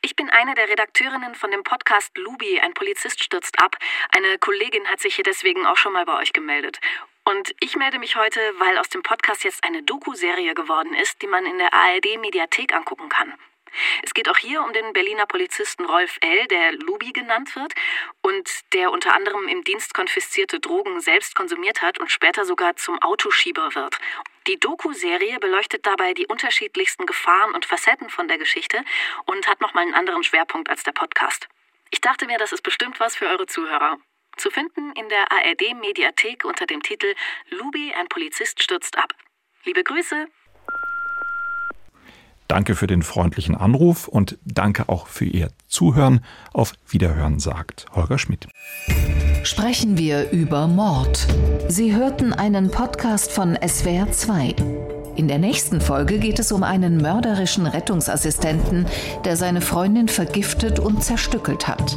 Ich 0.00 0.16
bin 0.16 0.30
eine 0.30 0.54
der 0.54 0.66
Redakteurinnen 0.66 1.34
von 1.34 1.50
dem 1.50 1.62
Podcast 1.62 2.16
Lubi, 2.16 2.58
ein 2.60 2.72
Polizist 2.72 3.22
stürzt 3.22 3.58
ab. 3.62 3.76
Eine 4.10 4.38
Kollegin 4.38 4.86
hat 4.86 5.00
sich 5.00 5.14
hier 5.14 5.24
deswegen 5.24 5.66
auch 5.66 5.76
schon 5.76 5.92
mal 5.92 6.06
bei 6.06 6.18
euch 6.18 6.32
gemeldet. 6.32 6.78
Und 7.24 7.54
ich 7.60 7.76
melde 7.76 7.98
mich 7.98 8.16
heute, 8.16 8.40
weil 8.58 8.78
aus 8.78 8.88
dem 8.88 9.02
Podcast 9.02 9.44
jetzt 9.44 9.64
eine 9.64 9.82
Doku-Serie 9.82 10.54
geworden 10.54 10.94
ist, 10.94 11.22
die 11.22 11.28
man 11.28 11.46
in 11.46 11.58
der 11.58 11.72
ARD-Mediathek 11.72 12.74
angucken 12.74 13.08
kann. 13.08 13.34
Es 14.02 14.12
geht 14.12 14.28
auch 14.28 14.36
hier 14.36 14.62
um 14.62 14.72
den 14.72 14.92
Berliner 14.92 15.26
Polizisten 15.26 15.84
Rolf 15.84 16.18
L., 16.20 16.46
der 16.48 16.72
Lubi 16.72 17.12
genannt 17.12 17.56
wird 17.56 17.72
und 18.20 18.50
der 18.74 18.90
unter 18.90 19.14
anderem 19.14 19.48
im 19.48 19.64
Dienst 19.64 19.94
konfiszierte 19.94 20.60
Drogen 20.60 21.00
selbst 21.00 21.34
konsumiert 21.34 21.80
hat 21.80 21.98
und 21.98 22.10
später 22.10 22.44
sogar 22.44 22.76
zum 22.76 23.00
Autoschieber 23.00 23.74
wird. 23.74 23.98
Die 24.46 24.58
Doku-Serie 24.58 25.38
beleuchtet 25.38 25.86
dabei 25.86 26.14
die 26.14 26.26
unterschiedlichsten 26.26 27.06
Gefahren 27.06 27.54
und 27.54 27.64
Facetten 27.64 28.10
von 28.10 28.28
der 28.28 28.38
Geschichte 28.38 28.84
und 29.24 29.46
hat 29.46 29.60
nochmal 29.60 29.84
einen 29.84 29.94
anderen 29.94 30.24
Schwerpunkt 30.24 30.68
als 30.68 30.82
der 30.82 30.92
Podcast. 30.92 31.48
Ich 31.90 32.00
dachte 32.00 32.26
mir, 32.26 32.38
das 32.38 32.52
ist 32.52 32.62
bestimmt 32.62 33.00
was 33.00 33.16
für 33.16 33.26
eure 33.26 33.46
Zuhörer. 33.46 33.98
Zu 34.36 34.50
finden 34.50 34.92
in 34.98 35.08
der 35.08 35.30
ARD-Mediathek 35.30 36.44
unter 36.44 36.66
dem 36.66 36.82
Titel 36.82 37.14
Lubi, 37.50 37.92
ein 37.98 38.08
Polizist 38.08 38.62
stürzt 38.62 38.98
ab. 38.98 39.14
Liebe 39.64 39.84
Grüße! 39.84 40.26
Danke 42.48 42.74
für 42.74 42.86
den 42.86 43.02
freundlichen 43.02 43.54
Anruf 43.54 44.08
und 44.08 44.38
danke 44.44 44.88
auch 44.88 45.06
für 45.06 45.24
Ihr 45.24 45.48
Zuhören. 45.68 46.22
Auf 46.52 46.74
Wiederhören 46.86 47.38
sagt 47.38 47.86
Holger 47.94 48.18
Schmidt. 48.18 48.46
Sprechen 49.42 49.96
wir 49.96 50.30
über 50.32 50.66
Mord. 50.66 51.26
Sie 51.68 51.94
hörten 51.96 52.34
einen 52.34 52.70
Podcast 52.70 53.32
von 53.32 53.56
SWR2. 53.56 55.16
In 55.16 55.28
der 55.28 55.38
nächsten 55.38 55.80
Folge 55.80 56.18
geht 56.18 56.38
es 56.38 56.52
um 56.52 56.62
einen 56.62 56.98
mörderischen 56.98 57.66
Rettungsassistenten, 57.66 58.86
der 59.24 59.36
seine 59.36 59.60
Freundin 59.60 60.08
vergiftet 60.08 60.78
und 60.78 61.02
zerstückelt 61.02 61.68
hat. 61.68 61.96